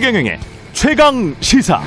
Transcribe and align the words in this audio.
최경영의 0.00 0.38
최강 0.72 1.34
시사. 1.40 1.78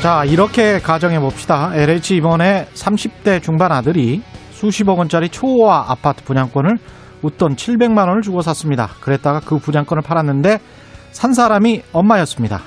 자, 0.00 0.24
이렇게 0.24 0.78
가정해 0.78 1.18
봅시다. 1.18 1.72
LH 1.74 2.14
이번에 2.14 2.66
30대 2.74 3.42
중반 3.42 3.72
아들이 3.72 4.22
수십억 4.52 5.00
원짜리 5.00 5.30
초호화 5.30 5.86
아파트 5.88 6.22
분양권을 6.22 6.78
웃돈 7.22 7.56
700만 7.56 8.06
원을 8.06 8.22
주고 8.22 8.40
샀습니다. 8.40 8.90
그랬다가 9.00 9.40
그 9.40 9.58
분양권을 9.58 10.04
팔았는데 10.04 10.60
산 11.10 11.32
사람이 11.32 11.82
엄마였습니다. 11.92 12.60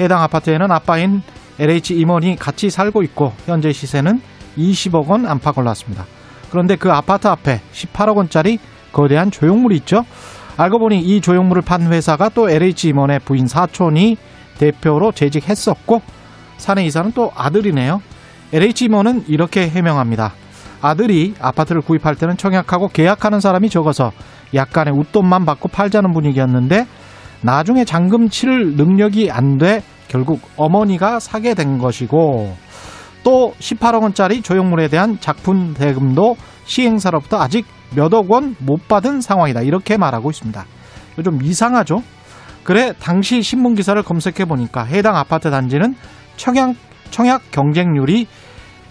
해당 0.00 0.22
아파트에는 0.22 0.70
아빠인 0.70 1.22
LH 1.58 1.94
임원이 1.94 2.36
같이 2.36 2.68
살고 2.68 3.02
있고 3.04 3.32
현재 3.46 3.72
시세는 3.72 4.20
20억 4.58 5.06
원 5.06 5.24
안팎 5.24 5.56
올랐습니다. 5.56 6.04
그런데 6.50 6.76
그 6.76 6.92
아파트 6.92 7.26
앞에 7.26 7.62
18억 7.72 8.16
원짜리 8.16 8.58
거대한 8.92 9.30
조형물이 9.30 9.76
있죠. 9.78 10.04
알고 10.56 10.78
보니 10.78 11.00
이 11.00 11.20
조형물을 11.20 11.62
판 11.62 11.92
회사가 11.92 12.30
또 12.30 12.50
LH 12.50 12.88
임원의 12.88 13.20
부인 13.20 13.46
사촌이 13.46 14.16
대표로 14.58 15.12
재직했었고 15.12 16.02
사내 16.56 16.84
이사는 16.84 17.12
또 17.12 17.30
아들이네요. 17.34 18.00
LH 18.52 18.86
임원은 18.86 19.24
이렇게 19.28 19.68
해명합니다. 19.68 20.32
아들이 20.80 21.34
아파트를 21.40 21.80
구입할 21.80 22.16
때는 22.16 22.36
청약하고 22.36 22.88
계약하는 22.88 23.40
사람이 23.40 23.68
적어서 23.68 24.12
약간의 24.54 24.94
웃돈만 24.94 25.44
받고 25.44 25.68
팔자는 25.68 26.12
분위기였는데 26.12 26.86
나중에 27.42 27.84
잔금 27.84 28.28
치를 28.28 28.74
능력이 28.76 29.30
안 29.30 29.58
돼 29.58 29.82
결국 30.08 30.40
어머니가 30.56 31.20
사게 31.20 31.54
된 31.54 31.78
것이고 31.78 32.56
또 33.22 33.52
18억 33.58 34.02
원짜리 34.02 34.40
조형물에 34.42 34.88
대한 34.88 35.18
작품 35.20 35.74
대금도 35.74 36.36
시행사로부터 36.64 37.40
아직 37.40 37.66
몇억 37.94 38.30
원 38.30 38.54
못 38.58 38.88
받은 38.88 39.20
상황이다. 39.20 39.62
이렇게 39.62 39.96
말하고 39.96 40.30
있습니다. 40.30 40.64
좀 41.24 41.42
이상하죠? 41.42 42.02
그래 42.62 42.92
당시 43.00 43.42
신문 43.42 43.74
기사를 43.74 44.00
검색해 44.02 44.44
보니까 44.44 44.84
해당 44.84 45.16
아파트 45.16 45.50
단지는 45.50 45.94
청약 46.36 46.74
청약 47.10 47.50
경쟁률이 47.50 48.26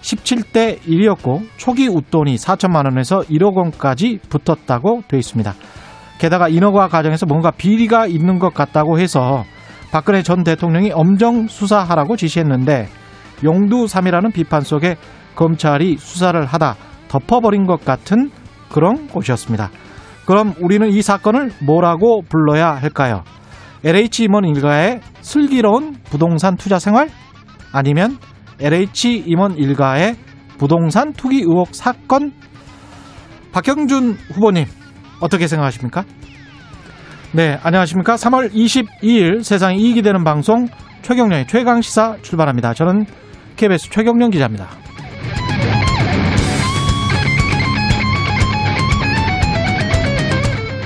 17대 0.02 0.80
1이었고 0.81 1.48
초기 1.58 1.88
웃돈이 1.88 2.36
4천만 2.36 2.86
원에서 2.86 3.20
1억 3.22 3.56
원까지 3.56 4.20
붙었다고 4.30 5.03
되어 5.08 5.20
있습니다. 5.20 5.53
게다가 6.20 6.50
인허가 6.50 6.88
과정에서 6.88 7.25
뭔가 7.28 7.52
비리가 7.52 8.08
있는 8.08 8.40
것 8.40 8.53
같다고 8.53 9.00
해서 9.00 9.44
박근혜 9.92 10.23
전 10.23 10.44
대통령이 10.44 10.92
엄정 10.92 11.48
수사하라고 11.48 12.16
지시했는데 12.16 12.88
용두삼이라는 13.44 14.31
비판 14.31 14.62
속에 14.62 14.98
검찰이 15.36 15.98
수사를 15.98 16.44
하다 16.45 16.75
덮어버린 17.08 17.66
것 17.68 17.86
같은 17.86 18.31
그런 18.69 19.07
곳이었습니다. 19.07 19.69
그럼 20.25 20.53
우리는 20.59 20.89
이 20.89 21.01
사건을 21.01 21.51
뭐라고 21.65 22.21
불러야 22.27 22.71
할까요? 22.75 23.23
LH 23.83 24.25
임원 24.25 24.45
일가의 24.45 25.01
슬기로운 25.21 25.95
부동산 26.03 26.57
투자 26.57 26.79
생활? 26.79 27.09
아니면 27.71 28.17
LH 28.59 29.23
임원 29.25 29.57
일가의 29.57 30.15
부동산 30.57 31.13
투기 31.13 31.38
의혹 31.38 31.69
사건? 31.73 32.33
박형준 33.51 34.17
후보님, 34.33 34.65
어떻게 35.21 35.47
생각하십니까? 35.47 36.03
네, 37.31 37.59
안녕하십니까. 37.61 38.15
3월 38.15 38.51
22일 38.51 39.43
세상에 39.43 39.75
이익이 39.75 40.01
되는 40.01 40.23
방송 40.23 40.67
최경련의 41.03 41.47
최강시사 41.47 42.17
출발합니다. 42.21 42.73
저는 42.73 43.05
KBS 43.55 43.89
최경련 43.89 44.31
기자입니다. 44.31 44.67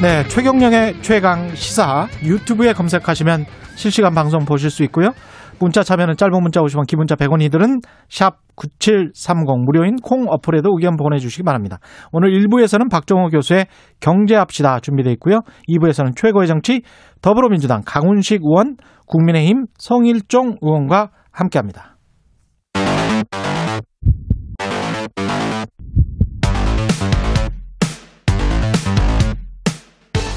네, 0.02 0.24
최경령의 0.24 1.04
최강 1.04 1.54
시사 1.54 2.08
유튜브에 2.24 2.74
검색하시면 2.74 3.46
실시간 3.76 4.16
방송 4.16 4.46
보실 4.46 4.72
수 4.72 4.82
있고요. 4.86 5.12
문자 5.60 5.84
참여는 5.84 6.18
짧은 6.18 6.42
문자 6.42 6.60
50원, 6.60 6.88
기본자 6.88 7.14
100원이 7.14 7.52
들은 7.52 7.82
샵 8.10 8.38
9730 8.56 9.64
무료인 9.64 9.98
콩 9.98 10.26
어플에도 10.28 10.70
의견 10.76 10.98
보내주시기 10.98 11.44
바랍니다. 11.44 11.78
오늘 12.12 12.32
1부에서는 12.32 12.90
박정호 12.90 13.28
교수의 13.28 13.68
경제합시다 14.00 14.80
준비되어 14.80 15.14
있고요. 15.14 15.42
2부에서는 15.70 16.16
최고의 16.16 16.48
정치 16.48 16.82
더불어민주당 17.22 17.84
강훈식 17.86 18.42
의원, 18.42 18.78
국민의힘 19.06 19.66
성일종 19.78 20.58
의원과 20.62 21.10
함께합니다. 21.32 21.91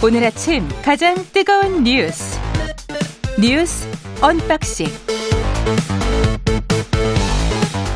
오늘 0.05 0.23
아침 0.23 0.69
가장 0.85 1.15
뜨거운 1.33 1.83
뉴스 1.83 2.39
뉴스 3.41 3.89
unboxing 4.23 4.87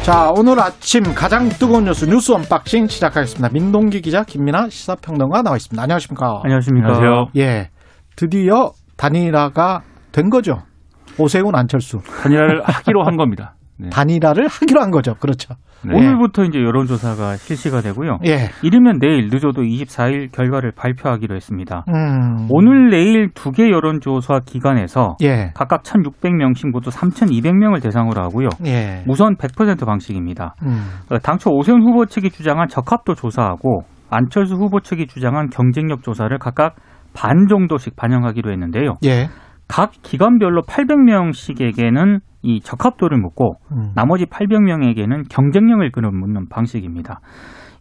자, 0.04 0.32
오늘 0.34 0.58
아침 0.58 1.02
가장 1.14 1.50
뜨거운 1.50 1.84
뉴스 1.84 2.06
뉴스 2.06 2.32
unboxing 2.32 2.86
시작하겠습니다. 2.86 3.50
민동기 3.52 4.00
기자, 4.00 4.24
김민아 4.24 4.70
시사평론가 4.70 5.42
나와 5.42 5.56
있습니다. 5.56 5.82
안녕하십니까? 5.82 6.40
안녕하십니까. 6.44 6.86
안녕하세요. 6.86 7.26
예, 7.36 7.68
드디어 8.16 8.72
단일화가 8.96 9.82
된 10.10 10.30
거죠. 10.30 10.62
오세훈 11.18 11.54
안철수 11.54 12.00
단일화를 12.22 12.62
하기로 12.64 13.04
한 13.04 13.18
겁니다. 13.18 13.54
네. 13.76 13.90
단일화를 13.90 14.48
하기로 14.48 14.80
한 14.80 14.90
거죠. 14.90 15.14
그렇죠. 15.16 15.56
네. 15.84 15.94
오늘부터 15.94 16.44
이제 16.44 16.58
여론조사가 16.58 17.36
실시가 17.36 17.80
되고요. 17.82 18.18
예. 18.26 18.50
이르면 18.62 18.98
내일 19.00 19.28
늦어도 19.30 19.62
24일 19.62 20.32
결과를 20.32 20.72
발표하기로 20.72 21.34
했습니다. 21.36 21.84
음. 21.88 22.46
오늘 22.50 22.90
내일 22.90 23.30
두 23.34 23.52
개 23.52 23.70
여론조사 23.70 24.40
기관에서 24.44 25.16
예. 25.22 25.50
각각 25.54 25.82
1,600명씩 25.82 26.70
모두 26.72 26.90
3,200명을 26.90 27.82
대상으로 27.82 28.20
하고요. 28.22 28.48
예. 28.66 29.04
무선 29.08 29.36
100% 29.36 29.84
방식입니다. 29.86 30.54
음. 30.64 30.82
어, 31.10 31.18
당초 31.18 31.50
오세훈 31.50 31.82
후보 31.82 32.06
측이 32.06 32.30
주장한 32.30 32.68
적합도 32.68 33.14
조사하고 33.14 33.82
안철수 34.10 34.54
후보 34.54 34.80
측이 34.80 35.06
주장한 35.06 35.50
경쟁력 35.50 36.02
조사를 36.02 36.36
각각 36.38 36.76
반 37.14 37.46
정도씩 37.48 37.96
반영하기로 37.96 38.50
했는데요. 38.52 38.94
예. 39.04 39.28
각 39.68 39.92
기관별로 40.02 40.62
800명씩에게는 40.62 42.20
이 42.48 42.60
적합도를 42.60 43.18
묻고 43.18 43.56
음. 43.72 43.92
나머지 43.94 44.24
800명에게는 44.24 45.28
경쟁력을 45.28 45.90
그는 45.92 46.18
묻는 46.18 46.48
방식입니다. 46.48 47.20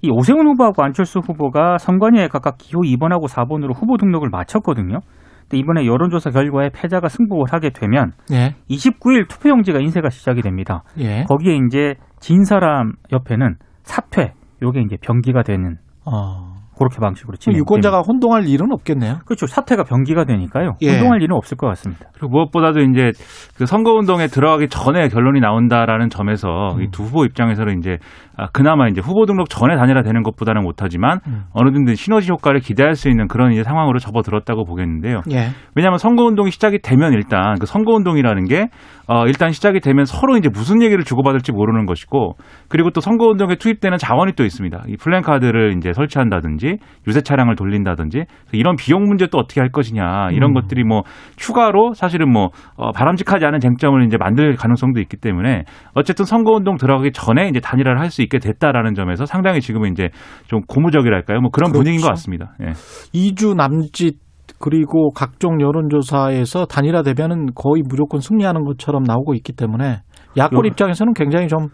이 0.01 0.09
오세훈 0.11 0.45
후보하고 0.45 0.83
안철수 0.83 1.19
후보가 1.19 1.77
선관위에 1.77 2.27
각각 2.27 2.57
기호 2.57 2.81
2번하고 2.81 3.29
4번으로 3.29 3.73
후보 3.73 3.95
등록을 3.95 4.29
마쳤거든요. 4.29 4.99
근데 5.43 5.57
이번에 5.57 5.85
여론조사 5.85 6.31
결과에 6.31 6.69
패자가 6.69 7.07
승복을 7.07 7.45
하게 7.49 7.69
되면 7.69 8.11
예. 8.33 8.55
29일 8.69 9.29
투표용지가 9.29 9.79
인쇄가 9.79 10.09
시작이 10.09 10.41
됩니다. 10.41 10.83
예. 10.99 11.23
거기에 11.23 11.57
이제 11.65 11.95
진 12.19 12.43
사람 12.43 12.91
옆에는 13.13 13.55
사퇴, 13.83 14.33
요게 14.61 14.81
이제 14.81 14.97
병기가 15.01 15.43
되는 15.43 15.77
어. 16.05 16.46
그렇게 16.77 16.99
방식으로 16.99 17.33
그 17.33 17.39
진행. 17.39 17.59
유권자가 17.59 18.01
혼동할 18.01 18.47
일은 18.47 18.71
없겠네요. 18.71 19.19
그렇죠. 19.25 19.47
사퇴가 19.47 19.83
병기가 19.83 20.25
되니까요. 20.25 20.73
예. 20.81 20.93
운동할 20.93 21.21
일은 21.21 21.35
없을 21.35 21.57
것 21.57 21.67
같습니다. 21.67 22.05
그리고 22.13 22.29
무엇보다도 22.29 22.79
이제 22.81 23.11
그 23.57 23.65
선거 23.65 23.91
운동에 23.91 24.27
들어가기 24.27 24.67
전에 24.69 25.07
결론이 25.09 25.39
나온다라는 25.39 26.09
점에서 26.09 26.75
음. 26.75 26.83
이두 26.83 27.03
후보 27.03 27.25
입장에서는 27.25 27.79
이제 27.79 27.91
아, 27.91 28.26
그나마 28.51 28.87
이제 28.87 28.99
후보 28.99 29.25
등록 29.25 29.49
전에 29.49 29.77
단일화 29.77 30.01
되는 30.01 30.23
것보다는 30.23 30.63
못하지만 30.63 31.19
음. 31.27 31.43
어느 31.53 31.71
정도 31.71 31.93
시너지 31.93 32.29
효과를 32.31 32.59
기대할 32.59 32.95
수 32.95 33.07
있는 33.09 33.27
그런 33.27 33.53
이제 33.53 33.63
상황으로 33.63 33.99
접어들었다고 33.99 34.65
보겠는데요. 34.65 35.21
예. 35.31 35.49
왜냐하면 35.75 35.97
선거운동이 35.99 36.51
시작이 36.51 36.79
되면 36.81 37.13
일단 37.13 37.55
그 37.59 37.65
선거운동이라는 37.65 38.45
게 38.45 38.67
어, 39.07 39.25
일단 39.25 39.51
시작이 39.51 39.79
되면 39.79 40.05
서로 40.05 40.35
이제 40.35 40.49
무슨 40.49 40.81
얘기를 40.81 41.03
주고받을지 41.03 41.53
모르는 41.53 41.85
것이고 41.85 42.33
그리고 42.67 42.89
또 42.89 42.99
선거운동에 42.99 43.55
투입되는 43.55 43.97
자원이 43.97 44.33
또 44.33 44.43
있습니다. 44.43 44.83
이 44.87 44.97
플랜카드를 44.97 45.75
이제 45.77 45.93
설치한다든지 45.93 46.77
유세 47.07 47.21
차량을 47.21 47.55
돌린다든지 47.55 48.25
이런 48.51 48.75
비용 48.75 49.03
문제 49.03 49.27
또 49.27 49.37
어떻게 49.37 49.61
할 49.61 49.69
것이냐 49.69 50.31
이런 50.31 50.51
음. 50.51 50.53
것들이 50.55 50.83
뭐 50.83 51.03
추가로 51.37 51.93
사실은 51.93 52.31
뭐 52.31 52.49
어, 52.75 52.91
바람직하지 52.91 53.45
않은 53.45 53.59
쟁점을 53.59 54.03
이제 54.05 54.17
만들 54.17 54.55
가능성도 54.55 54.99
있기 54.99 55.17
때문에 55.17 55.63
어쨌든 55.93 56.25
선거운동 56.25 56.75
들어가기 56.75 57.11
전에 57.13 57.47
이제 57.47 57.59
단일화를 57.59 57.99
할 58.01 58.07
수 58.17 58.23
있게 58.27 58.39
됐다라는 58.39 58.93
점에서 58.93 59.25
상당히 59.25 59.59
지금은 59.61 59.91
이제 59.91 60.09
좀 60.47 60.61
고무적이랄까요? 60.67 61.39
뭐 61.41 61.49
그런 61.51 61.71
그렇죠. 61.71 61.83
분위기인 61.83 62.01
것 62.01 62.07
같습니다. 62.09 62.53
예. 62.61 62.71
2주 63.13 63.55
남짓 63.55 64.17
그리고 64.59 65.11
각종 65.11 65.59
여론조사에서 65.61 66.65
단일화 66.65 67.03
되면은 67.03 67.47
거의 67.53 67.83
무조건 67.87 68.21
승리하는 68.21 68.63
것처럼 68.63 69.03
나오고 69.03 69.33
있기 69.35 69.53
때문에 69.53 70.01
야권 70.37 70.65
요- 70.65 70.67
입장에서는 70.67 71.13
굉장히 71.13 71.47
좀 71.47 71.67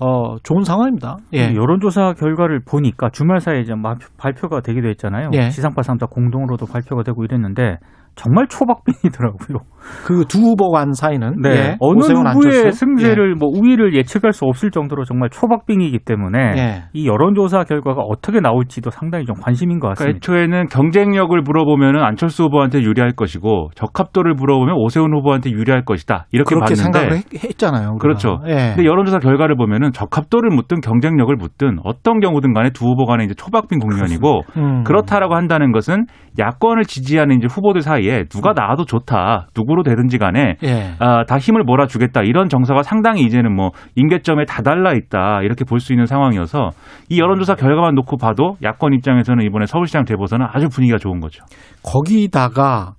어, 0.00 0.36
좋은 0.42 0.64
상황입니다. 0.64 1.16
예. 1.32 1.54
여론조사 1.54 2.14
결과를 2.14 2.60
보니까 2.68 3.08
주말 3.10 3.38
사이에 3.40 3.60
이제 3.60 3.74
마- 3.74 3.94
발표가 4.18 4.60
되기도 4.60 4.88
했잖아요. 4.88 5.30
예. 5.34 5.48
지상파 5.50 5.82
3사 5.82 6.10
공동으로도 6.10 6.66
발표가 6.66 7.02
되고 7.04 7.22
이랬는데 7.24 7.76
정말 8.14 8.46
초박빙이더라고요. 8.48 9.58
그 10.04 10.24
두 10.32 10.38
후보 10.40 10.70
간 10.70 10.92
사이는 10.92 11.42
네. 11.42 11.50
예, 11.50 11.76
어느 11.80 11.98
누구의 11.98 12.26
안철수? 12.26 12.70
승세를 12.72 13.34
뭐 13.34 13.48
우위를 13.48 13.94
예측할 13.94 14.32
수 14.32 14.44
없을 14.46 14.70
정도로 14.70 15.04
정말 15.04 15.28
초박빙이기 15.30 15.98
때문에 16.06 16.38
예. 16.56 16.82
이 16.94 17.06
여론조사 17.06 17.64
결과가 17.64 18.00
어떻게 18.02 18.40
나올지도 18.40 18.90
상당히 18.90 19.26
좀 19.26 19.36
관심인 19.36 19.78
것 19.78 19.94
그러니까 19.94 20.04
같습니다. 20.04 20.16
애초에는 20.16 20.68
경쟁력을 20.68 21.38
물어보면 21.42 21.96
안철수 22.02 22.44
후보한테 22.44 22.80
유리할 22.80 23.12
것이고 23.12 23.70
적합도를 23.74 24.34
물어보면 24.34 24.74
오세훈 24.78 25.12
후보한테 25.14 25.50
유리할 25.50 25.84
것이다. 25.84 26.26
이렇게 26.32 26.54
그렇게 26.54 26.74
봤는데 26.74 26.82
생각을 26.82 27.12
했, 27.44 27.58
잖아요 27.58 27.96
그렇죠. 27.98 28.38
예. 28.46 28.72
근데 28.74 28.84
여론조사 28.86 29.18
결과를 29.18 29.56
보면은 29.56 29.92
적합도를 29.92 30.50
묻든 30.50 30.80
경쟁력을 30.80 31.34
묻든 31.36 31.78
어떤 31.84 32.20
경우든 32.20 32.54
간에 32.54 32.70
두 32.70 32.86
후보 32.86 33.04
간에 33.04 33.24
이제 33.24 33.34
초박빙 33.34 33.78
국면이고 33.80 34.40
음. 34.56 34.84
그렇다라고 34.84 35.34
한다는 35.34 35.72
것은 35.72 36.06
야권을 36.38 36.84
지지하는 36.84 37.36
이제 37.36 37.46
후보들 37.50 37.82
사이 37.82 38.01
에 38.08 38.24
누가 38.24 38.52
나와도 38.52 38.84
좋다. 38.84 39.48
누구로 39.56 39.82
되든지 39.82 40.18
간에 40.18 40.56
예. 40.62 40.94
아, 40.98 41.24
다 41.24 41.38
힘을 41.38 41.62
몰아주겠다. 41.64 42.22
이런 42.22 42.48
정서가 42.48 42.82
상당히 42.82 43.22
이제는 43.22 43.54
뭐 43.54 43.70
임계점에 43.94 44.44
다달라 44.46 44.92
있다. 44.92 45.42
이렇게 45.42 45.64
볼 45.64 45.80
수 45.82 45.92
있는 45.92 46.06
상황이어서 46.06 46.70
이 47.08 47.20
여론조사 47.20 47.56
결과만 47.56 47.94
놓고 47.96 48.16
봐도 48.16 48.56
야권 48.62 48.94
입장에서는 48.94 49.44
이번에 49.44 49.66
서울시장 49.66 50.04
재보선은 50.04 50.46
아주 50.50 50.68
분위기가 50.68 50.96
좋은 50.98 51.18
거죠. 51.20 51.44
거기다가 51.82 52.94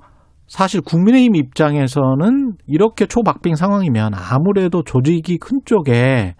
사실 0.47 0.81
국민의힘 0.81 1.35
입장에서는 1.35 2.53
이렇게 2.67 3.05
초박빙 3.05 3.55
상황이면 3.55 4.11
아무래도 4.13 4.83
조직이 4.83 5.37
큰 5.37 5.59
쪽에 5.65 6.35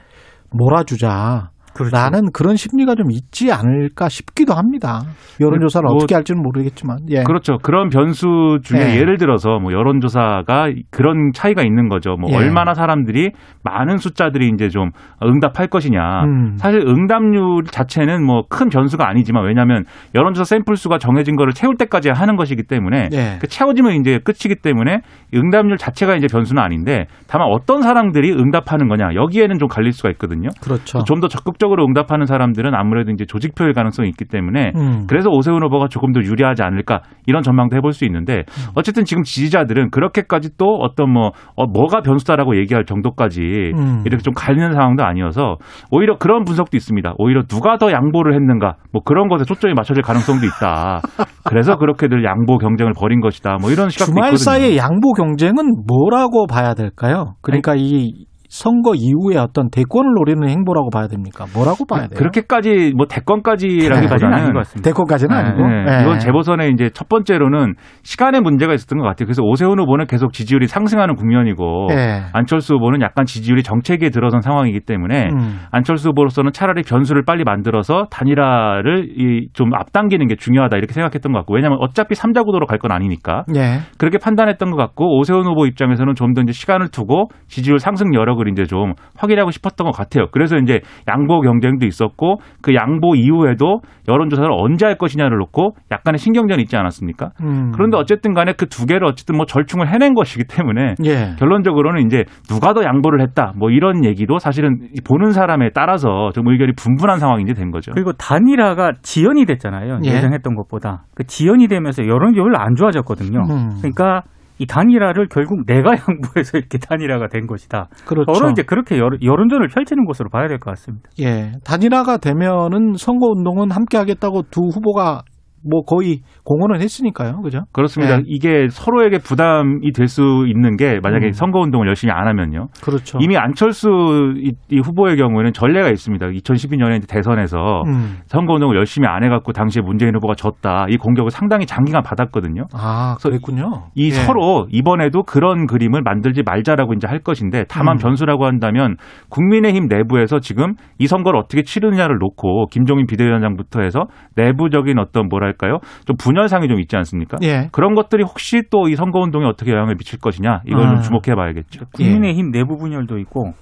몰아주자. 0.52 1.50
그렇죠. 1.76 1.96
라는 1.96 2.32
그런 2.32 2.56
심리가 2.56 2.96
좀 2.96 3.12
있지 3.12 3.52
않을까 3.52 4.08
싶기도 4.10 4.54
합니다. 4.54 5.02
여론조사를 5.42 5.86
뭐 5.88 5.96
어떻게 5.98 6.16
할지는 6.16 6.42
모르겠지만. 6.42 7.00
예. 7.10 7.24
그렇죠. 7.24 7.58
그런 7.62 7.90
변수 7.90 8.60
중에 8.64 8.80
예. 8.80 9.00
예를 9.00 9.18
들어서 9.18 9.60
뭐 9.60 9.74
여론조사가 9.74 10.70
그런 10.92 11.32
차이가 11.34 11.64
있는 11.64 11.90
거죠. 11.90 12.16
뭐 12.16 12.30
예. 12.32 12.36
얼마나 12.38 12.74
사람들이 12.74 13.32
많은 13.64 13.98
숫자들이 13.98 14.50
이제 14.54 14.70
좀 14.70 14.92
응답할 15.24 15.68
것이냐. 15.68 16.24
음. 16.24 16.58
사실 16.58 16.80
응답률 16.82 17.64
자체는 17.66 18.24
뭐 18.26 18.44
큰 18.50 18.70
변수가 18.70 19.08
아니지만 19.08 19.46
왜냐하면 19.46 19.84
여론조사 20.14 20.44
샘플 20.44 20.76
수가 20.76 21.00
정해진 21.00 21.36
거를 21.36 21.54
채울 21.54 21.76
때까지 21.76 22.10
하는 22.10 22.36
것이기 22.36 22.64
때문에 22.64 23.10
예. 23.14 23.38
그 23.42 23.48
채워지면 23.48 23.94
이제 23.94 24.20
끝이기 24.24 24.56
때문에 24.62 25.00
응답률 25.34 25.78
자체가 25.78 26.16
이제 26.16 26.28
변수는 26.28 26.62
아닌데 26.62 27.06
다만 27.28 27.48
어떤 27.50 27.82
사람들이 27.82 28.32
응답하는 28.34 28.88
거냐 28.90 29.16
여기에는 29.16 29.58
좀 29.58 29.68
갈릴 29.68 29.92
수가 29.94 30.10
있거든요. 30.12 30.50
그렇죠. 30.62 31.04
좀 31.06 31.20
더 31.24 31.28
적극 31.30 31.58
적으로 31.64 31.86
응답하는 31.86 32.26
사람들은 32.26 32.76
아무래도 32.76 33.12
이제 33.12 33.26
조직표일 33.26 33.74
가능성이 33.74 34.10
있기 34.10 34.26
때문에 34.26 34.74
음. 34.76 35.06
그래서 35.08 35.30
오세훈 35.30 35.64
후보가 35.64 35.88
조금 35.88 36.12
더 36.12 36.20
유리하지 36.20 36.62
않을까 36.62 37.02
이런 37.26 37.42
전망도 37.42 37.78
해볼 37.78 37.94
수 37.94 38.04
있는데 38.06 38.40
음. 38.40 38.72
어쨌든 38.76 39.06
지금 39.06 39.24
지지자들은 39.24 39.92
그렇게까지 39.92 40.58
또 40.58 40.76
어떤 40.82 41.12
뭐 41.12 41.32
어, 41.56 41.66
뭐가 41.66 42.02
변수다라고 42.02 42.58
얘기할 42.58 42.84
정도까지 42.86 43.42
음. 43.76 44.04
이렇게 44.06 44.22
좀 44.22 44.34
갈리는 44.34 44.74
상황도 44.74 45.04
아니어서 45.06 45.56
오히려 45.90 46.18
그런 46.18 46.44
분석도 46.44 46.76
있습니다. 46.76 47.14
오히려 47.18 47.44
누가 47.44 47.78
더 47.78 47.92
양보를 47.92 48.34
했는가 48.34 48.76
뭐 48.92 49.02
그런 49.04 49.30
것에 49.30 49.46
초점이 49.46 49.74
맞춰질 49.74 50.04
가능성도 50.04 50.46
있다. 50.46 51.02
그래서 51.48 51.78
그렇게들 51.78 52.24
양보 52.26 52.58
경쟁을 52.58 52.94
벌인 52.98 53.22
것이다. 53.22 53.58
뭐 53.62 53.72
이런 53.72 53.90
시각도 53.90 54.12
주말 54.12 54.30
있거든요. 54.30 54.44
사이의 54.44 54.78
양보 54.78 55.14
경쟁은 55.14 55.84
뭐라고 55.88 56.48
봐야 56.48 56.74
될까요? 56.74 57.36
그러니까 57.42 57.76
이 57.78 58.26
선거 58.54 58.94
이후에 58.96 59.36
어떤 59.38 59.70
대권을 59.72 60.12
노리는 60.14 60.48
행보라고 60.48 60.92
봐야 60.92 61.08
됩니까? 61.08 61.46
뭐라고 61.56 61.86
봐야 61.86 62.02
돼요? 62.02 62.16
그렇게까지는 62.20 62.96
뭐 62.96 63.08
대권까지라기보다는 63.08 64.32
아닌 64.34 64.54
것 64.54 64.60
같습니다. 64.60 64.90
대권까지는 64.92 65.36
아니고. 65.36 65.68
네, 65.68 65.86
예. 65.98 66.02
이건 66.04 66.20
재보선에 66.20 66.68
이제 66.70 66.92
첫 66.94 67.10
번째로는 67.10 67.74
시간의 68.04 68.42
문제가 68.42 68.74
있었던 68.76 69.00
것 69.00 69.06
같아요. 69.06 69.26
그래서 69.26 69.42
오세훈 69.42 69.80
후보는 69.80 70.06
계속 70.06 70.34
지지율이 70.34 70.68
상승하는 70.68 71.16
국면이고 71.16 71.88
예. 71.94 72.22
안철수 72.34 72.76
후보는 72.76 73.02
약간 73.02 73.26
지지율이 73.26 73.64
정체기에 73.64 74.10
들어선 74.12 74.42
상황이기 74.42 74.82
때문에 74.82 75.30
음. 75.34 75.60
안철수 75.72 76.10
후보로서는 76.10 76.52
차라리 76.54 76.84
변수를 76.84 77.24
빨리 77.26 77.44
만들어서 77.44 78.06
단일화를 78.12 79.10
이 79.18 79.48
좀 79.54 79.74
앞당기는 79.74 80.28
게 80.28 80.36
중요하다 80.36 80.78
이렇게 80.78 80.94
생각했던 80.94 81.32
것 81.32 81.40
같고 81.40 81.54
왜냐하면 81.56 81.78
어차피 81.82 82.16
삼자 82.16 82.44
구도로 82.44 82.66
갈 82.68 82.78
건 82.80 82.92
아니니까 82.92 83.46
예. 83.56 83.80
그렇게 83.98 84.18
판단했던 84.18 84.70
것 84.72 84.78
같고 84.78 85.18
오세훈 85.20 85.46
후보 85.46 85.66
입장에서는 85.66 86.16
좀 86.16 86.34
더 86.34 86.42
이제 86.42 86.52
시간을 86.52 86.90
두고 86.90 87.30
지지율 87.48 87.78
상승 87.80 88.14
여력을 88.16 88.43
이제 88.50 88.66
좀 88.66 88.94
확인하고 89.18 89.52
싶었던 89.52 89.86
것 89.86 89.96
같아요. 89.96 90.28
그래서 90.32 90.58
이제 90.58 90.82
양보 91.08 91.40
경쟁도 91.40 91.86
있었고 91.86 92.40
그 92.62 92.76
양보 92.76 93.16
이후에도 93.16 93.80
여론조사를 94.10 94.50
언제 94.52 94.86
할 94.86 94.98
것이냐를 94.98 95.38
놓고 95.38 95.76
약간의 95.92 96.18
신경전이 96.18 96.62
있지 96.64 96.76
않았습니까? 96.76 97.32
음. 97.42 97.72
그런데 97.74 97.96
어쨌든 97.98 98.34
간에 98.34 98.52
그 98.52 98.74
두 98.74 98.88
개를 98.88 99.06
어쨌든 99.06 99.38
뭐 99.38 99.46
절충을 99.46 99.88
해낸 99.88 100.16
것이기 100.16 100.46
때문에 100.50 100.96
예. 101.06 101.36
결론적으로는 101.38 102.08
이제 102.08 102.24
누가 102.50 102.74
더 102.74 102.84
양보를 102.84 103.22
했다 103.22 103.54
뭐 103.56 103.70
이런 103.70 104.04
얘기도 104.04 104.40
사실은 104.40 104.80
보는 105.08 105.32
사람에 105.32 105.70
따라서 105.76 106.32
좀 106.34 106.48
의견이 106.48 106.74
분분한 106.76 107.20
상황이 107.20 107.44
이제 107.44 107.54
된 107.54 107.70
거죠. 107.70 107.92
그리고 107.94 108.14
단일화가 108.14 108.94
지연이 109.04 109.46
됐잖아요. 109.46 110.00
예. 110.06 110.10
예상했던 110.10 110.56
것보다. 110.56 111.04
그 111.14 111.24
지연이 111.26 111.68
되면서 111.68 112.04
여론이 112.08 112.36
별로 112.36 112.58
안 112.58 112.74
좋아졌거든요. 112.74 113.42
음. 113.48 113.70
그러니까 113.78 114.24
이 114.60 114.66
단일화를 114.68 115.28
결국 115.30 115.66
내가 115.66 115.92
양보해서 116.08 116.58
이렇게 116.58 116.78
단일화가 116.78 117.28
된 117.28 117.48
것이다. 117.48 117.88
그렇죠. 118.06 118.34
서로 118.34 118.50
이제 118.52 118.64
그렇게 118.64 118.98
여론, 118.98 119.20
여론 119.24 119.50
전을 119.50 119.68
펼치는 119.68 120.06
것으로 120.06 120.30
봐야 120.30 120.48
될 120.48 120.60
것 120.60 120.70
같습니다. 120.72 121.10
예. 121.20 121.52
단일화가 121.64 122.18
되면은 122.18 122.94
선거 122.98 123.28
운동은 123.28 123.72
함께 123.72 123.98
하겠다고 123.98 124.44
두 124.52 124.62
후보가 124.74 125.24
뭐 125.70 125.82
거의 125.84 126.22
공언을 126.46 126.80
했으니까요. 126.82 127.42
그죠? 127.42 127.62
그렇습니다. 127.74 128.18
예. 128.18 128.22
이게 128.26 128.68
서로에게 128.70 129.18
부담이 129.18 129.92
될 129.92 130.14
수 130.14 130.46
있는 130.48 130.78
게 130.78 131.00
만약에 131.02 131.28
음. 131.28 131.32
선거 131.32 131.60
운동을 131.60 131.88
열심히 131.88 132.14
안 132.14 132.28
하면요. 132.28 132.68
그렇죠. 132.84 133.18
이미 133.20 133.36
안철수 133.36 134.34
이, 134.38 134.52
이 134.70 134.80
후보의 134.80 135.18
경우에는 135.18 135.54
전례가 135.54 135.90
있습니다. 135.90 136.28
2012년에 136.28 137.08
대선에서 137.08 137.82
음. 137.88 138.18
선거 138.28 138.54
운동을 138.54 138.76
열심히 138.78 139.08
안 139.08 139.24
해갖고 139.24 139.54
당시에 139.54 139.82
문재인 139.82 140.16
후보가 140.16 140.36
졌다. 140.36 140.86
이 140.90 140.98
공격을 140.98 141.32
상당히 141.32 141.66
장기간 141.66 142.04
받았거든요. 142.04 142.68
아, 142.74 143.16
그랬군요. 143.22 143.86
이 143.96 144.08
예. 144.08 144.12
서로 144.12 144.68
이번에도 144.72 145.24
그런 145.24 145.66
그림을 145.66 146.02
만들지 146.04 146.44
말자라고 146.44 146.94
이제 146.94 147.08
할 147.08 147.20
것인데 147.20 147.66
다만 147.68 147.96
음. 147.96 147.98
변수라고 147.98 148.46
한다면 148.46 148.98
국민의힘 149.30 149.88
내부에서 149.88 150.40
지금 150.40 150.74
이 151.00 151.08
선거를 151.08 151.40
어떻게 151.40 151.64
치르느냐를 151.64 152.18
놓고 152.20 152.68
김종인 152.68 153.08
비대위원장부터 153.08 153.82
해서 153.82 154.06
내부적인 154.36 155.00
어떤 155.00 155.28
뭐랄 155.28 155.53
까요 155.54 155.80
좀 156.06 156.16
분열상이 156.18 156.68
좀 156.68 156.80
있지 156.80 156.96
않습니까? 156.96 157.38
예. 157.44 157.70
그런 157.72 157.96
것들이 157.96 158.24
혹시 158.24 158.64
또 158.70 158.84
이 158.88 158.96
선거 158.96 159.20
운동에 159.20 159.46
어떻게 159.46 159.72
영향을 159.72 159.96
미칠 159.96 160.20
것이냐 160.20 160.62
이걸 160.66 160.84
아. 160.84 160.90
좀 160.96 161.02
주목해 161.02 161.36
봐야겠죠. 161.36 161.86
국민의힘 161.94 162.52
내부 162.52 162.78
분열도 162.78 163.18
있고 163.20 163.54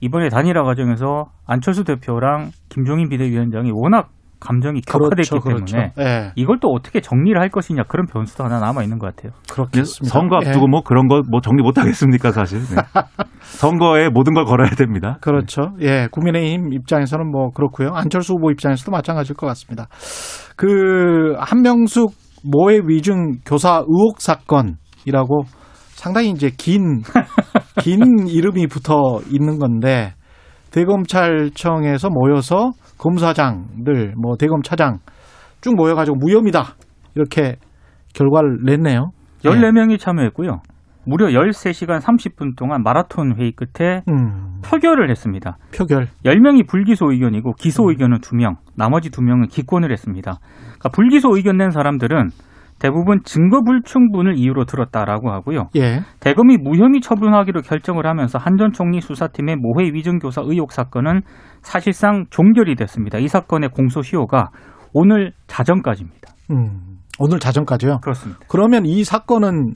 이번에 0.00 0.28
단일화 0.30 0.62
과정에서 0.64 1.26
안철수 1.46 1.84
대표랑 1.84 2.50
김종인 2.70 3.08
비대위원장이 3.10 3.70
워낙 3.72 4.08
감정이 4.40 4.80
격화됐기 4.80 5.28
그렇죠. 5.30 5.40
그렇죠. 5.40 5.76
때문에 5.76 5.92
예. 5.98 6.32
이걸 6.34 6.58
또 6.60 6.68
어떻게 6.68 7.00
정리를 7.00 7.40
할 7.40 7.48
것이냐 7.50 7.84
그런 7.88 8.06
변수도 8.06 8.44
하나 8.44 8.58
남아 8.58 8.82
있는 8.82 8.98
것 8.98 9.14
같아요. 9.14 9.32
그렇겠습니다. 9.50 10.12
선거 10.12 10.40
예. 10.42 10.48
앞두고 10.48 10.66
뭐 10.66 10.82
그런 10.82 11.06
거 11.08 11.20
뭐 11.30 11.40
정리 11.40 11.62
못 11.62 11.78
하겠습니까 11.78 12.32
사실. 12.32 12.60
네. 12.60 12.76
선거에 13.40 14.08
모든 14.08 14.34
걸 14.34 14.44
걸어야 14.44 14.70
됩니다. 14.70 15.18
그렇죠. 15.20 15.72
예, 15.80 16.08
국민의힘 16.10 16.72
입장에서는 16.72 17.30
뭐 17.30 17.50
그렇고요. 17.50 17.90
안철수 17.94 18.34
후보 18.34 18.50
입장에서도 18.50 18.90
마찬가지일 18.90 19.36
것 19.36 19.46
같습니다. 19.48 19.88
그 20.56 21.34
한명숙 21.38 22.12
모해 22.44 22.80
위증 22.86 23.38
교사 23.44 23.82
의혹 23.86 24.20
사건이라고 24.20 25.42
상당히 25.90 26.30
이제 26.30 26.50
긴, 26.56 27.02
긴 27.80 28.00
이름이 28.28 28.66
붙어 28.68 29.20
있는 29.30 29.58
건데 29.58 30.14
대검찰청에서 30.70 32.08
모여서 32.10 32.70
검사장들, 33.00 34.14
뭐 34.16 34.36
대검 34.38 34.62
차장 34.62 34.98
쭉 35.60 35.74
모여가지고 35.74 36.18
무혐의다 36.18 36.74
이렇게 37.14 37.56
결과를 38.14 38.58
냈네요. 38.64 39.10
14명이 39.42 39.98
참여했고요. 39.98 40.60
무려 41.06 41.28
13시간 41.28 41.98
30분 41.98 42.56
동안 42.56 42.82
마라톤 42.82 43.34
회의 43.38 43.52
끝에 43.52 44.02
음, 44.08 44.60
표결을 44.62 45.08
했습니다. 45.08 45.56
표결. 45.74 46.08
10명이 46.26 46.68
불기소 46.68 47.10
의견이고 47.12 47.54
기소 47.54 47.88
의견은 47.88 48.18
2명, 48.18 48.56
나머지 48.76 49.10
2명은 49.10 49.48
기권을 49.48 49.90
했습니다. 49.90 50.38
그러니까 50.64 50.88
불기소 50.90 51.36
의견 51.36 51.56
낸 51.56 51.70
사람들은 51.70 52.28
대부분 52.80 53.20
증거 53.24 53.62
불충분을 53.62 54.38
이유로 54.38 54.64
들었다라고 54.64 55.30
하고요. 55.30 55.68
예, 55.76 56.00
대검이 56.18 56.56
무혐의 56.56 57.00
처분하기로 57.00 57.60
결정을 57.60 58.06
하면서 58.06 58.38
한전 58.38 58.72
총리 58.72 59.00
수사팀의 59.00 59.56
모해 59.56 59.92
위증교사 59.92 60.42
의혹 60.44 60.72
사건은 60.72 61.20
사실상 61.62 62.24
종결이 62.30 62.74
됐습니다. 62.74 63.18
이 63.18 63.28
사건의 63.28 63.68
공소시효가 63.68 64.50
오늘 64.92 65.32
자정까지입니다. 65.46 66.32
음, 66.50 66.98
오늘 67.18 67.38
자정까지요. 67.38 67.98
그렇습니다. 68.02 68.40
그러면 68.48 68.86
이 68.86 69.04
사건은 69.04 69.74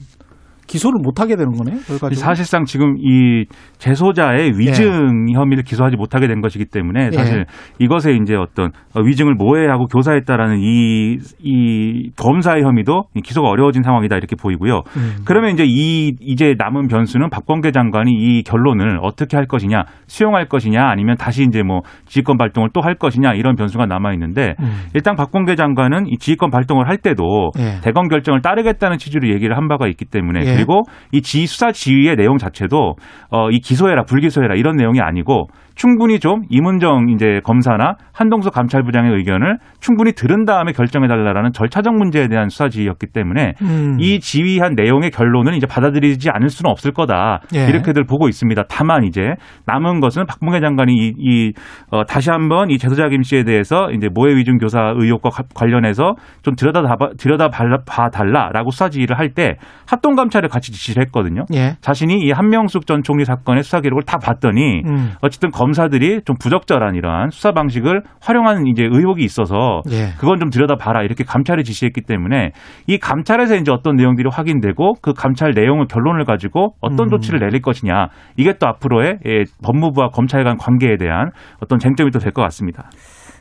기소를 0.67 0.99
못 1.03 1.19
하게 1.19 1.35
되는 1.35 1.51
거네요. 1.51 1.77
사실상 2.15 2.63
지금 2.63 2.95
이 2.97 3.45
재소자의 3.77 4.53
위증 4.57 5.27
혐의를 5.33 5.63
기소하지 5.63 5.97
못하게 5.97 6.27
된 6.27 6.39
것이기 6.39 6.65
때문에 6.65 7.11
사실 7.11 7.39
예. 7.39 7.45
이것에 7.79 8.13
이제 8.13 8.35
어떤 8.35 8.71
위증을 8.95 9.33
모해하고 9.35 9.87
교사했다라는 9.87 10.59
이, 10.59 11.17
이 11.43 12.11
검사의 12.15 12.63
혐의도 12.63 13.03
기소가 13.23 13.49
어려워진 13.49 13.83
상황이다 13.83 14.15
이렇게 14.15 14.35
보이고요. 14.37 14.83
음. 14.97 15.15
그러면 15.25 15.51
이제 15.51 15.65
이 15.67 16.13
이제 16.21 16.55
남은 16.57 16.87
변수는 16.87 17.29
박범계 17.29 17.71
장관이 17.71 18.11
이 18.13 18.43
결론을 18.43 18.99
어떻게 19.01 19.35
할 19.35 19.47
것이냐, 19.47 19.83
수용할 20.07 20.47
것이냐, 20.47 20.87
아니면 20.87 21.17
다시 21.17 21.43
이제 21.43 21.61
뭐 21.61 21.81
지휘권 22.05 22.37
발동을 22.37 22.69
또 22.73 22.85
할 22.85 22.93
것이냐 22.95 23.33
이런 23.33 23.55
변수가 23.55 23.87
남아 23.87 24.13
있는데 24.13 24.53
음. 24.59 24.85
일단 24.93 25.15
박범계 25.15 25.55
장관은 25.55 26.05
이 26.07 26.17
지휘권 26.17 26.51
발동을 26.51 26.87
할 26.87 26.97
때도 26.97 27.51
예. 27.57 27.81
대검 27.81 28.07
결정을 28.07 28.41
따르겠다는 28.41 28.97
취지로 28.97 29.27
얘기를 29.29 29.57
한 29.57 29.67
바가 29.67 29.87
있기 29.87 30.05
때문에 30.05 30.41
예. 30.41 30.54
그리고 30.55 30.83
이 31.11 31.21
지 31.21 31.45
수사 31.47 31.71
지휘의 31.71 32.15
내용 32.15 32.37
자체도 32.37 32.95
어, 33.29 33.49
이 33.51 33.59
기소해라 33.59 34.03
불기소해라 34.03 34.55
이런 34.55 34.75
내용이 34.75 34.99
아니고 35.01 35.47
충분히 35.75 36.19
좀 36.19 36.43
이문정 36.49 37.09
이제 37.09 37.41
검사나 37.43 37.95
한동수 38.13 38.49
감찰부장의 38.49 39.11
의견을 39.13 39.57
충분히 39.81 40.13
들은 40.13 40.45
다음에 40.45 40.71
결정해 40.71 41.07
달라라는 41.07 41.51
절차적 41.51 41.93
문제에 41.93 42.27
대한 42.29 42.47
수사 42.49 42.69
지휘였기 42.69 43.07
때문에 43.13 43.53
음. 43.61 43.97
이 43.99 44.19
지휘한 44.19 44.75
내용의 44.75 45.11
결론은 45.11 45.53
이제 45.55 45.67
받아들이지 45.67 46.29
않을 46.29 46.49
수는 46.49 46.71
없을 46.71 46.91
거다 46.91 47.41
예. 47.55 47.65
이렇게들 47.67 48.05
보고 48.05 48.27
있습니다. 48.29 48.63
다만 48.69 49.03
이제 49.03 49.21
남은 49.65 49.99
것은 49.99 50.25
박봉계 50.25 50.61
장관이 50.61 50.93
이, 50.93 51.13
이 51.19 51.53
어, 51.91 52.05
다시 52.05 52.29
한번 52.31 52.69
이 52.71 52.77
제소자 52.77 53.09
김 53.09 53.21
씨에 53.23 53.43
대해서 53.43 53.91
이제 53.91 54.07
모해 54.13 54.33
위증 54.35 54.57
교사 54.57 54.93
의혹과 54.95 55.29
가- 55.29 55.43
관련해서 55.53 56.15
좀 56.41 56.55
들여다 56.55 56.81
들여다 57.17 57.49
봐 57.49 58.09
달라라고 58.09 58.71
수사 58.71 58.89
지휘를 58.89 59.19
할 59.19 59.25
때 59.35 59.55
합동 59.87 60.15
감찰을 60.15 60.47
같이 60.47 60.71
지시를 60.71 61.03
했거든요. 61.07 61.43
예. 61.53 61.75
자신이 61.81 62.19
이 62.21 62.31
한명숙 62.31 62.85
전 62.87 63.01
총리 63.03 63.25
사건의 63.25 63.63
수사 63.63 63.81
기록을 63.81 64.03
다 64.03 64.17
봤더니 64.17 64.81
음. 64.85 65.11
어쨌든 65.21 65.49
검 65.51 65.64
사들이 65.73 66.21
좀 66.25 66.35
부적절한 66.39 66.95
이러한 66.95 67.29
수사 67.29 67.51
방식을 67.51 68.03
활용하는 68.21 68.67
이제 68.67 68.83
의혹이 68.83 69.23
있어서 69.23 69.81
예. 69.91 70.13
그건 70.19 70.39
좀 70.39 70.49
들여다 70.49 70.75
봐라 70.75 71.03
이렇게 71.03 71.23
감찰을 71.23 71.63
지시했기 71.63 72.01
때문에 72.01 72.51
이 72.87 72.97
감찰에서 72.97 73.55
이제 73.55 73.71
어떤 73.71 73.95
내용들이 73.95 74.29
확인되고 74.31 74.95
그 75.01 75.13
감찰 75.13 75.51
내용을 75.55 75.87
결론을 75.87 76.25
가지고 76.25 76.75
어떤 76.81 77.07
음. 77.07 77.09
조치를 77.09 77.39
내릴 77.39 77.61
것이냐 77.61 78.07
이게 78.37 78.53
또 78.59 78.67
앞으로의 78.67 79.19
예, 79.25 79.43
법무부와 79.63 80.09
검찰 80.09 80.43
간 80.43 80.57
관계에 80.57 80.97
대한 80.97 81.31
어떤 81.61 81.79
쟁점이 81.79 82.11
또 82.11 82.19
될 82.19 82.31
것 82.33 82.41
같습니다. 82.43 82.89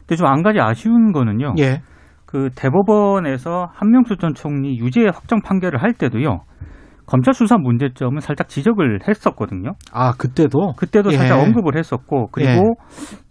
근데 0.00 0.16
좀 0.16 0.26
한 0.28 0.42
가지 0.42 0.60
아쉬운 0.60 1.12
거는요. 1.12 1.54
예. 1.58 1.80
그 2.26 2.50
대법원에서 2.56 3.68
한명수 3.72 4.16
전 4.16 4.34
총리 4.34 4.76
유죄 4.78 5.04
확정 5.04 5.40
판결을 5.40 5.82
할 5.82 5.92
때도요. 5.92 6.40
검찰 7.06 7.34
수사 7.34 7.56
문제점은 7.58 8.20
살짝 8.20 8.48
지적을 8.48 9.00
했었거든요. 9.06 9.72
아 9.92 10.12
그때도 10.12 10.74
그때도 10.76 11.12
예. 11.12 11.16
살짝 11.16 11.40
언급을 11.40 11.76
했었고 11.76 12.28
그리고 12.32 12.74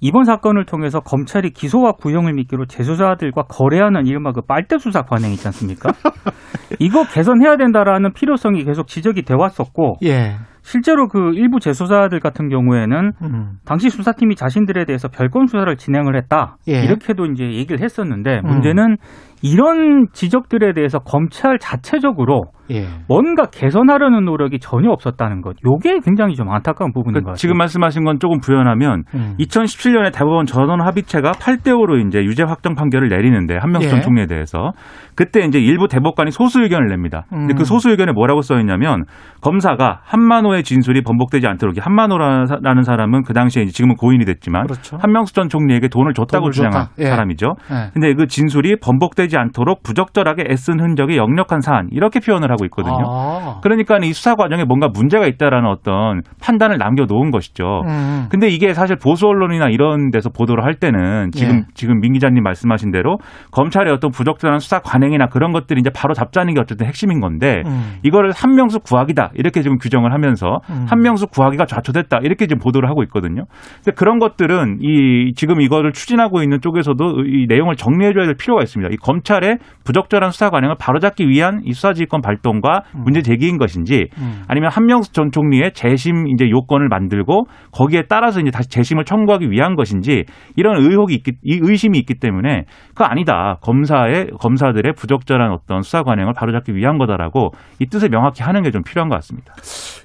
이번 0.02 0.26
사건을 0.26 0.66
통해서 0.66 1.00
검찰이 1.00 1.52
기소와 1.52 1.94
구형을 1.94 2.34
미끼로 2.34 2.66
재소자들과 2.66 3.44
거래하는 3.44 4.06
이른바 4.06 4.32
그 4.32 4.42
빨대 4.42 4.78
수사 4.78 5.04
관행 5.04 5.32
있지 5.32 5.48
않습니까? 5.48 5.92
이거 6.80 7.04
개선해야 7.06 7.58
된다라는 7.58 8.14
필요성이 8.14 8.64
계속 8.64 8.88
지적이 8.88 9.24
돼 9.24 9.34
왔었고 9.34 9.98
예. 10.04 10.38
실제로 10.64 11.08
그 11.10 11.34
일부 11.34 11.60
재소자들 11.60 12.20
같은 12.22 12.48
경우에는 12.48 13.12
음. 13.22 13.52
당시 13.66 13.90
수사팀이 13.90 14.36
자신들에 14.36 14.86
대해서 14.86 15.10
별건 15.10 15.48
수사를 15.48 15.76
진행을 15.76 16.16
했다. 16.16 16.56
예. 16.70 16.84
이렇게도 16.84 17.26
이제 17.28 17.44
얘기를 17.44 17.82
했었는데 17.82 18.40
음. 18.44 18.48
문제는 18.48 18.96
이런 19.44 20.08
지적들에 20.14 20.72
대해서 20.72 21.00
검찰 21.00 21.60
자체적으로 21.60 22.46
예. 22.72 22.86
뭔가 23.10 23.46
개선하려는 23.48 24.24
노력이 24.24 24.60
전혀 24.60 24.90
없었다는 24.90 25.42
것. 25.42 25.58
요게 25.66 26.00
굉장히 26.06 26.36
좀 26.36 26.50
안타까운 26.50 26.94
부분인 26.94 27.16
것그 27.16 27.26
같아요. 27.26 27.36
지금 27.36 27.58
말씀하신 27.58 28.06
건 28.06 28.20
조금 28.20 28.40
부연하면 28.40 29.04
음. 29.14 29.36
2017년에 29.40 30.14
대법원 30.14 30.46
전원 30.46 30.80
합의체가 30.82 31.34
8대 31.34 31.74
5로 31.74 32.08
이제 32.08 32.20
유죄 32.20 32.44
확정 32.44 32.74
판결을 32.74 33.10
내리는데 33.10 33.58
한명수 33.58 33.90
전 33.90 33.98
예. 34.00 34.02
총리에 34.02 34.28
대해서 34.28 34.72
그때 35.16 35.42
이제 35.42 35.60
일부 35.60 35.90
대법관이 35.90 36.32
소수 36.32 36.62
의견을 36.62 36.88
냅니다. 36.88 37.26
근데 37.30 37.54
음. 37.54 37.58
그 37.58 37.66
소수 37.66 37.90
의견에 37.90 38.14
뭐라고 38.14 38.42
써 38.42 38.58
있냐면 38.60 39.04
검사가 39.42 40.00
한만호의 40.04 40.64
진술이 40.64 41.02
번복되지 41.02 41.46
않도록 41.48 41.76
이 41.76 41.80
한만호라는 41.82 42.84
사람은 42.84 43.24
그 43.24 43.34
당시에 43.34 43.66
지금은 43.66 43.96
고인이 43.96 44.24
됐지만 44.24 44.68
그렇죠. 44.68 44.98
한명수 45.02 45.34
전 45.34 45.50
총리에게 45.50 45.90
돈을 45.90 46.14
줬다고 46.14 46.46
돈을 46.46 46.52
주장한 46.54 46.72
줬다. 46.72 46.92
예. 47.00 47.06
사람이죠. 47.08 47.56
예. 47.72 47.92
근데 47.94 48.14
그 48.14 48.28
진술이 48.28 48.78
번복되지 48.80 49.33
않도록 49.38 49.84
부적절하게 49.84 50.46
애쓴 50.50 50.80
흔적이 50.80 51.18
역력한 51.18 51.62
사안 51.62 51.88
이렇게 51.92 52.20
표현을 52.20 52.52
하고 52.52 52.66
있거든요. 52.66 53.04
아. 53.08 53.60
그러니까 53.62 53.98
이 54.02 54.12
수사 54.14 54.36
과정에 54.36 54.64
뭔가 54.64 54.88
문제가 54.88 55.28
있다라는 55.28 55.70
어떤 55.70 56.22
판단을 56.42 56.78
남겨놓은 56.78 57.32
것이죠. 57.32 57.84
음. 57.88 58.26
근데 58.30 58.50
이게 58.50 58.74
사실 58.74 58.96
보수 58.98 59.28
언론이나 59.28 59.70
이런 59.70 60.10
데서 60.12 60.30
보도를 60.30 60.64
할 60.66 60.76
때는 60.76 61.32
지금 61.32 61.56
예. 61.58 61.64
지금 61.74 62.00
민 62.00 62.14
기자님 62.14 62.44
말씀하신 62.44 62.92
대로 62.92 63.18
검찰의 63.52 63.94
어떤 63.94 64.12
부적절한 64.12 64.60
수사 64.60 64.80
관행이나 64.80 65.28
그런 65.28 65.52
것들이 65.52 65.80
이제 65.80 65.90
바로 65.96 66.14
잡자는 66.14 66.54
게 66.56 66.60
어쨌든 66.60 66.88
핵심인 66.88 67.20
건데 67.20 67.62
음. 67.66 67.98
이거를 68.04 68.32
한명수 68.36 68.80
구하기다 68.80 69.32
이렇게 69.36 69.62
지금 69.62 69.78
규정을 69.78 70.12
하면서 70.14 70.60
음. 70.70 70.86
한명수 70.90 71.28
구하기가 71.28 71.66
좌초됐다 71.66 72.20
이렇게 72.24 72.48
지금 72.48 72.60
보도를 72.60 72.90
하고 72.90 73.04
있거든요. 73.04 73.44
근데 73.84 73.92
그런 73.96 74.20
것들은 74.20 74.80
이 74.82 75.34
지금 75.36 75.62
이거를 75.62 75.92
추진하고 75.94 76.42
있는 76.42 76.60
쪽에서도 76.62 77.26
이 77.26 77.46
내용을 77.48 77.76
정리해줘야 77.76 78.26
될 78.26 78.36
필요가 78.36 78.62
있습니다. 78.64 78.92
이 78.92 78.98
검 79.04 79.22
찰의 79.24 79.60
부적절한 79.86 80.32
수사 80.32 80.50
관행을 80.50 80.76
바로잡기 80.78 81.30
위한 81.30 81.62
이 81.64 81.72
수사지휘권 81.72 82.22
발동과 82.22 82.84
문제 82.94 83.22
제기인 83.22 83.58
것인지 83.58 84.08
음. 84.18 84.44
아니면 84.48 84.70
한명수 84.72 85.14
전 85.14 85.32
총리의 85.32 85.72
재심 85.74 86.28
이제 86.28 86.50
요건을 86.50 86.90
만들고 86.90 87.46
거기에 87.72 88.04
따라서 88.10 88.42
이제 88.42 88.52
다시 88.52 88.68
재심을 88.70 89.06
청구하기 89.06 89.50
위한 89.50 89.76
것인지 89.76 90.26
이런 90.58 90.76
의혹이 90.78 91.14
있기 91.16 91.32
이 91.44 91.60
의심이 91.62 91.98
있기 92.00 92.16
때문에 92.16 92.66
그거 92.90 93.06
아니다 93.06 93.60
검사의 93.62 94.32
검사들의 94.40 94.92
부적절한 94.94 95.52
어떤 95.52 95.84
수사 95.84 96.04
관행을 96.04 96.34
바로잡기 96.36 96.76
위한 96.76 96.98
거다라고 96.98 97.52
이 97.80 97.86
뜻을 97.86 98.10
명확히 98.10 98.44
하는 98.44 98.62
게 98.62 98.74
좀 98.74 98.82
필요한 98.84 99.08
것 99.08 99.16
같습니다. 99.18 99.54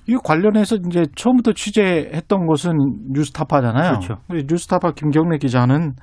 이 0.06 0.14
관련해서 0.22 0.76
이제 0.86 1.04
처음부터 1.16 1.52
취재했던 1.54 2.46
것은 2.46 2.76
뉴스타파잖아요. 3.12 3.98
그렇죠. 3.98 4.18
뉴스타파 4.28 4.92
김경래 4.92 5.38
기자는 5.38 5.94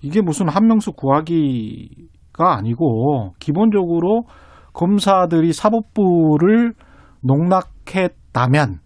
이게 0.00 0.22
무슨 0.22 0.48
한명수 0.48 0.92
구하기 0.92 1.90
가 2.32 2.56
아니고 2.56 3.32
기본적으로 3.38 4.24
검사들이 4.72 5.52
사법부를 5.52 6.72
농락했다면 7.22 8.80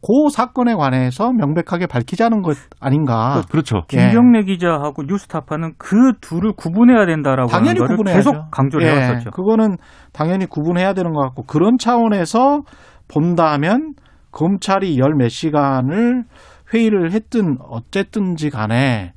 그 0.00 0.30
사건에 0.30 0.74
관해서 0.74 1.32
명백하게 1.32 1.86
밝히자는 1.86 2.42
것 2.42 2.56
아닌가. 2.80 3.42
그렇죠. 3.50 3.82
예. 3.94 4.10
김경래 4.10 4.44
기자하고 4.44 5.02
뉴스타파는 5.02 5.72
그 5.76 6.12
둘을 6.20 6.52
구분해야 6.52 7.04
된다라고 7.06 7.50
하는 7.50 7.64
당연히 7.64 7.80
거를 7.80 7.96
구분해야죠. 7.96 8.30
계속 8.30 8.50
강조를 8.50 8.86
예, 8.86 8.92
해왔었죠. 8.92 9.30
그거는 9.30 9.76
당연히 10.12 10.46
구분해야 10.46 10.94
되는 10.94 11.12
것 11.12 11.20
같고 11.22 11.44
그런 11.44 11.78
차원에서 11.78 12.62
본다면 13.08 13.94
검찰이 14.30 14.98
열 14.98 15.14
몇 15.16 15.28
시간을 15.30 16.24
회의를 16.72 17.12
했든 17.12 17.56
어쨌든지 17.68 18.50
간에 18.50 19.14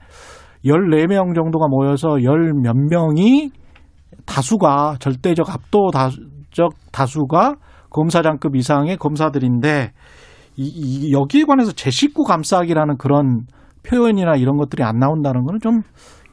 14명 0.65 1.35
정도가 1.35 1.67
모여서 1.69 2.23
열 2.23 2.53
몇 2.53 2.75
명이 2.75 3.51
다수가 4.25 4.97
절대적 4.99 5.49
압도적 5.49 6.73
다수가 6.91 7.55
검사장급 7.89 8.55
이상의 8.55 8.97
검사들인데 8.97 9.91
이, 10.57 10.63
이 10.63 11.11
여기에 11.11 11.43
관해서 11.45 11.71
제 11.71 11.91
식구 11.91 12.23
감싸기라는 12.23 12.97
그런 12.97 13.45
표현이나 13.83 14.35
이런 14.35 14.57
것들이 14.57 14.83
안 14.83 14.97
나온다는 14.97 15.43
거는 15.43 15.59
좀 15.59 15.81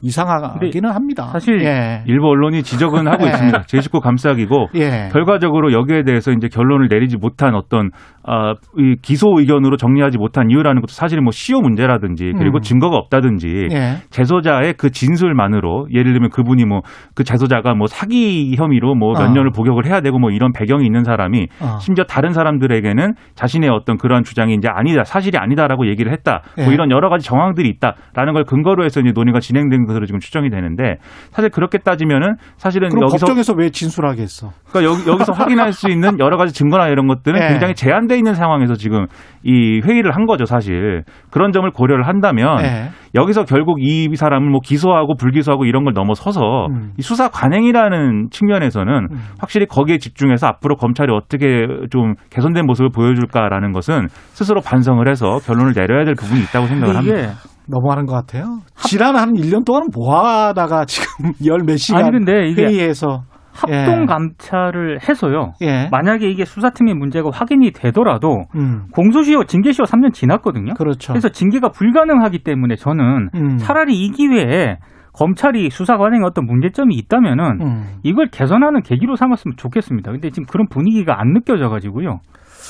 이상하기는 0.01 0.91
합니다. 0.91 1.27
사실 1.33 1.63
예. 1.63 2.03
일부 2.07 2.29
언론이 2.29 2.63
지적은 2.63 3.07
하고 3.09 3.25
예. 3.27 3.31
있습니다. 3.31 3.63
제 3.67 3.81
식구 3.81 4.01
감싸기고 4.01 4.69
예. 4.77 5.09
결과적으로 5.13 5.73
여기에 5.73 6.05
대해서 6.05 6.31
이제 6.33 6.49
결론을 6.49 6.89
내리지 6.91 7.17
못한 7.17 7.55
어떤 7.55 7.91
어, 8.23 8.55
이 8.77 8.97
기소 9.01 9.39
의견으로 9.39 9.77
정리하지 9.77 10.19
못한 10.19 10.51
이유라는 10.51 10.83
것도 10.83 10.93
사실 10.93 11.21
뭐 11.21 11.31
시효 11.33 11.61
문제라든지 11.61 12.33
그리고 12.37 12.59
음. 12.59 12.61
증거가 12.61 12.97
없다든지 12.97 13.69
예. 13.73 13.97
재소자의 14.11 14.75
그 14.75 14.91
진술만으로 14.91 15.89
예를 15.93 16.13
들면 16.13 16.31
그분이 16.31 16.65
뭐 16.65 16.83
그 17.15 17.25
재소자가 17.25 17.75
뭐 17.75 17.87
사기 17.87 18.55
혐의로 18.57 18.95
뭐몇 18.95 19.31
어. 19.31 19.33
년을 19.33 19.51
복역을 19.51 19.87
해야 19.87 20.01
되고 20.01 20.19
뭐 20.19 20.31
이런 20.31 20.53
배경이 20.53 20.85
있는 20.87 21.05
사람이 21.05 21.49
어. 21.61 21.79
심지어 21.81 22.05
다른 22.05 22.33
사람들에게는 22.33 23.15
자신의 23.35 23.71
어떤 23.71 23.97
그러한 23.99 24.25
주장이 24.25 24.55
이제 24.55 24.69
아니다 24.69 25.05
사실이 25.05 25.37
아니다라고 25.39 25.89
얘기를 25.89 26.13
했다 26.13 26.43
예. 26.59 26.65
뭐 26.65 26.73
이런 26.73 26.91
여러 26.91 27.09
가지 27.09 27.27
정황들이 27.27 27.69
있다라는 27.69 28.35
걸 28.35 28.45
근거로 28.45 28.85
해서 28.85 29.01
이제 29.01 29.13
논의가 29.13 29.41
진행된 29.41 29.87
것으로 29.89 30.07
지금 30.07 30.21
추정이 30.21 30.51
되는데 30.51 30.99
사실 31.31 31.51
그렇게 31.51 31.79
따지면은 31.79 32.37
사실은 32.57 32.89
그럼 32.91 33.03
여기서 33.09 33.27
걱정해서 33.27 33.55
왜 33.57 33.71
진술하게 33.71 34.23
했어? 34.23 34.53
그러니까 34.71 34.93
여기, 34.93 35.11
여기서 35.11 35.33
확인할 35.33 35.73
수 35.73 35.91
있는 35.91 36.21
여러 36.21 36.37
가지 36.37 36.55
증거나 36.55 36.87
이런 36.89 37.09
것들은 37.09 37.41
네. 37.41 37.49
굉장히 37.49 37.75
제한돼 37.75 38.17
있는 38.17 38.35
상황에서 38.35 38.75
지금 38.75 39.07
이 39.43 39.81
회의를 39.85 40.15
한 40.15 40.27
거죠, 40.27 40.45
사실. 40.45 41.03
그런 41.31 41.51
점을 41.53 41.69
고려를 41.71 42.07
한다면 42.07 42.59
네. 42.63 42.91
여기서 43.15 43.45
결국 43.45 43.79
이 43.81 44.09
사람을 44.15 44.51
뭐 44.51 44.61
기소하고 44.63 45.17
불기소하고 45.17 45.65
이런 45.65 45.85
걸 45.85 45.95
넘어서서 45.95 46.67
음. 46.67 46.93
이 46.99 47.03
수사 47.03 47.29
관행이라는 47.29 48.29
측면에서는 48.31 48.93
음. 49.11 49.19
확실히 49.41 49.67
거기에 49.67 49.99
집중해서 49.99 50.47
앞으로 50.47 50.77
검찰이 50.77 51.11
어떻게 51.13 51.67
좀 51.91 52.15
개선된 52.31 52.67
모습을 52.67 52.91
보여줄까라는 52.91 53.73
것은 53.73 54.09
스스로 54.09 54.61
반성을 54.61 55.07
해서 55.09 55.39
결론을 55.39 55.73
내려야 55.75 56.05
될 56.05 56.15
부분이 56.15 56.41
있다고 56.43 56.67
생각을 56.67 56.97
합니다. 56.97 57.33
너무하는 57.69 58.07
것 58.07 58.15
같아요. 58.15 58.59
지난 58.77 59.17
한 59.17 59.33
1년 59.35 59.65
동안 59.65 59.85
뭐 59.95 60.17
하다가 60.19 60.85
지금 60.87 61.33
열 61.47 61.59
몇 61.67 61.77
시간 61.77 62.03
아니 62.05 62.11
근데 62.13 62.49
이게 62.49 62.65
회의에서 62.65 63.23
합동 63.53 64.07
감찰을 64.07 65.01
해서요. 65.09 65.53
예. 65.63 65.89
만약에 65.91 66.29
이게 66.29 66.45
수사팀의 66.45 66.95
문제가 66.95 67.29
확인이 67.33 67.73
되더라도 67.73 68.45
음. 68.55 68.87
공소시효, 68.93 69.45
징계시효 69.45 69.85
3년 69.85 70.13
지났거든요. 70.13 70.75
그렇죠. 70.75 71.13
그래서 71.13 71.29
징계가 71.29 71.71
불가능하기 71.71 72.45
때문에 72.45 72.77
저는 72.77 73.31
음. 73.35 73.57
차라리 73.59 73.97
이 74.05 74.11
기회에 74.11 74.77
검찰이 75.13 75.71
수사 75.71 75.97
관행에 75.97 76.25
어떤 76.25 76.47
문제점이 76.47 76.95
있다면은 76.95 77.61
음. 77.61 77.85
이걸 78.05 78.29
개선하는 78.31 78.83
계기로 78.83 79.17
삼았으면 79.17 79.57
좋겠습니다. 79.57 80.13
근데 80.13 80.31
지금 80.31 80.47
그런 80.47 80.69
분위기가 80.69 81.21
안 81.21 81.33
느껴져 81.33 81.69
가지고요. 81.69 82.21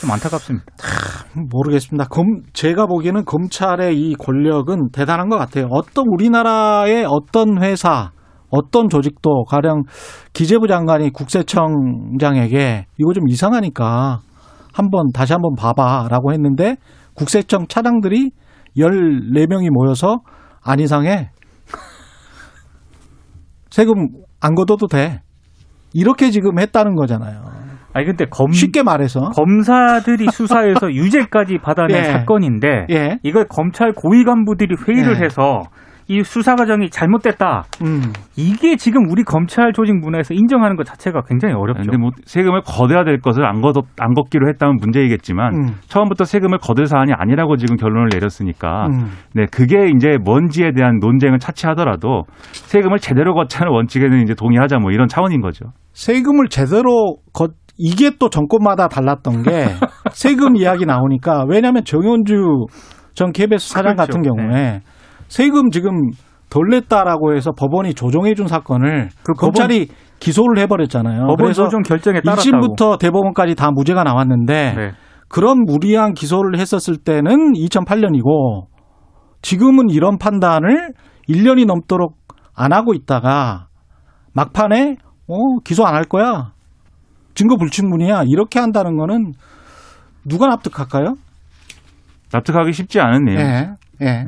좀 0.00 0.10
안타깝습니다. 0.10 0.64
모르겠습니다. 1.50 2.04
검, 2.08 2.42
제가 2.52 2.86
보기에는 2.86 3.24
검찰의 3.24 3.98
이 3.98 4.14
권력은 4.14 4.90
대단한 4.92 5.28
것 5.28 5.36
같아요. 5.36 5.66
어떤 5.70 6.04
우리나라의 6.06 7.04
어떤 7.04 7.62
회사, 7.62 8.12
어떤 8.50 8.88
조직도 8.88 9.44
가령 9.44 9.82
기재부 10.32 10.68
장관이 10.68 11.10
국세청장에게 11.10 12.86
이거 12.96 13.12
좀 13.12 13.28
이상하니까 13.28 14.20
한번 14.72 15.10
다시 15.12 15.32
한번 15.32 15.54
봐봐라고 15.56 16.32
했는데 16.32 16.76
국세청 17.14 17.66
차장들이 17.68 18.30
14명이 18.76 19.70
모여서 19.70 20.18
안 20.62 20.78
이상해. 20.78 21.30
세금 23.70 24.08
안 24.40 24.54
걷어도 24.54 24.86
돼. 24.86 25.22
이렇게 25.92 26.30
지금 26.30 26.58
했다는 26.58 26.94
거잖아요. 26.94 27.67
아니 27.92 28.06
근데 28.06 28.26
검 28.30 28.52
쉽게 28.52 28.82
말해서. 28.82 29.30
검사들이 29.30 30.26
수사해서 30.32 30.92
유죄까지 30.92 31.58
받아낸 31.58 31.98
예. 31.98 32.02
사건인데 32.04 32.86
예. 32.90 33.18
이걸 33.22 33.46
검찰 33.48 33.92
고위 33.92 34.24
간부들이 34.24 34.76
회의를 34.86 35.16
예. 35.16 35.24
해서 35.24 35.62
이 36.10 36.22
수사 36.22 36.54
과정이 36.54 36.88
잘못됐다. 36.88 37.64
음. 37.82 38.00
이게 38.34 38.76
지금 38.76 39.10
우리 39.10 39.24
검찰 39.24 39.74
조직 39.74 39.94
문화에서 39.94 40.32
인정하는 40.32 40.74
것 40.76 40.86
자체가 40.86 41.20
굉장히 41.28 41.54
어렵죠. 41.54 41.82
근데 41.82 41.98
뭐 41.98 42.10
세금을 42.24 42.62
걷어야 42.64 43.04
될 43.04 43.20
것을 43.20 43.44
안 43.44 43.60
걷, 43.60 43.74
안 43.98 44.14
걷기로 44.14 44.48
했다면 44.48 44.78
문제이겠지만 44.80 45.54
음. 45.54 45.74
처음부터 45.88 46.24
세금을 46.24 46.58
거둘 46.58 46.86
사안이 46.86 47.12
아니라고 47.14 47.58
지금 47.58 47.76
결론을 47.76 48.08
내렸으니까 48.10 48.86
음. 48.86 49.10
네, 49.34 49.44
그게 49.52 49.90
이제 49.94 50.16
뭔지에 50.18 50.72
대한 50.72 50.98
논쟁을 50.98 51.38
차치하더라도 51.38 52.24
세금을 52.52 53.00
제대로 53.00 53.34
걷자는 53.34 53.70
원칙에는 53.70 54.22
이제 54.22 54.32
동의하자 54.34 54.78
뭐 54.78 54.92
이런 54.92 55.08
차원인 55.08 55.42
거죠. 55.42 55.66
세금을 55.92 56.48
제대로 56.48 57.16
거 57.34 57.48
이게 57.78 58.10
또 58.18 58.28
정권마다 58.28 58.88
달랐던 58.88 59.42
게 59.44 59.66
세금 60.12 60.56
이야기 60.56 60.84
나오니까 60.84 61.44
왜냐하면 61.48 61.84
정현주 61.84 62.34
전 63.14 63.32
KBS 63.32 63.70
사장 63.70 63.94
그렇죠. 63.96 64.12
같은 64.12 64.22
경우에 64.22 64.80
세금 65.28 65.70
지금 65.70 65.92
덜 66.50 66.68
냈다라고 66.70 67.34
해서 67.36 67.52
법원이 67.52 67.94
조정해 67.94 68.34
준 68.34 68.46
사건을 68.48 69.08
그 69.22 69.32
검찰이 69.34 69.88
기소를 70.18 70.58
해버렸잖아요. 70.62 71.26
법원 71.26 71.52
조정 71.52 71.82
결정에 71.82 72.20
따랐다고. 72.20 72.42
1심부터 72.74 72.98
대법원까지 72.98 73.54
다 73.54 73.70
무죄가 73.70 74.02
나왔는데 74.02 74.74
네. 74.74 74.90
그런 75.28 75.62
무리한 75.64 76.14
기소를 76.14 76.58
했었을 76.58 76.96
때는 76.96 77.52
2008년이고 77.52 78.66
지금은 79.42 79.90
이런 79.90 80.18
판단을 80.18 80.92
1년이 81.28 81.66
넘도록 81.66 82.16
안 82.56 82.72
하고 82.72 82.94
있다가 82.94 83.66
막판에 84.34 84.96
어 85.28 85.34
기소 85.64 85.84
안 85.84 85.94
할 85.94 86.04
거야 86.04 86.52
증거 87.38 87.56
불충분이야 87.56 88.24
이렇게 88.26 88.58
한다는 88.58 88.96
거는 88.96 89.32
누가 90.24 90.48
납득할까요? 90.48 91.14
납득하기 92.32 92.72
쉽지 92.72 92.98
않은 92.98 93.24
내용. 93.26 93.40
예. 93.40 93.68
예. 94.04 94.24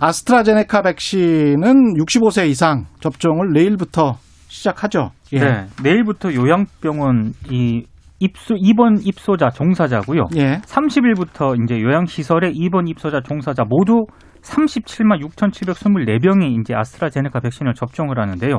아스트라제네카 0.00 0.82
백신은 0.82 1.94
65세 1.94 2.48
이상 2.48 2.86
접종을 2.98 3.52
내일부터 3.52 4.16
시작하죠. 4.48 5.10
예. 5.32 5.38
네. 5.38 5.66
내일부터 5.84 6.34
요양병원 6.34 7.34
이 7.52 7.84
입소 8.18 8.56
입원 8.58 8.98
입소자 9.00 9.50
종사자고요. 9.50 10.24
예. 10.38 10.56
30일부터 10.62 11.62
이제 11.62 11.80
요양시설에 11.80 12.50
입원 12.52 12.88
입소자 12.88 13.20
종사자 13.20 13.62
모두 13.62 14.06
37만 14.42 15.20
6,724명이 15.24 16.60
이제 16.60 16.74
아스트라제네카 16.74 17.38
백신을 17.38 17.74
접종을 17.74 18.18
하는데요. 18.18 18.58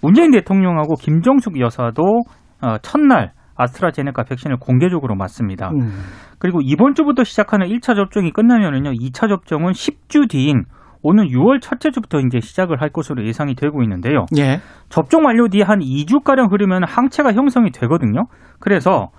문재인 0.00 0.30
대통령하고 0.30 0.94
김정숙 0.94 1.60
여사도 1.60 2.02
어, 2.02 2.45
첫날 2.82 3.32
아스트라제네카 3.56 4.24
백신을 4.24 4.58
공개적으로 4.58 5.14
맞습니다. 5.14 5.70
음. 5.70 5.92
그리고 6.38 6.60
이번 6.62 6.94
주부터 6.94 7.24
시작하는 7.24 7.66
1차 7.68 7.96
접종이 7.96 8.30
끝나면은요, 8.30 8.92
2차 8.92 9.28
접종은 9.28 9.72
10주 9.72 10.28
뒤인 10.28 10.64
오는 11.02 11.24
6월 11.24 11.60
첫째 11.62 11.90
주부터 11.90 12.18
이제 12.20 12.40
시작을 12.40 12.82
할 12.82 12.90
것으로 12.90 13.24
예상이 13.26 13.54
되고 13.54 13.82
있는데요. 13.82 14.26
예. 14.38 14.58
접종 14.88 15.24
완료 15.24 15.46
뒤에 15.46 15.62
한 15.62 15.78
2주 15.78 16.24
가량 16.24 16.50
흐르면 16.50 16.82
항체가 16.84 17.32
형성이 17.32 17.70
되거든요. 17.70 18.24
그래서 18.58 19.10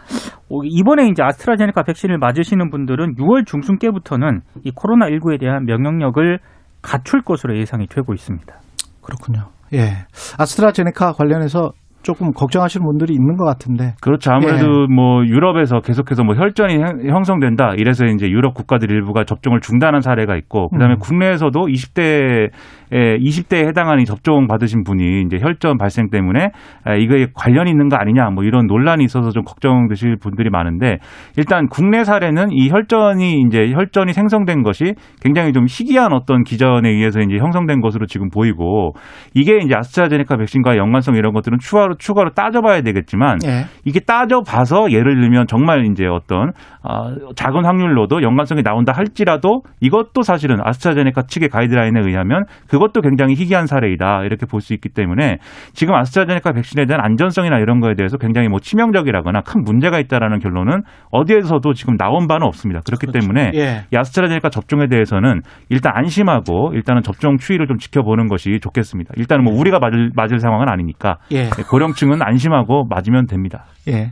이번에 0.50 1.08
이제 1.08 1.24
아스트라제네카 1.24 1.84
백신을 1.84 2.18
맞으시는 2.18 2.70
분들은 2.72 3.16
6월 3.16 3.46
중순께부터는 3.46 4.42
이 4.66 4.72
코로나 4.76 5.08
19에 5.08 5.40
대한 5.40 5.66
면역력을 5.66 6.40
갖출 6.82 7.22
것으로 7.22 7.58
예상이 7.58 7.88
되고 7.88 8.14
있습니다. 8.14 8.54
그렇군요. 9.02 9.50
예. 9.74 10.06
아스트라제네카 10.38 11.14
관련해서 11.14 11.72
조금 12.04 12.32
걱정하시는 12.32 12.86
분들이 12.86 13.14
있는 13.14 13.36
것 13.36 13.44
같은데. 13.46 13.94
그렇죠. 14.02 14.32
아무래도 14.32 14.88
뭐 14.88 15.26
유럽에서 15.26 15.80
계속해서 15.82 16.24
뭐 16.24 16.36
혈전이 16.36 16.76
형- 16.82 17.02
형성된다. 17.06 17.74
이래서 17.78 18.06
이제 18.06 18.30
유럽 18.30 18.54
국가들 18.54 18.90
일부가 18.92 19.26
접종을 19.26 19.60
중단한 19.60 20.02
사례가 20.02 20.38
있고, 20.38 20.70
그다음에 20.70 20.94
음. 20.96 21.00
국내에서도 21.00 21.60
20대 21.68 22.50
에 22.92 23.18
20대에 23.18 23.68
해당하는 23.68 24.02
이 24.02 24.06
접종 24.06 24.48
받으신 24.48 24.84
분이 24.84 25.24
이제 25.26 25.38
혈전 25.42 25.78
발생 25.78 26.10
때문에 26.10 26.52
에, 26.88 27.00
이거에 27.00 27.28
관련이 27.34 27.70
있는 27.70 27.90
거 27.90 27.98
아니냐 27.98 28.30
뭐 28.30 28.44
이런 28.44 28.66
논란이 28.68 29.04
있어서 29.04 29.32
좀 29.32 29.44
걱정되실 29.44 30.18
분들이 30.22 30.50
많은데 30.50 31.00
일단 31.36 31.68
국내 31.68 32.04
사례는 32.04 32.52
이 32.52 32.70
혈전이 32.70 33.42
이제 33.48 33.72
혈전이 33.74 34.14
생성된 34.14 34.64
것이 34.64 34.94
굉장히 35.22 35.52
좀 35.52 35.66
희귀한 35.68 36.14
어떤 36.14 36.44
기전에 36.44 36.90
의해서 36.90 37.20
이제 37.20 37.38
형성된 37.38 37.82
것으로 37.82 38.06
지금 38.06 38.30
보이고 38.30 38.94
이게 39.34 39.58
이제 39.58 39.76
아스트라제네카 39.76 40.38
백신과 40.38 40.78
연관성 40.78 41.16
이런 41.16 41.34
것들은 41.34 41.58
추가로 41.60 41.96
추가로 41.98 42.32
따져봐야 42.32 42.82
되겠지만 42.82 43.40
예. 43.46 43.66
이게 43.86 44.00
따져봐서 44.00 44.92
예를 44.92 45.20
들면 45.20 45.48
정말 45.48 45.86
이제 45.86 46.06
어떤 46.06 46.52
아, 46.84 47.14
작은 47.36 47.66
확률로도 47.66 48.22
연관성이 48.22 48.64
나온다 48.64 48.94
할지라도 48.94 49.64
이것도 49.82 50.22
사실은 50.22 50.58
아스트라제네카 50.64 51.24
측의 51.24 51.50
가이드라인에 51.50 52.00
의하면 52.00 52.46
그 52.70 52.77
것도 52.80 53.02
굉장히 53.02 53.34
희귀한 53.34 53.66
사례이다 53.66 54.24
이렇게 54.24 54.46
볼 54.46 54.62
수 54.68 54.74
있기 54.74 54.90
때문에 54.90 55.38
지금 55.74 55.96
아스트라제네카 55.96 56.52
백신에 56.52 56.86
대한 56.86 57.02
안전성이나 57.04 57.60
이런 57.60 57.80
거에 57.80 57.94
대해서 57.96 58.18
굉장히 58.18 58.50
뭐 58.50 58.60
치명적이라거나 58.60 59.42
큰 59.42 59.64
문제가 59.64 60.00
있다라는 60.00 60.40
결론은 60.40 60.82
어디에서도 61.12 61.74
지금 61.74 61.96
나온 61.96 62.28
바는 62.28 62.46
없습니다. 62.46 62.82
그렇기 62.86 63.08
때문에 63.08 63.52
예. 63.56 63.86
이 63.94 63.98
아스트라제네카 63.98 64.50
접종에 64.50 64.88
대해서는 64.88 65.42
일단 65.70 65.94
안심하고 65.96 66.72
일단은 66.74 67.02
접종 67.02 67.38
추이를 67.38 67.68
좀 67.68 67.78
지켜보는 67.78 68.28
것이 68.28 68.60
좋겠습니다. 68.62 69.14
일단은 69.16 69.44
뭐 69.44 69.58
우리가 69.58 69.80
맞을 69.80 70.12
맞을 70.16 70.40
상황은 70.40 70.68
아니니까 70.70 71.18
예. 71.32 71.44
네, 71.44 71.64
고령층은 71.70 72.22
안심하고 72.22 72.86
맞으면 72.90 73.28
됩니다. 73.28 73.66
예. 73.88 74.12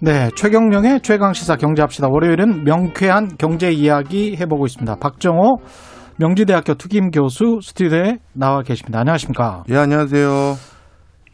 네, 0.00 0.30
최경령의 0.36 1.00
최강 1.00 1.32
시사 1.32 1.56
경제합시다. 1.56 2.06
월요일은 2.08 2.62
명쾌한 2.62 3.30
경제 3.36 3.72
이야기 3.72 4.36
해보고 4.38 4.66
있습니다. 4.66 4.94
박정호 5.00 5.56
명지대학교 6.20 6.74
특임 6.74 7.10
교수 7.10 7.58
스튜디오에 7.60 8.18
나와 8.32 8.62
계십니다. 8.62 9.00
안녕하십니까? 9.00 9.64
예, 9.70 9.76
안녕하세요. 9.76 10.54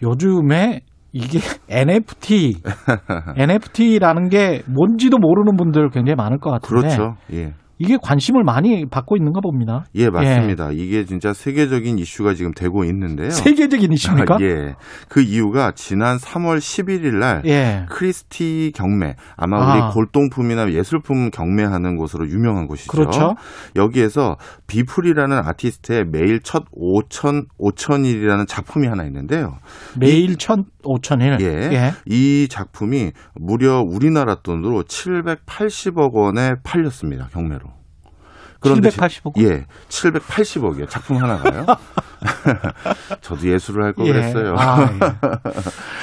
요즘에 0.02 0.80
이게 1.12 1.40
NFT, 1.68 2.62
NFT라는 3.36 4.30
게 4.30 4.62
뭔지도 4.66 5.18
모르는 5.18 5.56
분들 5.58 5.90
굉장히 5.90 6.14
많을 6.16 6.38
것 6.38 6.50
같은데 6.50 6.96
그렇죠. 6.96 7.16
예. 7.34 7.52
이게 7.78 7.96
관심을 8.00 8.44
많이 8.44 8.86
받고 8.88 9.16
있는가 9.16 9.40
봅니다. 9.40 9.84
예, 9.94 10.08
맞습니다. 10.08 10.70
이게 10.72 11.04
진짜 11.04 11.32
세계적인 11.32 11.98
이슈가 11.98 12.34
지금 12.34 12.52
되고 12.52 12.84
있는데요. 12.84 13.30
세계적인 13.30 13.92
이슈입니까? 13.92 14.34
아, 14.34 14.38
예. 14.42 14.74
그 15.08 15.20
이유가 15.20 15.72
지난 15.74 16.16
3월 16.18 16.58
11일 16.58 17.18
날 17.18 17.42
예. 17.46 17.86
크리스티 17.90 18.72
경매 18.74 19.16
아마 19.36 19.58
아. 19.58 19.74
우리 19.74 19.94
골동품이나 19.94 20.72
예술품 20.72 21.30
경매하는 21.30 21.96
곳으로 21.96 22.28
유명한 22.28 22.66
곳이죠. 22.66 22.92
그렇죠. 22.92 23.34
여기에서 23.76 24.36
비풀이라는 24.66 25.36
아티스트의 25.36 26.04
매일 26.10 26.40
첫 26.40 26.64
5천 26.70 27.46
5천일이라는 27.58 28.46
작품이 28.46 28.86
하나 28.86 29.04
있는데요. 29.04 29.58
매일 29.98 30.36
천 30.36 30.64
오천일. 30.84 31.38
예. 31.40 31.92
이 32.06 32.46
작품이 32.48 33.12
무려 33.34 33.80
우리나라 33.80 34.36
돈으로 34.36 34.82
780억 34.84 36.12
원에 36.12 36.54
팔렸습니다. 36.62 37.28
경매로. 37.32 37.73
지- 38.64 38.80
780억 38.80 39.36
원? 39.36 39.44
예, 39.44 39.64
780억이요. 39.88 40.88
작품 40.88 41.16
하나가요. 41.18 41.66
저도 43.20 43.46
예술을 43.46 43.84
할걸 43.84 44.06
그랬어요. 44.06 44.56
아, 44.58 44.88
예. 44.90 44.98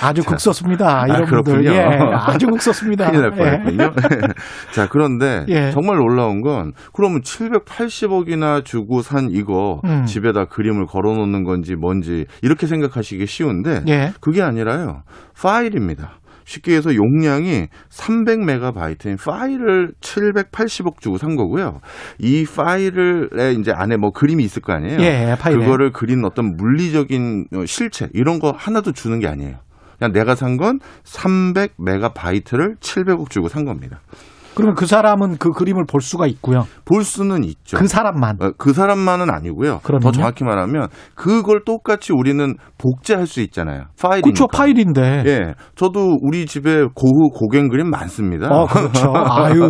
아주 0.01 0.23
극소수입니다. 0.25 1.05
이런 1.07 1.25
분들. 1.25 1.43
그렇군요. 1.43 1.71
예. 1.71 1.81
아주 2.13 2.47
극소수입니다. 2.47 3.09
큰일 3.11 3.21
날 3.21 3.31
예. 3.33 3.37
뻔했군요. 3.37 3.93
자, 4.73 4.87
그런데 4.89 5.45
예. 5.49 5.71
정말 5.71 5.97
놀라운 5.97 6.41
건 6.41 6.73
그러면 6.93 7.21
780억이나 7.21 8.63
주고 8.63 9.01
산 9.01 9.29
이거 9.31 9.81
음. 9.85 10.05
집에다 10.05 10.45
그림을 10.45 10.85
걸어 10.85 11.13
놓는 11.13 11.43
건지 11.43 11.75
뭔지 11.75 12.25
이렇게 12.41 12.67
생각하시기 12.67 13.25
쉬운데 13.25 13.83
예. 13.87 14.13
그게 14.21 14.41
아니라요. 14.41 15.03
파일입니다. 15.39 16.19
쉽게 16.51 16.75
해서 16.75 16.93
용량이 16.95 17.67
300메가바이트인 17.89 19.17
파일을 19.23 19.93
780억 20.01 20.99
주고 20.99 21.17
산 21.17 21.35
거고요. 21.35 21.79
이 22.19 22.45
파일에 22.45 23.53
이제 23.59 23.71
안에 23.71 23.95
뭐 23.97 24.11
그림이 24.11 24.43
있을 24.43 24.61
거 24.61 24.73
아니에요. 24.73 24.99
예, 25.01 25.35
파일에. 25.39 25.59
그거를 25.59 25.91
그린 25.91 26.25
어떤 26.25 26.55
물리적인 26.57 27.45
어, 27.55 27.65
실체 27.65 28.09
이런 28.13 28.39
거 28.39 28.51
하나도 28.51 28.91
주는 28.91 29.19
게 29.19 29.27
아니에요. 29.27 29.57
그냥 29.97 30.11
내가 30.13 30.35
산 30.35 30.57
건 30.57 30.79
300메가바이트를 31.05 32.77
700억 32.79 33.29
주고 33.29 33.47
산 33.47 33.65
겁니다. 33.65 34.01
그러면 34.53 34.75
그 34.75 34.85
사람은 34.85 35.37
그 35.37 35.51
그림을 35.51 35.85
볼 35.85 36.01
수가 36.01 36.27
있고요. 36.27 36.67
볼 36.85 37.03
수는 37.03 37.43
있죠. 37.43 37.77
그 37.77 37.87
사람만. 37.87 38.37
어, 38.41 38.51
그 38.57 38.73
사람만은 38.73 39.29
아니고요. 39.29 39.79
그러면요? 39.83 40.03
더 40.03 40.11
정확히 40.11 40.43
말하면 40.43 40.87
그걸 41.15 41.63
똑같이 41.63 42.13
우리는 42.13 42.55
복제할 42.77 43.27
수 43.27 43.41
있잖아요. 43.41 43.85
파일이니까. 43.99 44.21
그렇죠. 44.25 44.47
파일인데. 44.47 45.23
예, 45.25 45.53
저도 45.75 46.17
우리 46.21 46.45
집에 46.45 46.83
고흐 46.93 47.29
고갱 47.33 47.69
그림 47.69 47.89
많습니다. 47.89 48.47
어, 48.49 48.65
그렇죠. 48.65 49.13
아유, 49.15 49.69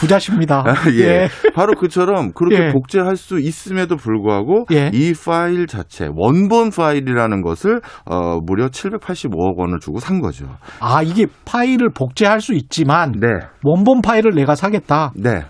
부자십니다. 0.00 0.64
아, 0.66 0.74
예. 0.98 1.28
바로 1.54 1.74
그처럼 1.74 2.32
그렇게 2.32 2.68
예. 2.68 2.72
복제할 2.72 3.16
수 3.16 3.38
있음에도 3.38 3.96
불구하고 3.96 4.64
예. 4.72 4.90
이 4.92 5.12
파일 5.12 5.66
자체 5.66 6.08
원본 6.14 6.70
파일이라는 6.70 7.42
것을 7.42 7.80
어, 8.06 8.38
무려 8.40 8.68
785억 8.68 9.58
원을 9.58 9.78
주고 9.80 9.98
산 9.98 10.20
거죠. 10.20 10.46
아, 10.80 11.02
이게 11.02 11.26
파일을 11.44 11.90
복제할 11.90 12.40
수 12.40 12.54
있지만 12.54 13.12
네. 13.12 13.28
원본 13.64 14.00
파일 14.02 14.21
을 14.24 14.34
내가 14.34 14.54
사겠다. 14.54 15.12
네. 15.16 15.44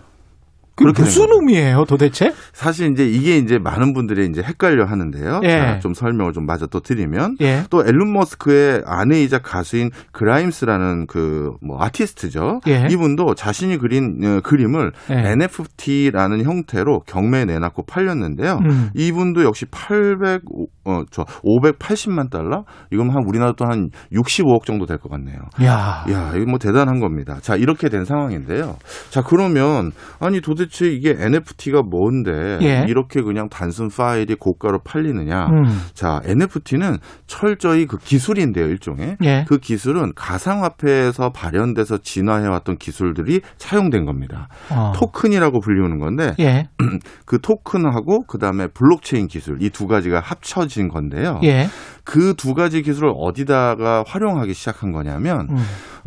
그 0.75 0.85
무슨. 0.85 1.31
의미예요, 1.31 1.85
도대체? 1.85 2.33
사실 2.55 2.91
이제 2.93 3.07
이게 3.07 3.37
이제 3.37 3.59
많은 3.59 3.93
분들이 3.93 4.27
이제 4.27 4.43
헷갈려 4.43 4.87
하는데요. 4.87 5.41
예. 5.45 5.49
자, 5.49 5.81
좀 5.81 5.93
설명을 5.93 6.33
좀 6.33 6.47
마저 6.47 6.67
또 6.67 6.81
드리면 6.81 7.37
예. 7.43 7.65
또 7.69 7.87
일론 7.87 8.11
머스크의 8.13 8.83
아내이자 8.87 9.41
가수인 9.41 9.91
그라임스라는 10.13 11.07
그 11.07 11.53
뭐 11.61 11.83
아티스트죠. 11.83 12.61
예. 12.69 12.89
이분도 12.91 13.35
자신이 13.35 13.77
그린 13.79 14.19
어, 14.25 14.41
그림을 14.41 14.93
예. 15.11 15.15
NFT라는 15.33 16.43
형태로 16.45 17.01
경매에 17.07 17.45
내놨고 17.45 17.83
팔렸는데요. 17.83 18.61
음. 18.65 18.91
이분도 18.95 19.45
역시 19.45 19.67
800, 19.71 20.43
어, 20.85 21.03
저 21.11 21.25
580만 21.25 22.31
달러? 22.31 22.65
이건 22.93 23.11
한 23.11 23.23
우리나라 23.27 23.53
돈 23.53 23.69
한 23.69 23.91
65억 24.13 24.65
정도 24.65 24.87
될 24.87 24.99
것 24.99 25.11
같네요. 25.11 25.39
야. 25.63 26.05
야, 26.11 26.33
이거 26.37 26.45
뭐 26.51 26.59
대단한 26.59 27.01
겁니다. 27.01 27.39
자, 27.41 27.57
이렇게 27.57 27.89
된 27.89 28.05
상황인데요. 28.05 28.77
자, 29.11 29.23
그러면 29.23 29.93
아니 30.21 30.41
도대체 30.41 30.87
이게 30.89 31.15
NFT가 31.19 31.83
뭔데 31.83 32.59
예. 32.63 32.85
이렇게 32.89 33.23
그냥 33.23 33.49
단순 33.49 33.89
파일이 33.89 34.35
고가로 34.35 34.81
팔리느냐? 34.85 35.47
음. 35.47 35.65
자, 35.95 36.21
NFT는 36.25 36.99
철저히 37.27 37.87
그 37.87 37.97
기술인데요, 37.99 38.67
일종의. 38.67 39.17
예. 39.25 39.45
그 39.49 39.59
기술은 39.59 40.13
가상화폐에서 40.17 41.31
발현돼서 41.31 41.99
진화해 41.99 42.47
왔던 42.49 42.77
기술들이 42.79 43.41
사용된 43.59 44.05
겁니다. 44.05 44.49
어. 44.71 44.93
토큰이라고 44.97 45.61
불리우는 45.61 45.99
건데 45.99 46.35
예. 46.41 46.69
그 47.27 47.41
토큰하고 47.41 48.25
그 48.27 48.39
다음에 48.39 48.67
블록체인 48.69 49.27
기술 49.29 49.63
이 49.63 49.71
두 49.71 49.87
가지가 49.87 50.21
합쳐 50.21 50.67
진 50.73 50.89
건데요. 50.89 51.41
예. 51.45 51.69
그 52.05 52.35
두 52.35 52.55
가지 52.55 52.83
기술을 52.83 53.13
어디다가 53.15 54.05
활용하기 54.07 54.55
시작한 54.55 54.91
거냐면 54.91 55.49
음. 55.51 55.57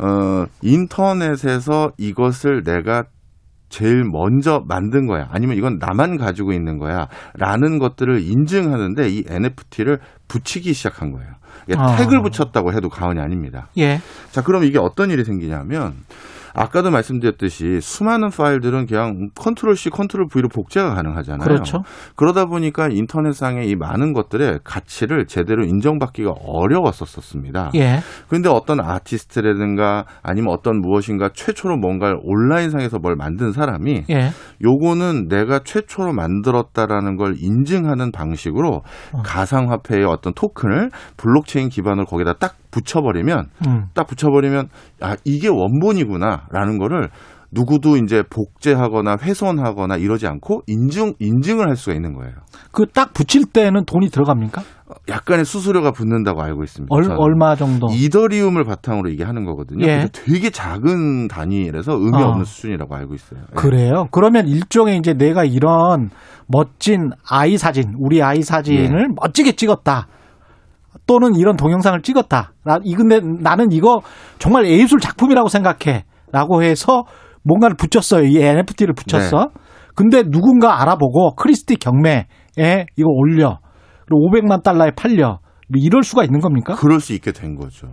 어, 0.04 0.46
인터넷에서 0.62 1.92
이것을 1.96 2.62
내가 2.64 3.04
제일 3.68 4.04
먼저 4.04 4.62
만든 4.66 5.06
거야. 5.06 5.28
아니면 5.30 5.56
이건 5.56 5.78
나만 5.78 6.18
가지고 6.18 6.52
있는 6.52 6.78
거야. 6.78 7.08
라는 7.34 7.78
것들을 7.78 8.22
인증하는데 8.22 9.08
이 9.08 9.24
NFT를 9.28 9.98
붙이기 10.28 10.72
시작한 10.72 11.12
거예요. 11.12 11.28
아. 11.76 11.96
태그를 11.96 12.22
붙였다고 12.22 12.72
해도 12.72 12.88
과언이 12.88 13.20
아닙니다. 13.20 13.68
예. 13.78 14.00
자, 14.30 14.42
그럼 14.42 14.64
이게 14.64 14.78
어떤 14.78 15.10
일이 15.10 15.24
생기냐면 15.24 15.94
아까도 16.56 16.90
말씀드렸듯이 16.90 17.80
수많은 17.80 18.30
파일들은 18.30 18.86
그냥 18.86 19.28
control 19.34 19.76
C, 19.76 19.90
control 19.90 20.26
V로 20.28 20.48
복제가 20.48 20.94
가능하잖아요. 20.94 21.46
그렇죠. 21.46 21.82
그러다 22.16 22.46
보니까 22.46 22.88
인터넷상의 22.90 23.68
이 23.68 23.76
많은 23.76 24.12
것들의 24.12 24.60
가치를 24.64 25.26
제대로 25.26 25.64
인정받기가 25.64 26.32
어려웠었습니다. 26.44 27.72
예. 27.74 28.00
그런데 28.28 28.48
어떤 28.48 28.80
아티스트라든가 28.80 30.06
아니면 30.22 30.52
어떤 30.52 30.80
무엇인가 30.80 31.30
최초로 31.32 31.76
뭔가를 31.76 32.18
온라인상에서 32.22 32.98
뭘 32.98 33.16
만든 33.16 33.52
사람이 33.52 34.04
예. 34.10 34.30
요거는 34.64 35.28
내가 35.28 35.60
최초로 35.60 36.12
만들었다라는 36.14 37.16
걸 37.16 37.34
인증하는 37.38 38.12
방식으로 38.12 38.82
어. 39.12 39.22
가상화폐의 39.22 40.04
어떤 40.04 40.32
토큰을 40.32 40.90
블록체인 41.16 41.68
기반으로 41.68 42.06
거기다 42.06 42.34
딱 42.34 42.56
붙여버리면 42.76 43.46
음. 43.66 43.86
딱 43.94 44.06
붙여버리면 44.06 44.68
아 45.00 45.16
이게 45.24 45.48
원본이구나라는 45.48 46.78
거를 46.78 47.08
누구도 47.52 47.96
이제 47.96 48.22
복제하거나 48.28 49.16
훼손하거나 49.22 49.96
이러지 49.96 50.26
않고 50.26 50.62
인증 50.66 51.14
인증을 51.20 51.68
할 51.68 51.76
수가 51.76 51.94
있는 51.94 52.12
거예요. 52.12 52.34
그 52.72 52.84
딱 52.92 53.14
붙일 53.14 53.46
때는 53.46 53.84
돈이 53.86 54.08
들어갑니까? 54.10 54.62
약간의 55.08 55.44
수수료가 55.44 55.92
붙는다고 55.92 56.42
알고 56.42 56.62
있습니다. 56.64 56.88
얼. 56.94 57.04
얼마 57.16 57.54
정도? 57.56 57.86
이더리움을 57.90 58.64
바탕으로 58.64 59.08
이게 59.10 59.24
하는 59.24 59.44
거거든요. 59.44 59.86
예. 59.86 60.08
되게 60.12 60.50
작은 60.50 61.28
단위라서 61.28 61.92
의미 61.92 62.16
어. 62.22 62.28
없는 62.28 62.44
수준이라고 62.44 62.94
알고 62.94 63.14
있어요. 63.14 63.40
예. 63.40 63.54
그래요? 63.54 64.06
그러면 64.10 64.46
일종의 64.48 64.98
이제 64.98 65.14
내가 65.14 65.44
이런 65.44 66.10
멋진 66.48 67.10
아이 67.28 67.56
사진, 67.58 67.94
우리 67.98 68.22
아이 68.22 68.42
사진을 68.42 69.08
멋지게 69.20 69.52
찍었다. 69.52 70.08
또는 71.06 71.34
이런 71.34 71.56
동영상을 71.56 72.00
찍었다. 72.02 72.52
나, 72.64 72.78
이 72.82 72.94
근데 72.94 73.20
나는 73.20 73.72
이거 73.72 74.00
정말 74.38 74.66
예술 74.66 74.98
작품이라고 75.00 75.48
생각해. 75.48 76.04
라고 76.32 76.62
해서 76.62 77.04
뭔가를 77.44 77.76
붙였어요. 77.76 78.24
이 78.26 78.38
NFT를 78.38 78.94
붙였어. 78.94 79.50
근데 79.94 80.22
누군가 80.24 80.82
알아보고 80.82 81.36
크리스티 81.36 81.76
경매에 81.76 82.26
이거 82.96 83.08
올려. 83.08 83.60
그리고 84.06 84.30
500만 84.30 84.62
달러에 84.62 84.90
팔려. 84.96 85.38
뭐 85.68 85.80
이럴 85.80 86.02
수가 86.02 86.24
있는 86.24 86.40
겁니까? 86.40 86.74
그럴 86.74 87.00
수 87.00 87.12
있게 87.12 87.32
된 87.32 87.54
거죠. 87.56 87.88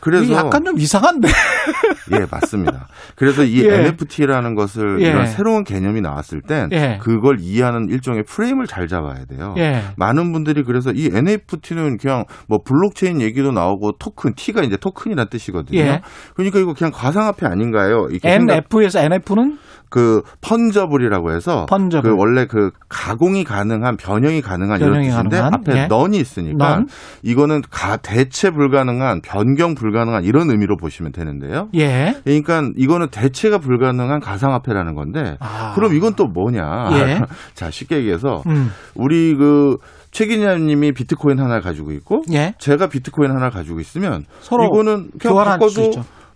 그래서 0.00 0.32
약간 0.32 0.64
좀 0.64 0.78
이상한데. 0.78 1.28
예, 2.12 2.26
맞습니다. 2.30 2.88
그래서 3.14 3.44
이 3.44 3.64
예. 3.64 3.74
NFT라는 3.80 4.54
것을 4.54 5.00
예. 5.02 5.08
이런 5.08 5.26
새로운 5.26 5.64
개념이 5.64 6.00
나왔을 6.00 6.40
땐 6.40 6.68
예. 6.72 6.98
그걸 7.00 7.38
이해하는 7.40 7.88
일종의 7.88 8.24
프레임을 8.24 8.66
잘 8.66 8.88
잡아야 8.88 9.24
돼요. 9.26 9.54
예. 9.58 9.82
많은 9.96 10.32
분들이 10.32 10.64
그래서 10.64 10.90
이 10.90 11.10
NFT는 11.12 11.98
그냥 11.98 12.24
뭐 12.48 12.60
블록체인 12.64 13.20
얘기도 13.20 13.52
나오고 13.52 13.92
토큰, 13.98 14.34
T가 14.34 14.62
이제 14.62 14.76
토큰이라는 14.76 15.28
뜻이거든요. 15.30 15.78
예. 15.78 16.00
그러니까 16.34 16.58
이거 16.58 16.74
그냥 16.74 16.92
가상화폐 16.92 17.46
아닌가요? 17.46 18.08
이렇게 18.10 18.28
NF에서 18.30 19.00
NF는 19.00 19.58
그 19.90 20.22
펀저블이라고 20.40 21.32
해서 21.32 21.66
펀저블. 21.66 22.10
그 22.10 22.16
원래 22.16 22.46
그 22.46 22.70
가공이 22.88 23.44
가능한 23.44 23.96
변형이 23.96 24.40
가능한 24.40 24.78
이런 24.80 24.92
변형이 24.92 25.08
뜻인데 25.10 25.36
가능한, 25.36 25.54
앞에 25.54 25.76
예. 25.76 25.86
넌이 25.88 26.16
있으니까 26.18 26.76
넌. 26.76 26.86
이거는 27.22 27.62
가 27.70 27.96
대체 27.98 28.50
불가능한 28.50 29.20
변경 29.22 29.74
불가능한 29.74 30.24
이런 30.24 30.50
의미로 30.50 30.76
보시면 30.76 31.12
되는데요. 31.12 31.68
예. 31.74 32.14
그러니까 32.24 32.62
이거는 32.76 33.08
대체가 33.10 33.58
불가능한 33.58 34.20
가상화폐라는 34.20 34.94
건데 34.94 35.36
아. 35.40 35.72
그럼 35.74 35.94
이건 35.94 36.14
또 36.14 36.26
뭐냐? 36.26 36.62
예. 36.94 37.20
자 37.54 37.70
쉽게 37.70 37.96
얘기해서 37.96 38.42
음. 38.46 38.70
우리 38.94 39.34
그 39.34 39.76
최 40.10 40.26
기자님이 40.26 40.92
비트코인 40.92 41.38
하나 41.38 41.60
가지고 41.60 41.92
있고 41.92 42.22
예. 42.32 42.54
제가 42.58 42.88
비트코인 42.88 43.30
하나 43.30 43.50
가지고 43.50 43.80
있으면 43.80 44.24
서로 44.40 44.64
이거는 44.64 45.10
그냥 45.18 45.36
바꿔도. 45.44 45.92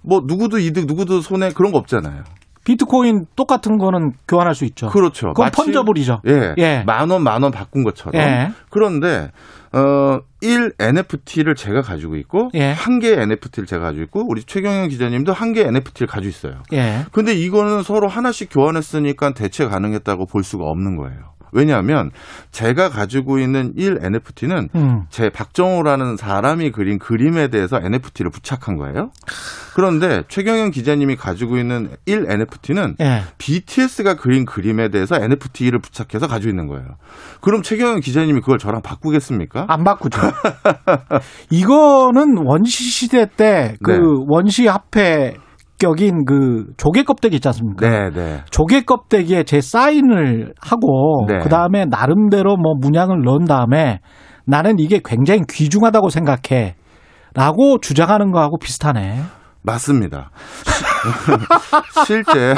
뭐 0.07 0.21
누구도 0.27 0.59
이득 0.59 0.85
누구도 0.87 1.21
손해 1.23 1.51
그런 1.55 1.73
거 1.73 1.79
없잖아요. 1.79 2.25
비트코인 2.64 3.27
똑같은 3.37 3.79
거는 3.79 4.12
교환할 4.27 4.55
수 4.55 4.64
있죠. 4.64 4.88
그렇죠. 4.88 5.29
그건 5.35 5.50
펀저블이죠. 5.50 6.22
예. 6.27 6.55
예. 6.59 6.83
만 6.87 7.11
원, 7.11 7.22
만 7.22 7.42
원 7.42 7.53
바꾼 7.53 7.85
것처럼. 7.85 8.14
예. 8.20 8.50
그런데, 8.70 9.31
어, 9.72 10.20
1 10.40 10.72
NFT를 10.79 11.55
제가 11.57 11.83
가지고 11.83 12.16
있고, 12.16 12.50
예. 12.55 12.70
한 12.72 13.00
개의 13.00 13.20
NFT를 13.20 13.66
제가 13.66 13.83
가지고 13.85 14.05
있고, 14.05 14.24
우리 14.29 14.42
최경영 14.44 14.88
기자님도 14.88 15.33
한 15.33 15.53
개의 15.53 15.66
NFT를 15.68 16.07
가지고 16.07 16.29
있어요. 16.31 16.62
예. 16.72 17.05
근데 17.12 17.35
이거는 17.35 17.83
서로 17.83 18.09
하나씩 18.09 18.48
교환했으니까 18.50 19.35
대체 19.35 19.66
가능했다고 19.66 20.27
볼 20.27 20.42
수가 20.42 20.64
없는 20.64 20.96
거예요. 20.96 21.34
왜냐하면 21.55 22.11
제가 22.51 22.90
가지고 22.90 23.38
있는 23.38 23.73
1 23.77 24.01
NFT는 24.03 24.69
음. 24.75 25.03
제 25.09 25.31
박정호라는 25.31 26.17
사람이 26.17 26.73
그린 26.73 26.99
그림에 26.99 27.49
대해서 27.49 27.79
NFT를 27.83 28.31
부착한 28.31 28.77
거예요. 28.77 29.11
그런데 29.75 30.23
최경영 30.29 30.71
기자님이 30.71 31.17
가지고 31.17 31.57
있는 31.57 31.90
1 32.07 32.27
NFT는 32.29 32.97
예. 33.01 33.23
BTS가 33.38 34.14
그린 34.14 34.45
그림에 34.45 34.88
대해서 34.88 35.17
NFT를 35.17 35.81
부착해서 35.81 36.27
가지고 36.27 36.51
있는 36.51 36.67
거예요. 36.67 36.87
그럼 37.40 37.62
최경영 37.62 38.01
기자님이 38.01 38.40
그걸 38.40 38.59
저랑 38.59 38.83
바꾸겠습니까? 38.83 39.67
안 39.69 39.85
바꾸죠. 39.85 40.21
이거는 41.51 42.37
원시 42.45 42.85
시대 42.85 43.27
때그 43.27 43.90
네. 43.90 43.99
원시 44.29 44.67
화폐 44.67 45.35
격인 45.85 46.25
그 46.25 46.64
조개 46.79 47.03
껍데기 47.03 47.37
있지 47.37 47.49
않습니까? 47.49 47.87
네, 47.87 48.11
네. 48.11 48.40
조개 48.51 48.85
껍데기에 48.85 49.44
제 49.44 49.61
사인을 49.61 50.55
하고 50.59 51.27
네. 51.29 51.40
그 51.42 51.51
다음에 51.51 51.85
나름대로 51.85 52.57
뭐 52.57 52.75
문양을 52.81 53.23
넣은 53.23 53.44
다음에 53.44 54.01
나는 54.47 54.79
이게 54.79 55.01
굉장히 55.05 55.42
귀중하다고 55.49 56.09
생각해. 56.09 56.77
라고 57.35 57.79
주장하는 57.81 58.31
거하고 58.31 58.59
비슷하네. 58.59 59.20
맞습니다. 59.62 60.31
실제 62.07 62.55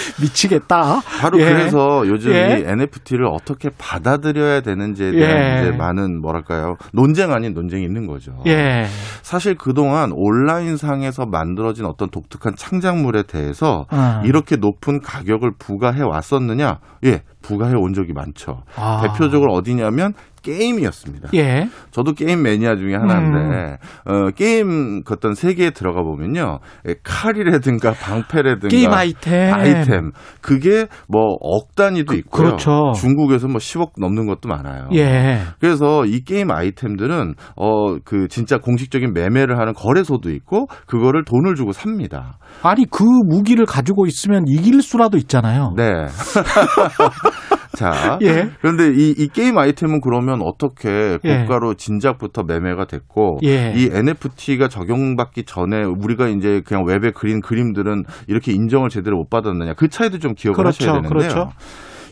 미치겠다. 0.20 1.00
바로 1.20 1.40
예. 1.40 1.44
그래서 1.44 2.02
요즘 2.06 2.32
예. 2.32 2.58
이 2.60 2.64
NFT를 2.66 3.26
어떻게 3.26 3.70
받아들여야 3.76 4.60
되는지에 4.60 5.12
대한 5.12 5.36
예. 5.36 5.60
이제 5.60 5.76
많은 5.76 6.20
뭐랄까요 6.20 6.76
논쟁 6.92 7.32
아닌 7.32 7.54
논쟁이 7.54 7.84
있는 7.84 8.06
거죠. 8.06 8.32
예. 8.46 8.86
사실 9.22 9.54
그동안 9.54 10.12
온라인 10.14 10.76
상에서 10.76 11.26
만들어진 11.26 11.84
어떤 11.84 12.10
독특한 12.10 12.54
창작물에 12.56 13.24
대해서 13.24 13.86
어. 13.90 14.22
이렇게 14.24 14.56
높은 14.56 15.00
가격을 15.00 15.52
부과해 15.58 16.02
왔었느냐? 16.02 16.78
예, 17.04 17.22
부과해 17.42 17.74
온 17.76 17.92
적이 17.92 18.12
많죠. 18.12 18.62
아. 18.76 19.02
대표적으로 19.02 19.52
어디냐면 19.54 20.12
게임이었습니다. 20.42 21.28
예. 21.34 21.68
저도 21.90 22.12
게임 22.14 22.42
매니아 22.42 22.76
중에 22.76 22.94
하나인데 22.94 23.76
어, 24.06 24.30
게임 24.30 25.02
그 25.04 25.12
어떤 25.12 25.34
세계에 25.34 25.68
들어가 25.70 26.02
보면요 26.02 26.60
예, 26.88 26.94
칼이라든가 27.02 27.92
방패라든가 27.92 28.68
게임 28.68 28.90
아이템. 28.90 29.52
아이템 29.52 30.12
그게 30.40 30.86
뭐 31.08 31.36
억 31.42 31.74
단위도 31.74 32.14
있고요. 32.14 32.44
그렇죠. 32.46 32.92
중국에서 32.96 33.48
뭐 33.48 33.58
10억 33.58 33.92
넘는 33.98 34.26
것도 34.26 34.48
많아요. 34.48 34.88
예. 34.94 35.40
그래서 35.60 36.06
이 36.06 36.22
게임 36.24 36.50
아이템들은 36.50 37.34
어 37.56 37.90
그 38.04 38.28
진짜 38.28 38.56
공식적인 38.58 39.12
매매를 39.12 39.58
하는 39.58 39.74
거래소도 39.74 40.30
있고 40.30 40.66
그거를 40.86 41.24
돈을 41.24 41.54
주고 41.54 41.72
삽니다. 41.72 42.38
아니 42.62 42.84
그 42.90 43.04
무기를 43.04 43.66
가지고 43.66 44.06
있으면 44.06 44.44
이길 44.46 44.82
수라도 44.82 45.16
있잖아요. 45.16 45.74
네. 45.76 46.06
자, 47.76 48.18
예. 48.22 48.50
그런데 48.60 48.92
이, 48.92 49.14
이 49.16 49.28
게임 49.28 49.56
아이템은 49.56 50.00
그러면 50.00 50.42
어떻게 50.42 51.18
예. 51.24 51.42
고가로 51.42 51.74
진작부터 51.74 52.42
매매가 52.42 52.86
됐고 52.86 53.38
예. 53.44 53.72
이 53.74 53.88
NFT가 53.92 54.68
적용받기 54.68 55.44
전에 55.44 55.84
우리가 55.84 56.28
이제 56.28 56.60
그냥 56.66 56.84
웹에 56.86 57.12
그린 57.12 57.40
그림들은 57.40 58.04
이렇게 58.26 58.52
인정을 58.52 58.90
제대로 58.90 59.16
못 59.16 59.30
받았느냐 59.30 59.74
그 59.74 59.88
차이도 59.88 60.18
좀 60.18 60.34
기억을 60.34 60.56
그렇죠, 60.56 60.84
하셔야 60.84 61.00
되는데요. 61.00 61.28
그렇죠. 61.28 61.50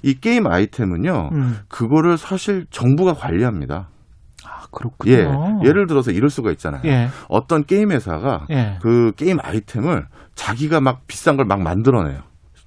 이 0.02 0.14
게임 0.14 0.46
아이템은요, 0.46 1.30
음. 1.32 1.56
그거를 1.68 2.16
사실 2.16 2.66
정부가 2.70 3.14
관리합니다. 3.14 3.88
아, 4.46 4.66
그렇군요. 4.70 5.12
예, 5.64 5.68
예를 5.68 5.86
들어서 5.86 6.12
이럴 6.12 6.30
수가 6.30 6.50
있잖아요. 6.52 6.82
예. 6.84 7.08
어떤 7.28 7.64
게임 7.64 7.90
회사가 7.90 8.46
예. 8.50 8.78
그 8.80 9.12
게임 9.16 9.38
아이템을 9.42 10.06
자기가 10.38 10.80
막 10.80 11.06
비싼 11.08 11.36
걸 11.36 11.44
막 11.46 11.60
만들어내요. 11.60 12.22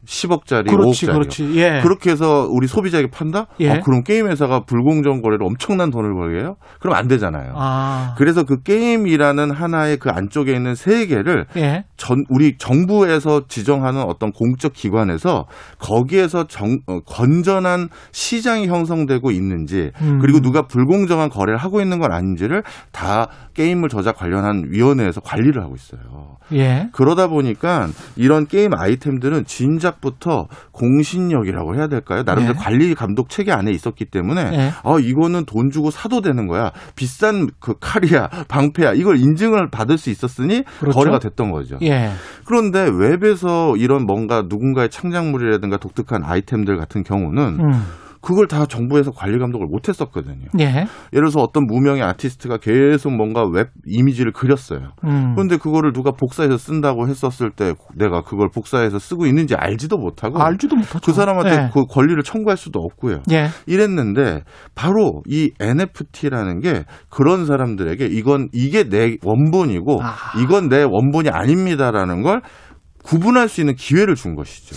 10억짜리, 0.05 0.69
그렇지, 0.69 1.05
5억짜리. 1.05 1.13
그렇지. 1.13 1.51
예. 1.55 1.79
그렇게 1.81 2.11
해서 2.11 2.47
우리 2.49 2.67
소비자에게 2.67 3.09
판다? 3.11 3.45
예. 3.59 3.69
어, 3.69 3.79
그럼 3.81 4.03
게임 4.03 4.27
회사가 4.27 4.61
불공정 4.65 5.21
거래로 5.21 5.45
엄청난 5.45 5.91
돈을 5.91 6.13
벌게요? 6.13 6.55
그럼 6.79 6.95
안 6.95 7.07
되잖아요. 7.07 7.53
아. 7.55 8.15
그래서 8.17 8.43
그 8.43 8.61
게임이라는 8.63 9.51
하나의 9.51 9.97
그 9.97 10.09
안쪽에 10.09 10.53
있는 10.53 10.75
세계를 10.75 11.45
예. 11.57 11.85
전 11.97 12.23
우리 12.29 12.57
정부에서 12.57 13.43
지정하는 13.47 14.01
어떤 14.01 14.31
공적 14.31 14.73
기관에서 14.73 15.45
거기에서 15.77 16.47
정, 16.47 16.79
어, 16.87 16.99
건전한 17.01 17.89
시장이 18.11 18.67
형성되고 18.67 19.31
있는지 19.31 19.91
음. 20.01 20.19
그리고 20.19 20.39
누가 20.39 20.63
불공정한 20.63 21.29
거래를 21.29 21.57
하고 21.57 21.79
있는 21.79 21.99
건 21.99 22.11
아닌지를 22.11 22.63
다 22.91 23.27
게임을 23.53 23.89
저작 23.89 24.17
관련한 24.17 24.65
위원회에서 24.69 25.21
관리를 25.21 25.61
하고 25.61 25.75
있어요. 25.75 26.37
예. 26.53 26.89
그러다 26.91 27.27
보니까 27.27 27.87
이런 28.15 28.47
게임 28.47 28.73
아이템들은 28.73 29.45
진작 29.45 30.00
부터 30.01 30.47
공신력이라고 30.71 31.75
해야 31.75 31.87
될까요? 31.87 32.23
나름대로 32.25 32.55
예. 32.57 32.59
관리 32.61 32.93
감독 32.95 33.29
체계 33.29 33.51
안에 33.51 33.71
있었기 33.71 34.05
때문에 34.05 34.41
예. 34.53 34.71
아 34.83 34.97
이거는 34.99 35.45
돈 35.45 35.69
주고 35.69 35.91
사도 35.91 36.21
되는 36.21 36.47
거야. 36.47 36.71
비싼 36.95 37.47
그 37.59 37.75
칼이야, 37.79 38.27
방패야. 38.49 38.93
이걸 38.93 39.17
인증을 39.17 39.69
받을 39.69 39.97
수 39.97 40.09
있었으니 40.09 40.63
그렇죠. 40.79 40.97
거래가 40.97 41.19
됐던 41.19 41.51
거죠. 41.51 41.77
예. 41.83 42.11
그런데 42.45 42.89
웹에서 42.91 43.77
이런 43.77 44.05
뭔가 44.05 44.43
누군가의 44.47 44.89
창작물이라든가 44.89 45.77
독특한 45.77 46.23
아이템들 46.23 46.77
같은 46.77 47.03
경우는 47.03 47.59
음. 47.59 47.71
그걸 48.21 48.47
다 48.47 48.65
정부에서 48.65 49.11
관리 49.11 49.39
감독을 49.39 49.65
못 49.67 49.89
했었거든요. 49.89 50.47
예. 50.59 50.65
예를 50.65 50.87
들어서 51.11 51.41
어떤 51.41 51.65
무명의 51.65 52.03
아티스트가 52.03 52.57
계속 52.57 53.11
뭔가 53.13 53.43
웹 53.45 53.71
이미지를 53.85 54.31
그렸어요. 54.31 54.91
음. 55.03 55.33
그런데 55.33 55.57
그거를 55.57 55.91
누가 55.91 56.11
복사해서 56.11 56.57
쓴다고 56.57 57.07
했었을 57.07 57.49
때 57.49 57.73
내가 57.95 58.21
그걸 58.21 58.49
복사해서 58.53 58.99
쓰고 58.99 59.25
있는지 59.25 59.55
알지도 59.55 59.97
못하고 59.97 60.39
알지도 60.39 60.75
못하죠. 60.75 60.99
그 61.03 61.13
사람한테 61.13 61.51
예. 61.51 61.69
그 61.73 61.85
권리를 61.85 62.21
청구할 62.23 62.57
수도 62.57 62.79
없고요. 62.79 63.23
예. 63.31 63.47
이랬는데 63.65 64.43
바로 64.75 65.23
이 65.27 65.51
NFT라는 65.59 66.59
게 66.59 66.85
그런 67.09 67.45
사람들에게 67.45 68.05
이건 68.05 68.49
이게 68.53 68.83
내 68.83 69.17
원본이고 69.23 70.01
아. 70.01 70.15
이건 70.41 70.69
내 70.69 70.83
원본이 70.83 71.29
아닙니다라는 71.29 72.21
걸 72.21 72.41
구분할 73.03 73.49
수 73.49 73.61
있는 73.61 73.75
기회를 73.75 74.13
준 74.15 74.35
것이죠. 74.35 74.75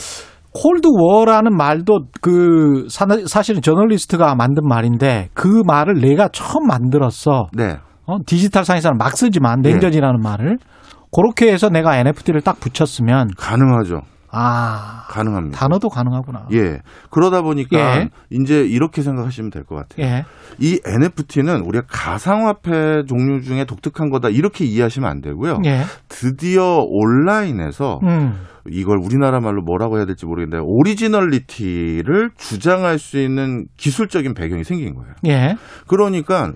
콜드 0.55 0.87
워라는 0.89 1.57
말도 1.57 2.07
그 2.21 2.87
사- 2.89 3.07
사실은 3.27 3.61
저널리스트가 3.61 4.35
만든 4.37 4.67
말인데 4.67 5.29
그 5.35 5.63
말을 5.67 6.01
내가 6.01 6.29
처음 6.29 6.67
만들었어. 6.69 7.49
네. 7.53 7.77
어, 8.07 8.19
디지털 8.25 8.65
상에서는 8.65 8.97
막 8.97 9.17
쓰지만 9.17 9.61
냉전이라는 9.63 10.21
말을 10.23 10.59
그렇게 11.15 11.53
해서 11.53 11.69
내가 11.71 11.97
NFT를 11.99 12.41
딱 12.43 12.61
붙였으면 12.61 13.29
가능하죠. 13.37 14.03
아 14.37 15.05
가능합니다. 15.11 15.57
단어도 15.59 15.89
가능하구나. 15.89 16.47
예. 16.53 16.81
그러다 17.11 17.43
보니까 17.43 17.79
예. 18.01 18.09
이제 18.31 18.63
이렇게 18.65 19.01
생각하시면 19.03 19.51
될 19.51 19.63
것 19.65 19.77
같아요. 19.77 20.07
예. 20.07 20.25
이 20.59 20.81
NFT는 20.85 21.61
우리가 21.65 21.85
가상화폐 21.89 23.05
종류 23.07 23.43
중에 23.43 23.65
독특한 23.65 24.11
거다 24.11 24.29
이렇게 24.31 24.65
이해하시면 24.65 25.09
안 25.09 25.21
되고요. 25.21 25.59
예. 25.67 25.83
드디어 26.09 26.79
온라인에서 26.85 28.01
음. 28.03 28.35
이걸 28.71 28.99
우리나라 28.99 29.41
말로 29.41 29.63
뭐라고 29.63 29.99
해야 29.99 30.07
될지 30.07 30.27
모르겠는데 30.27 30.65
originality를 30.67 32.31
주장할 32.37 32.99
수 32.99 33.19
있는 33.19 33.67
기술적인 33.77 34.35
배경이 34.35 34.65
생긴 34.65 34.95
거예요. 34.95 35.15
예. 35.27 35.57
그러니까 35.87 36.53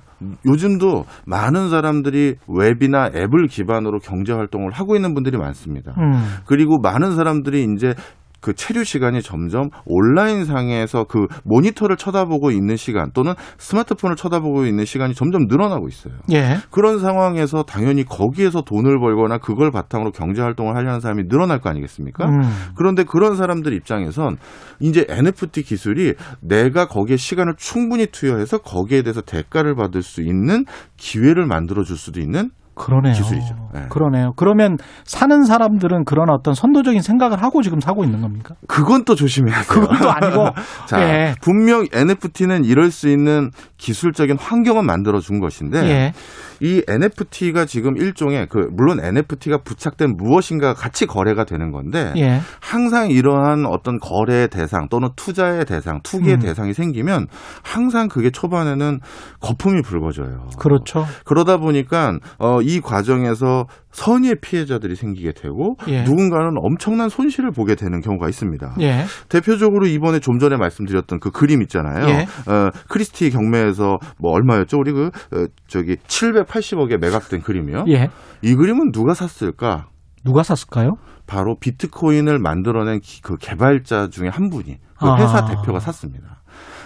요즘도 0.46 1.04
많은 1.26 1.68
사람들이 1.68 2.36
웹이나 2.48 3.10
앱을 3.14 3.46
기반으로 3.48 3.98
경제 3.98 4.32
활동을 4.32 4.72
하고 4.72 4.96
있는 4.96 5.14
분들이 5.14 5.36
많습니다. 5.36 5.94
음. 5.98 6.12
그리고 6.46 6.78
많은 6.78 7.14
사람들이 7.14 7.66
이제 7.74 7.94
그 8.40 8.54
체류 8.54 8.84
시간이 8.84 9.22
점점 9.22 9.70
온라인 9.84 10.44
상에서 10.44 11.04
그 11.04 11.26
모니터를 11.44 11.96
쳐다보고 11.96 12.50
있는 12.50 12.76
시간 12.76 13.10
또는 13.12 13.34
스마트폰을 13.58 14.16
쳐다보고 14.16 14.66
있는 14.66 14.84
시간이 14.84 15.14
점점 15.14 15.46
늘어나고 15.48 15.88
있어요. 15.88 16.14
예. 16.32 16.58
그런 16.70 16.98
상황에서 16.98 17.62
당연히 17.62 18.04
거기에서 18.04 18.62
돈을 18.62 18.98
벌거나 19.00 19.38
그걸 19.38 19.70
바탕으로 19.70 20.12
경제 20.12 20.42
활동을 20.42 20.76
하려는 20.76 21.00
사람이 21.00 21.28
늘어날 21.28 21.60
거 21.60 21.70
아니겠습니까? 21.70 22.26
음. 22.26 22.40
그런데 22.76 23.04
그런 23.04 23.36
사람들 23.36 23.72
입장에선 23.72 24.36
이제 24.80 25.04
NFT 25.08 25.62
기술이 25.62 26.14
내가 26.40 26.86
거기에 26.86 27.16
시간을 27.16 27.54
충분히 27.56 28.06
투여해서 28.06 28.58
거기에 28.58 29.02
대해서 29.02 29.20
대가를 29.20 29.74
받을 29.74 30.02
수 30.02 30.22
있는 30.22 30.64
기회를 30.96 31.46
만들어 31.46 31.82
줄 31.82 31.96
수도 31.96 32.20
있는 32.20 32.50
그러네요. 32.78 33.12
기술이죠. 33.14 33.54
네. 33.74 33.86
그러네요. 33.90 34.32
그러면 34.36 34.78
사는 35.04 35.44
사람들은 35.44 36.04
그런 36.04 36.30
어떤 36.30 36.54
선도적인 36.54 37.02
생각을 37.02 37.42
하고 37.42 37.62
지금 37.62 37.80
사고 37.80 38.04
있는 38.04 38.20
겁니까? 38.20 38.54
그건 38.66 39.04
또 39.04 39.14
조심해야 39.14 39.62
돼요. 39.62 39.66
그것도 39.68 40.10
아니고 40.10 40.50
자, 40.86 41.02
예. 41.02 41.34
분명 41.42 41.86
NFT는 41.92 42.64
이럴 42.64 42.90
수 42.90 43.08
있는 43.08 43.50
기술적인 43.78 44.36
환경을 44.38 44.82
만들어 44.82 45.20
준 45.20 45.40
것인데 45.40 45.78
예. 45.84 46.12
이 46.60 46.82
NFT가 46.86 47.64
지금 47.64 47.96
일종의 47.96 48.48
그 48.50 48.68
물론 48.72 49.02
NFT가 49.02 49.58
부착된 49.58 50.16
무엇인가 50.16 50.74
같이 50.74 51.06
거래가 51.06 51.44
되는 51.44 51.70
건데 51.70 52.12
예. 52.16 52.40
항상 52.60 53.10
이러한 53.10 53.64
어떤 53.66 53.98
거래의 53.98 54.48
대상 54.48 54.88
또는 54.88 55.08
투자의 55.16 55.64
대상, 55.64 56.00
투기의 56.02 56.34
음. 56.36 56.40
대상이 56.40 56.74
생기면 56.74 57.28
항상 57.62 58.08
그게 58.08 58.30
초반에는 58.30 59.00
거품이 59.40 59.82
불거져요. 59.82 60.48
그렇죠. 60.58 61.06
그러다 61.24 61.58
보니까 61.58 62.18
어, 62.38 62.60
이 62.60 62.80
과정에서 62.80 63.66
선의의 63.90 64.36
피해자들이 64.40 64.94
생기게 64.96 65.32
되고 65.32 65.76
예. 65.88 66.02
누군가는 66.02 66.50
엄청난 66.62 67.08
손실을 67.08 67.50
보게 67.52 67.74
되는 67.74 68.00
경우가 68.00 68.28
있습니다. 68.28 68.76
예. 68.80 69.04
대표적으로 69.28 69.86
이번에 69.86 70.20
좀 70.20 70.38
전에 70.38 70.56
말씀드렸던 70.56 71.20
그 71.20 71.30
그림 71.30 71.62
있잖아요. 71.62 72.06
예. 72.08 72.22
어, 72.50 72.70
크리스티 72.88 73.30
경매에서 73.30 73.98
뭐 74.18 74.32
얼마였죠? 74.32 74.76
우리 74.78 74.92
그 74.92 75.06
어, 75.06 75.46
저기 75.66 75.96
780억에 75.96 76.98
매각된 76.98 77.40
그림이요. 77.40 77.84
예. 77.88 78.08
이 78.42 78.54
그림은 78.54 78.92
누가 78.92 79.14
샀을까? 79.14 79.86
누가 80.24 80.42
샀을까요? 80.42 80.96
바로 81.26 81.56
비트코인을 81.58 82.38
만들어낸 82.38 83.00
기- 83.00 83.22
그 83.22 83.36
개발자 83.36 84.08
중에 84.10 84.28
한 84.28 84.48
분이 84.50 84.76
그 84.98 85.06
아. 85.06 85.16
회사 85.16 85.44
대표가 85.44 85.78
샀습니다. 85.80 86.42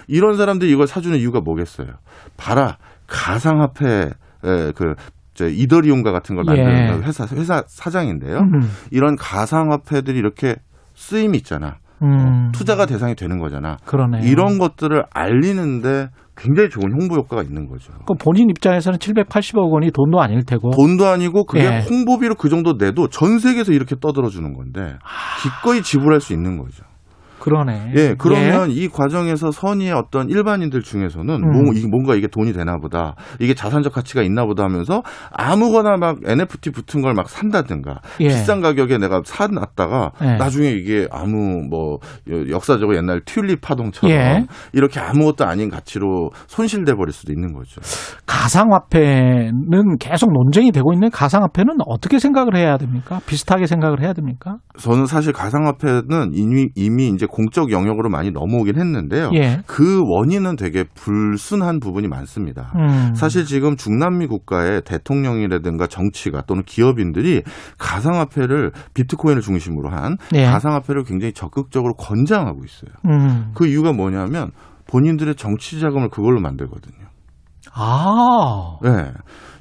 이런 0.08 0.36
사람들이 0.36 0.70
이걸 0.70 0.86
사주는 0.86 1.16
이유가 1.18 1.40
뭐겠어요? 1.40 1.88
봐라 2.36 2.76
가상화폐 3.06 4.10
그저 4.40 4.94
이더리움과 5.40 6.12
같은 6.12 6.36
걸 6.36 6.44
만드는 6.44 7.02
예. 7.02 7.06
회사 7.06 7.26
회사 7.34 7.62
사장인데요. 7.66 8.38
음. 8.38 8.60
이런 8.90 9.16
가상화폐들이 9.16 10.18
이렇게 10.18 10.56
쓰임이 10.94 11.38
있잖아. 11.38 11.76
음. 12.02 12.50
투자가 12.52 12.86
대상이 12.86 13.14
되는 13.14 13.38
거잖아. 13.38 13.76
그러네. 13.84 14.22
이런 14.24 14.58
것들을 14.58 15.04
알리는데 15.10 16.08
굉장히 16.36 16.70
좋은 16.70 16.92
홍보 16.92 17.16
효과가 17.16 17.42
있는 17.42 17.68
거죠. 17.68 17.92
그 18.06 18.14
본인 18.14 18.50
입장에서는 18.50 18.98
780억 18.98 19.70
원이 19.70 19.90
돈도 19.92 20.20
아닐 20.20 20.44
테고. 20.44 20.70
돈도 20.70 21.06
아니고 21.06 21.44
그게 21.44 21.64
예. 21.64 21.86
홍보비로 21.88 22.34
그 22.34 22.48
정도 22.48 22.76
내도 22.76 23.08
전 23.08 23.38
세계에서 23.38 23.72
이렇게 23.72 23.96
떠들어 24.00 24.28
주는 24.28 24.52
건데 24.54 24.96
기꺼이 25.42 25.82
지불할 25.82 26.20
수 26.20 26.32
있는 26.32 26.58
거죠. 26.58 26.84
그러네. 27.42 27.92
예, 27.96 28.14
그러면 28.18 28.70
이 28.70 28.88
과정에서 28.88 29.50
선의의 29.50 29.92
어떤 29.92 30.28
일반인들 30.30 30.82
중에서는 30.82 31.34
음. 31.34 31.50
뭐, 31.52 31.72
이- 31.74 31.86
뭔가 31.86 32.14
이게 32.14 32.26
돈이 32.28 32.52
되나 32.52 32.78
보다, 32.78 33.14
이게 33.40 33.52
자산적 33.54 33.92
가치가 33.92 34.22
있나 34.22 34.44
보다 34.46 34.62
하면서 34.64 35.02
아무거나 35.32 35.96
막 35.96 36.18
NFT 36.24 36.70
붙은 36.70 37.02
걸 37.02 37.12
막 37.14 37.28
산다든가 37.28 38.00
예. 38.20 38.28
비싼 38.28 38.60
가격에 38.62 38.96
내가 38.98 39.20
사놨다가 39.24 40.12
예. 40.22 40.36
나중에 40.36 40.70
이게 40.70 41.06
아무 41.10 41.62
뭐 41.68 41.98
역사적으로 42.48 42.96
옛날 42.96 43.20
튤립 43.24 43.60
파동처럼 43.60 44.16
예. 44.16 44.46
이렇게 44.72 44.98
아무것도 45.00 45.44
아닌 45.44 45.68
가치로 45.68 46.30
손실돼 46.46 46.94
버릴 46.94 47.12
수도 47.12 47.32
있는 47.32 47.52
거죠. 47.52 47.80
가상화폐는 48.26 49.98
계속 49.98 50.32
논쟁이 50.32 50.72
되고 50.72 50.92
있는 50.92 51.10
가상화폐는 51.10 51.76
어떻게 51.86 52.18
생각을 52.18 52.56
해야 52.56 52.76
됩니까? 52.78 53.20
비슷하게 53.26 53.66
생각을 53.66 54.00
해야 54.02 54.12
됩니까? 54.12 54.56
저는 54.78 55.06
사실 55.06 55.32
가상화폐는 55.32 56.30
이미, 56.34 56.68
이미 56.74 57.08
이제 57.08 57.26
공적 57.32 57.72
영역으로 57.72 58.10
많이 58.10 58.30
넘어오긴 58.30 58.78
했는데요. 58.78 59.30
예. 59.34 59.62
그 59.66 60.02
원인은 60.04 60.56
되게 60.56 60.84
불순한 60.94 61.80
부분이 61.80 62.06
많습니다. 62.06 62.72
음. 62.76 63.14
사실 63.14 63.46
지금 63.46 63.76
중남미 63.76 64.26
국가의 64.26 64.82
대통령이라든가 64.84 65.86
정치가 65.86 66.42
또는 66.42 66.62
기업인들이 66.64 67.42
가상화폐를 67.78 68.72
비트코인을 68.94 69.40
중심으로 69.40 69.88
한 69.88 70.18
예. 70.34 70.44
가상화폐를 70.44 71.04
굉장히 71.04 71.32
적극적으로 71.32 71.94
권장하고 71.94 72.60
있어요. 72.64 72.92
음. 73.06 73.50
그 73.54 73.66
이유가 73.66 73.92
뭐냐면 73.92 74.50
본인들의 74.86 75.34
정치 75.36 75.80
자금을 75.80 76.10
그걸로 76.10 76.40
만들거든요. 76.40 77.06
아. 77.74 78.78
네. 78.82 79.10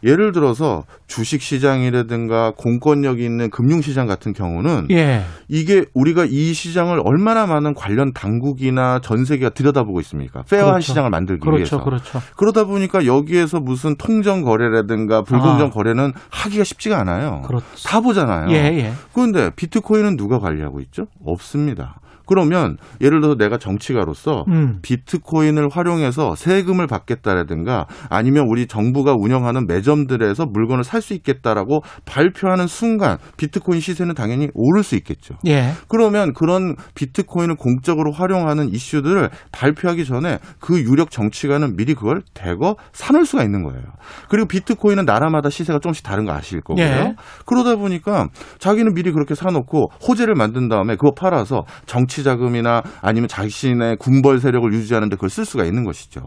예를 0.04 0.32
들어서 0.32 0.84
주식 1.08 1.42
시장이라든가 1.42 2.54
공권력이 2.58 3.24
있는 3.24 3.50
금융 3.50 3.82
시장 3.82 4.08
같은 4.08 4.34
경우는 4.34 4.88
예. 4.92 5.24
이게 5.48 5.86
우리가 5.94 6.26
이 6.28 6.54
시장을 6.54 7.02
얼마나 7.04 7.46
많은 7.46 7.74
관련 7.74 8.14
당국이나 8.14 9.00
전 9.02 9.26
세계가 9.26 9.52
들여다보고 9.52 10.00
있습니까? 10.02 10.44
페어한 10.50 10.74
그렇죠. 10.74 10.86
시장을 10.86 11.10
만들기 11.10 11.42
그렇죠. 11.42 11.58
위해서. 11.58 11.84
그렇죠. 11.84 12.22
그러다 12.36 12.64
보니까 12.66 13.06
여기에서 13.06 13.60
무슨 13.60 13.96
통정 13.96 14.42
거래라든가 14.42 15.22
불공정 15.24 15.68
아. 15.68 15.70
거래는 15.70 16.14
하기가 16.30 16.64
쉽지가 16.64 17.00
않아요. 17.02 17.42
그렇죠. 17.46 17.66
다 17.86 18.00
보잖아요. 18.02 18.50
예, 18.52 18.56
예. 18.56 18.94
그런데 19.14 19.52
비트코인은 19.56 20.18
누가 20.18 20.40
관리하고 20.40 20.80
있죠? 20.82 21.08
없습니다. 21.26 22.00
그러면 22.26 22.78
예를 23.02 23.20
들어서 23.20 23.38
내가 23.38 23.58
정치가로서 23.58 24.46
음. 24.48 24.80
비트코인을 24.82 25.70
활용해서 25.70 26.36
세금을 26.36 26.88
받겠다라든가 26.88 27.88
아니면 28.10 28.46
우리 28.48 28.68
정부가 28.68 29.14
운영하는 29.18 29.68
매점들에서 29.68 30.46
물건을 30.46 30.84
살 30.84 31.02
수 31.02 31.14
있겠다라고 31.16 31.82
발표하는 32.06 32.68
순간 32.68 33.18
비트코인 33.38 33.82
시세는 33.82 34.14
당연히 34.14 34.50
오를 34.54 34.84
수 34.84 34.96
있겠죠. 34.96 35.36
예. 35.48 35.72
그러면 35.88 36.34
그런 36.34 36.76
비트코인을 36.94 37.56
공적으로 37.56 38.12
활용하는 38.12 38.70
이슈들을 38.70 39.30
발표하기 39.52 40.06
전에 40.06 40.38
그 40.60 40.80
유력 40.80 41.10
정치가는 41.12 41.76
미리 41.76 41.96
그걸 41.96 42.22
대거 42.34 42.76
사놓을 42.94 43.26
수가 43.26 43.44
있는 43.44 43.64
거예요. 43.64 43.82
그리고 44.30 44.48
비트코인은 44.48 45.06
나라마다 45.06 45.50
시세가 45.50 45.80
조금씩 45.80 46.04
다른 46.06 46.26
거 46.26 46.34
아실 46.34 46.62
거고요. 46.62 46.86
예. 46.86 47.16
그러다 47.46 47.76
보니까 47.76 48.28
자기는 48.60 48.94
미리 48.94 49.12
그렇게 49.12 49.34
사놓고 49.34 49.92
호재를 50.08 50.36
만든 50.36 50.70
다음에 50.70 50.96
그거 50.96 51.12
팔아서 51.18 51.64
정치 51.86 52.21
자금이나 52.24 52.82
아니면 53.02 53.28
자신의 53.28 53.98
군벌 53.98 54.40
세력을 54.40 54.72
유지하는데 54.74 55.16
그걸 55.16 55.30
쓸 55.30 55.46
수가 55.46 55.66
있는 55.66 55.84
것이죠. 55.84 56.22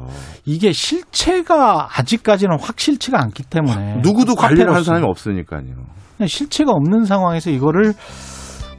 이게 0.44 0.72
실체가 0.72 1.88
아직까지는 1.96 2.59
확실치가 2.61 3.20
않기 3.20 3.44
때문에 3.44 4.00
누구도 4.02 4.35
관리를 4.35 4.74
한. 4.74 4.83
사람이 4.85 5.07
없으니까요. 5.07 5.62
실체가 6.26 6.70
없는 6.72 7.04
상황에서 7.04 7.50
이거를 7.50 7.94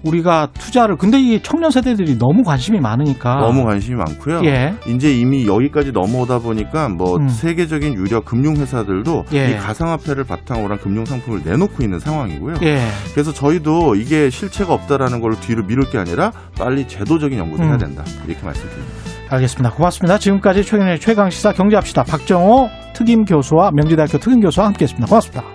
우리가 0.06 0.50
투자를 0.54 0.96
근데 0.98 1.20
이 1.20 1.41
청년 1.41 1.72
세대들이 1.72 2.18
너무 2.18 2.44
관심이 2.44 2.80
많으니까 2.80 3.36
너무 3.36 3.63
관심이 3.63 3.96
많고요. 3.96 4.41
예. 4.46 4.74
이제 4.88 5.12
이미 5.13 5.48
여기까지 5.48 5.91
넘어오다 5.91 6.39
보니까 6.39 6.89
뭐 6.89 7.18
음. 7.18 7.28
세계적인 7.28 7.96
유력 7.96 8.26
금융 8.26 8.56
회사들도 8.56 9.26
예. 9.34 9.52
이 9.52 9.58
가상화폐를 9.58 10.24
바탕으로 10.24 10.70
한 10.70 10.78
금융 10.80 11.06
상품을 11.06 11.41
내놓고 11.44 11.84
있는 11.84 12.00
상황이고요. 12.00 12.56
예. 12.63 12.80
그래서 13.13 13.34
저희도 13.34 13.96
이게 13.96 14.30
실체가 14.30 14.74
없다라는 14.74 15.22
걸 15.22 15.39
뒤로 15.39 15.63
미룰 15.65 15.89
게 15.89 15.98
아니라 15.98 16.32
빨리 16.58 16.88
제도적인 16.88 17.38
연구를 17.38 17.65
음. 17.65 17.70
해야 17.70 17.78
된다. 17.78 18.04
이렇게 18.28 18.44
말씀드립니다. 18.46 18.94
알겠습니다. 19.30 19.72
고맙습니다. 19.72 20.20
지금까지 20.20 20.63
최근의 20.63 21.00
최강 21.00 21.30
시사 21.30 21.52
경제합시다. 21.52 22.04
박정호 22.04 22.70
특임 22.94 23.26
교수와 23.26 23.72
명지대학교 23.74 24.20
특임 24.20 24.39
교수와 24.39 24.68
함께했습니다. 24.68 25.08
고맙습니다. 25.08 25.55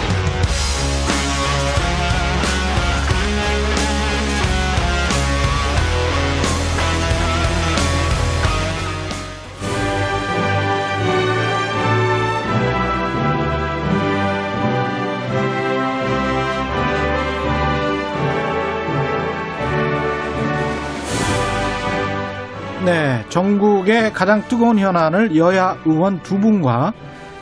네, 23.21 23.29
전국의 23.29 24.13
가장 24.13 24.41
뜨거운 24.47 24.79
현안을 24.79 25.35
여야 25.35 25.77
의원 25.85 26.19
두 26.23 26.39
분과 26.39 26.91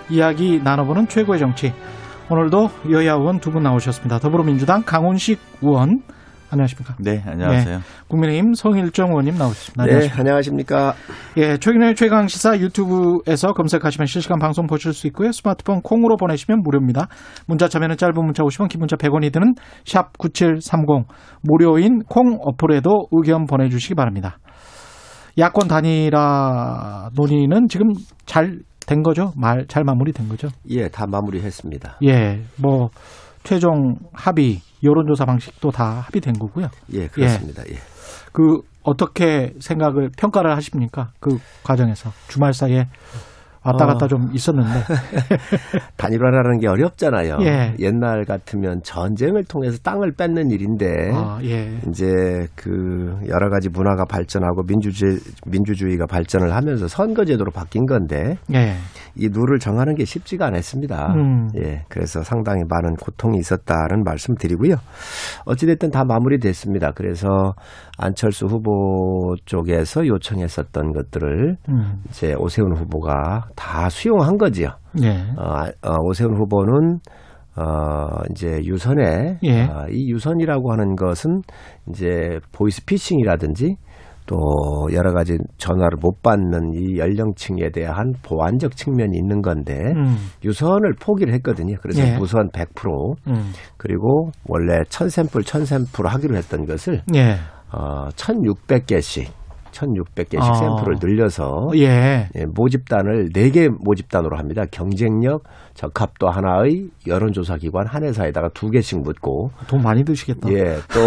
이야기 0.10 0.60
나눠보는 0.62 1.08
최고의 1.08 1.40
정치. 1.40 1.74
오늘도 2.30 2.70
여야 2.92 3.14
의원 3.14 3.40
두 3.40 3.52
분 3.52 3.64
나오셨습니다. 3.64 4.20
더불어민주당 4.20 4.84
강훈식 4.84 5.40
의원 5.62 6.02
안녕하십니까? 6.52 6.96
네, 7.00 7.24
안녕하세요. 7.26 7.80
국민의힘 8.08 8.56
송일정 8.56 9.10
의원님 9.10 9.38
나오셨습니다. 9.38 9.86
네, 9.86 9.92
안녕하십니까? 9.92 10.20
안녕하십니까. 10.20 10.94
예, 11.38 11.58
최근의 11.58 11.96
최강 11.96 12.28
시사 12.28 12.60
유튜브에서 12.60 13.54
검색하시면 13.54 14.08
실시간 14.08 14.40
방송 14.40 14.66
보실 14.68 14.92
수 14.94 15.08
있고요. 15.08 15.32
스마트폰 15.32 15.82
콩으로 15.82 16.18
보내시면 16.18 16.62
무료입니다. 16.62 17.08
문자 17.48 17.68
참여는 17.70 17.98
짧은 17.98 18.16
문자 18.16 18.44
50원, 18.44 18.68
긴 18.68 18.80
문자 18.80 18.96
100원이 18.98 19.32
드는 19.32 19.54
샵 19.86 20.18
9730 20.18 21.08
무료인 21.44 22.00
콩 22.10 22.40
어플에도 22.42 23.08
의견 23.12 23.46
보내 23.46 23.70
주시기 23.70 23.94
바랍니다. 23.96 24.40
야권 25.40 25.68
단일화 25.68 27.10
논의는 27.16 27.68
지금 27.70 27.88
잘 28.26 28.60
된 28.90 29.04
거죠? 29.04 29.32
말 29.38 29.68
잘 29.68 29.84
마무리된 29.84 30.28
거죠? 30.30 30.48
예, 30.70 30.88
다 30.90 31.06
마무리했습니다. 31.06 32.00
예, 32.06 32.42
뭐 32.60 32.90
최종 33.44 33.96
합의 34.14 34.62
여론조사 34.84 35.26
방식도 35.26 35.70
다 35.70 36.02
합의된 36.08 36.34
거고요. 36.34 36.70
예, 36.94 37.08
그렇습니다. 37.08 37.62
예. 37.70 37.76
그 38.34 38.62
어떻게 38.82 39.54
생각을 39.60 40.10
평가를 40.18 40.56
하십니까? 40.56 41.12
그 41.20 41.38
과정에서 41.64 42.10
주말 42.30 42.54
사이에 42.54 42.86
왔다 43.64 43.86
갔다 43.86 44.06
어. 44.06 44.08
좀 44.08 44.30
있었는데 44.34 44.70
단일화라는 45.98 46.60
게 46.60 46.68
어렵잖아요. 46.68 47.38
예. 47.42 47.76
옛날 47.80 48.24
같으면 48.26 48.82
전쟁을 48.84 49.44
통해서 49.44 49.78
땅을 49.84 50.14
뺏는 50.14 50.50
일인데 50.52 51.12
아, 51.14 51.40
예. 51.44 51.78
이제 51.90 52.48
그 52.56 53.18
여러 53.28 53.50
가지 53.50 53.70
문화가 53.70 54.06
발전하고 54.06 54.64
민주주의 54.64 55.18
민주주의가 55.46 56.06
발전을 56.06 56.56
하면서 56.56 56.88
선거제도로 56.88 57.52
바뀐 57.52 57.86
건데 57.86 58.38
예. 58.54 58.76
이 59.16 59.28
룰을 59.28 59.60
정하는 59.60 59.96
게 59.96 60.06
쉽지가 60.06 60.48
않았습니다. 60.48 61.14
음. 61.16 61.50
예, 61.58 61.84
그래서 61.90 62.24
상당히 62.24 62.64
많은 62.68 62.96
고통이 62.96 63.38
있었다는 63.40 64.04
말씀드리고요. 64.04 64.76
어찌됐든 65.46 65.92
다 65.92 66.06
마무리됐습니다. 66.06 66.92
그래서 66.96 67.54
안철수 68.00 68.46
후보 68.46 69.36
쪽에서 69.46 70.08
요청했었던 70.08 70.94
것들을 70.94 71.58
음. 71.70 72.02
이제 72.10 72.34
오세훈 72.34 72.76
후보가 72.76 73.50
다 73.56 73.90
수용한 73.90 74.38
거지요. 74.38 74.70
예. 75.04 75.10
어, 75.38 75.66
어, 75.84 75.96
오세훈 76.06 76.36
후보는 76.36 77.00
어, 77.58 78.24
이제 78.32 78.62
유선에 78.64 79.40
예. 79.44 79.64
어, 79.64 79.86
이 79.90 80.12
유선이라고 80.12 80.72
하는 80.72 80.96
것은 80.96 81.42
이제 81.90 82.40
보이스피싱이라든지 82.54 83.76
또 84.26 84.38
여러 84.94 85.12
가지 85.12 85.38
전화를 85.58 85.98
못 86.00 86.22
받는 86.22 86.74
이 86.76 87.00
연령층에 87.00 87.72
대한 87.74 88.14
보완적 88.22 88.76
측면이 88.76 89.18
있는 89.18 89.42
건데 89.42 89.74
음. 89.96 90.18
유선을 90.46 90.94
포기를 91.02 91.34
했거든요. 91.34 91.76
그래서 91.82 92.08
예. 92.08 92.16
무선 92.16 92.50
100% 92.52 93.16
음. 93.28 93.52
그리고 93.76 94.30
원래 94.48 94.82
1000샘플 94.84 95.44
1000샘플 95.44 96.06
하기로 96.06 96.36
했던 96.36 96.66
것을 96.66 97.02
예. 97.16 97.38
어, 97.72 98.10
1600개씩 98.10 99.40
1600개씩 99.72 100.42
아. 100.42 100.54
샘플을 100.54 100.96
늘려서 101.02 101.70
예. 101.76 102.30
예, 102.36 102.46
모집단을 102.54 103.30
4개 103.30 103.70
모집단으로 103.84 104.38
합니다. 104.38 104.64
경쟁력, 104.72 105.44
적합도 105.74 106.30
하나의 106.30 106.90
여론조사 107.08 107.58
기관 107.58 107.88
한 107.88 108.04
회사에다가 108.04 108.50
두 108.54 108.70
개씩 108.70 109.02
묻고 109.02 109.52
돈 109.68 109.82
많이 109.82 110.04
드시겠다. 110.04 110.50
예, 110.52 110.78
또, 110.94 111.00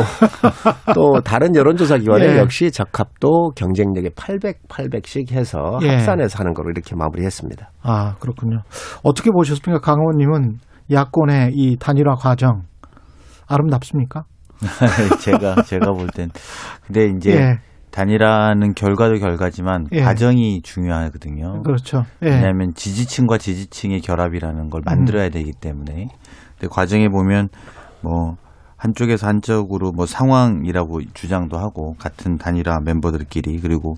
또 0.95 1.21
다른 1.21 1.55
여론조사 1.55 1.99
기관에 1.99 2.35
예. 2.35 2.39
역시 2.39 2.71
적합도 2.71 3.51
경쟁력에 3.57 4.11
800, 4.17 4.69
800씩 4.69 5.33
해서 5.33 5.79
예. 5.83 5.89
합산해서 5.89 6.39
하는 6.39 6.55
거로 6.55 6.71
이렇게 6.71 6.95
마무리했습니다. 6.97 7.71
아, 7.83 8.15
그렇군요. 8.21 8.61
어떻게 9.03 9.31
보셨습니까? 9.31 9.81
강 9.81 9.99
의원님은 10.01 10.59
야권의 10.91 11.53
이 11.55 11.77
단일화 11.79 12.15
과정 12.15 12.63
아름답습니까? 13.49 14.25
제가 15.21 15.63
제가 15.63 15.93
볼 15.93 16.09
땐 16.09 16.31
근데 16.87 17.07
이제 17.17 17.33
예. 17.33 17.59
단일화는 17.91 18.75
결과도 18.75 19.19
결과지만 19.19 19.87
예. 19.93 20.01
과정이 20.03 20.63
중요하거든요. 20.63 21.63
그렇죠. 21.63 22.05
예. 22.23 22.31
왜냐하면 22.31 22.73
지지층과 22.75 23.39
지지층의 23.39 24.01
결합이라는 24.01 24.71
걸 24.71 24.83
만들어야 24.85 25.29
되기 25.29 25.53
때문에 25.53 26.09
근데 26.59 26.69
과정에 26.71 27.09
보면 27.09 27.49
뭐 28.01 28.37
한쪽에서 28.77 29.27
한쪽으로 29.29 29.93
뭐 29.93 30.07
상황이라고 30.07 31.03
주장도 31.15 31.59
하고 31.59 31.95
같은 31.99 32.39
단일화 32.39 32.81
멤버들끼리 32.81 33.61
그리고 33.61 33.97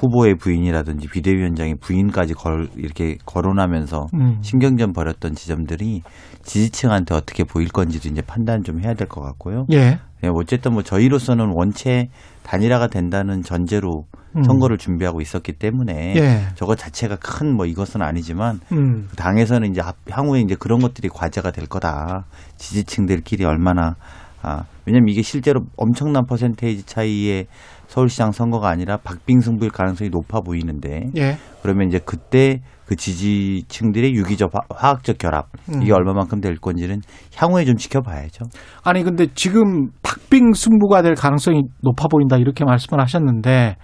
후보의 0.00 0.34
부인이라든지 0.36 1.06
비대위원장의 1.08 1.76
부인까지 1.80 2.34
걸 2.34 2.68
이렇게 2.76 3.16
거론하면서 3.24 4.06
음. 4.14 4.38
신경전 4.42 4.92
벌였던 4.92 5.34
지점들이 5.34 6.02
지지층한테 6.42 7.14
어떻게 7.14 7.44
보일 7.44 7.68
건지도 7.68 8.08
이제 8.08 8.20
판단 8.22 8.62
좀 8.64 8.80
해야 8.82 8.94
될 8.94 9.06
것 9.06 9.20
같고요. 9.20 9.66
예. 9.72 9.98
예, 10.24 10.28
어쨌든 10.32 10.72
뭐 10.72 10.82
저희로서는 10.82 11.52
원체 11.54 12.08
단일화가 12.44 12.88
된다는 12.88 13.42
전제로 13.42 14.04
음. 14.36 14.42
선거를 14.42 14.78
준비하고 14.78 15.20
있었기 15.20 15.52
때문에 15.52 16.14
예. 16.16 16.40
저거 16.54 16.74
자체가 16.74 17.16
큰 17.16 17.52
뭐 17.56 17.66
이것은 17.66 18.02
아니지만 18.02 18.60
음. 18.72 19.06
그 19.10 19.16
당에서는 19.16 19.70
이제 19.70 19.80
앞- 19.82 19.96
향후에 20.10 20.40
이제 20.40 20.54
그런 20.58 20.78
것들이 20.80 21.08
과제가 21.08 21.50
될 21.52 21.66
거다. 21.66 22.24
지지층들끼리 22.56 23.44
얼마나 23.44 23.96
아 24.42 24.64
왜냐면 24.86 25.08
이게 25.10 25.22
실제로 25.22 25.60
엄청난 25.76 26.24
퍼센테이지 26.26 26.86
차이의 26.86 27.46
서울시장 27.92 28.32
선거가 28.32 28.70
아니라 28.70 28.96
박빙승부일 28.96 29.70
가능성이 29.70 30.08
높아 30.08 30.40
보이는데 30.40 31.10
예. 31.18 31.36
그러면 31.60 31.88
이제 31.88 32.00
그때 32.02 32.62
그 32.86 32.96
지지층들의 32.96 34.14
유기적 34.14 34.50
화- 34.54 34.60
화학적 34.74 35.18
결합 35.18 35.48
이게 35.68 35.92
음. 35.92 35.96
얼마만큼 35.96 36.40
될 36.40 36.56
건지는 36.56 37.00
향후에 37.36 37.66
좀 37.66 37.76
지켜봐야죠. 37.76 38.46
아니 38.82 39.02
근데 39.02 39.26
지금 39.34 39.90
박빙 40.02 40.54
승부가 40.54 41.02
될 41.02 41.14
가능성이 41.14 41.64
높아 41.82 42.08
보인다 42.10 42.38
이렇게 42.38 42.64
말씀을 42.64 42.98
하셨는데 43.02 43.76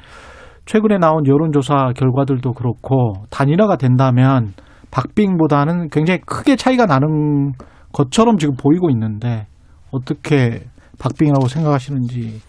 최근에 0.65 0.97
나온 0.97 1.27
여론조사 1.27 1.93
결과들도 1.95 2.51
그렇고 2.55 3.25
단일화가 3.29 3.77
된다면 3.77 4.55
박빙보다는 4.91 5.91
굉장히 5.91 6.21
크게 6.25 6.57
차이가 6.57 6.87
나는 6.87 7.53
것처럼 7.93 8.39
지금 8.39 8.55
보이고 8.57 8.89
있는데 8.91 9.47
어떻게 9.91 10.65
박빙이라고 10.99 11.47
생각하시는지 11.47 12.41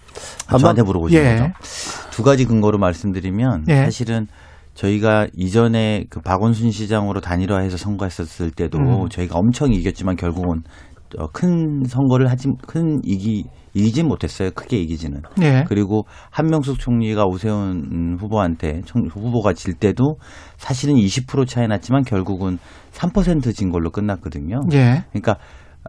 아, 0.47 0.57
저한테 0.57 0.81
물어보신 0.83 1.17
예. 1.17 1.35
거죠. 1.35 1.53
두 2.11 2.23
가지 2.23 2.45
근거로 2.45 2.77
말씀드리면 2.77 3.65
예. 3.69 3.75
사실은 3.85 4.27
저희가 4.73 5.27
이전에 5.35 6.05
그 6.09 6.21
박원순 6.21 6.71
시장으로 6.71 7.19
단일화해서 7.21 7.77
선거했었을 7.77 8.51
때도 8.51 8.77
음. 8.77 9.09
저희가 9.09 9.37
엄청 9.37 9.71
이겼지만 9.73 10.15
결국은 10.15 10.61
어, 11.17 11.27
큰 11.33 11.83
선거를 11.87 12.29
하지 12.29 12.49
큰 12.67 12.99
이기 13.03 13.43
이기진 13.73 14.07
못했어요. 14.07 14.49
크게 14.51 14.77
이기지는. 14.77 15.21
예. 15.41 15.63
그리고 15.67 16.03
한명숙 16.31 16.79
총리가 16.79 17.25
오세훈 17.25 18.17
후보한테 18.19 18.81
총- 18.85 19.07
후보가 19.11 19.53
질 19.53 19.73
때도 19.75 20.15
사실은 20.57 20.95
20% 20.95 21.47
차이 21.47 21.67
났지만 21.67 22.03
결국은 22.03 22.57
3%진 22.93 23.69
걸로 23.69 23.91
끝났거든요. 23.91 24.61
예. 24.73 25.03
그러니까 25.11 25.35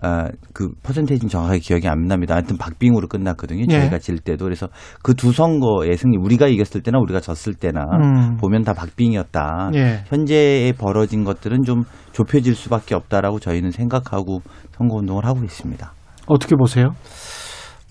아, 0.03 0.29
그 0.53 0.71
퍼센테이지는 0.83 1.29
정확하게 1.29 1.59
기억이 1.59 1.89
안 1.89 2.07
납니다. 2.07 2.35
하여튼 2.35 2.57
박빙으로 2.57 3.09
끝났거든요. 3.09 3.65
예. 3.69 3.81
저희가 3.81 3.99
질 3.99 4.19
때도 4.19 4.45
그래서 4.45 4.69
그 5.03 5.15
두 5.15 5.33
선거의 5.33 5.97
승리 5.99 6.17
우리가 6.17 6.47
이겼을 6.49 6.83
때나 6.83 6.99
우리가 6.99 7.21
졌을 7.21 7.53
때나 7.55 7.83
음. 8.01 8.37
보면 8.39 8.63
다 8.63 8.73
박빙이었다. 8.73 9.71
예. 9.75 10.05
현재에 10.07 10.73
벌어진 10.73 11.25
것들은 11.25 11.63
좀 11.65 11.83
좁혀질 12.13 12.55
수밖에 12.55 12.95
없다라고 12.95 13.39
저희는 13.39 13.71
생각하고 13.71 14.41
선거 14.73 14.97
운동을 14.97 15.27
하고 15.27 15.45
있습니다. 15.45 15.93
어떻게 16.27 16.55
보세요? 16.57 16.93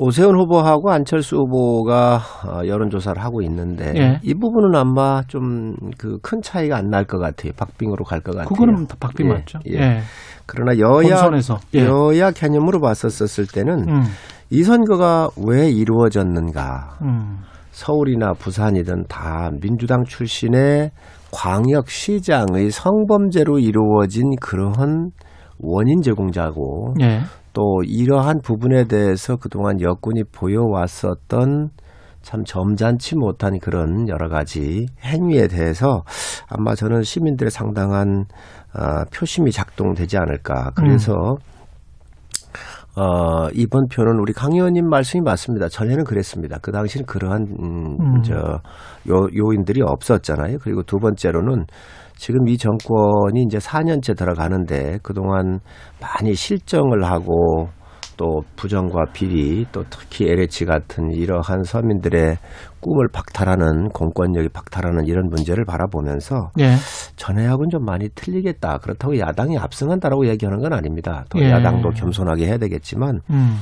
오세훈 0.02 0.40
후보하고 0.40 0.92
안철수 0.92 1.36
후보가 1.36 2.22
어, 2.48 2.66
여론조사를 2.66 3.22
하고 3.22 3.42
있는데 3.42 3.94
예. 3.98 4.20
이 4.24 4.34
부분은 4.34 4.74
아마 4.76 5.22
좀 5.28 5.76
그 5.98 6.20
큰 6.22 6.42
차이가 6.42 6.78
안 6.78 6.90
날 6.90 7.04
것 7.06 7.20
같아요. 7.20 7.52
박빙으로 7.58 8.06
갈 8.06 8.22
것 8.22 8.32
같아요. 8.32 8.48
그거는 8.50 8.88
다 8.88 8.96
박빙 9.00 9.28
예, 9.28 9.34
맞죠? 9.34 9.60
예. 9.68 10.00
그러나 10.46 10.78
여야 10.80 11.02
본선에서 11.22 11.58
예. 11.76 11.86
여야 11.86 12.32
개념으로 12.32 12.80
봤었을 12.80 13.46
때는 13.54 13.90
음. 13.90 14.04
이 14.50 14.64
선거가 14.64 15.30
왜 15.46 15.70
이루어졌는가? 15.70 16.98
음. 17.02 17.40
서울이나 17.72 18.34
부산이든 18.34 19.06
다 19.10 19.52
민주당 19.62 20.04
출신의 20.06 20.92
광역시장의 21.32 22.72
성범죄로 22.72 23.60
이루어진 23.60 24.36
그러한 24.42 25.12
원인 25.60 26.02
제공자고 26.02 26.96
예. 27.02 27.20
또 27.54 27.82
이러한 27.84 28.42
부분에 28.42 28.86
대해서 28.86 29.36
그동안 29.36 29.82
여권이 29.82 30.26
보여왔었던 30.32 31.70
참 32.22 32.44
점잖지 32.44 33.16
못한 33.16 33.60
그런 33.60 34.08
여러 34.10 34.28
가지 34.28 34.88
행위에 35.04 35.48
대해서 35.48 36.04
아마 36.50 36.76
저는 36.76 37.04
시민들의 37.04 37.50
상당한 37.50 38.26
어, 38.74 39.04
표심이 39.14 39.52
작동되지 39.52 40.18
않을까. 40.18 40.72
그래서 40.76 41.38
어, 43.00 43.48
이번 43.54 43.88
표는 43.88 44.20
우리 44.20 44.34
강 44.34 44.52
의원님 44.52 44.90
말씀이 44.90 45.22
맞습니다. 45.22 45.70
전에는 45.70 46.04
그랬습니다. 46.04 46.58
그 46.62 46.74
당시는 46.74 47.06
그러한 47.06 47.44
음, 47.58 47.98
음. 47.98 48.22
저 48.24 48.36
요, 48.36 49.28
요인들이 49.34 49.82
없었잖아요. 49.82 50.58
그리고 50.62 50.84
두 50.84 50.98
번째로는 50.98 51.66
지금 52.18 52.50
이 52.50 52.58
정권이 52.58 53.44
이제 53.46 53.58
4년째 53.58 54.18
들어가는데 54.18 55.00
그동안 55.02 55.62
많이 56.02 56.34
실정을 56.34 57.06
하고 57.06 57.70
또 58.20 58.42
부정과 58.58 59.06
비리 59.14 59.66
또 59.72 59.86
특히 59.90 60.30
LH 60.30 60.66
같은 60.66 61.10
이러한 61.10 61.64
서민들의 61.64 62.38
꿈을 62.82 63.08
박탈하는 63.14 63.88
공권력이 63.94 64.50
박탈하는 64.50 65.06
이런 65.06 65.30
문제를 65.30 65.64
바라보면서 65.64 66.52
예. 66.60 66.76
전에하고는 67.16 67.70
좀 67.70 67.86
많이 67.86 68.10
틀리겠다. 68.10 68.80
그렇다고 68.80 69.18
야당이 69.18 69.58
압승한다라고 69.58 70.28
얘기하는 70.28 70.60
건 70.60 70.74
아닙니다. 70.74 71.24
또 71.30 71.40
예. 71.40 71.50
야당도 71.50 71.92
겸손하게 71.92 72.48
해야 72.48 72.58
되겠지만 72.58 73.22
음. 73.30 73.60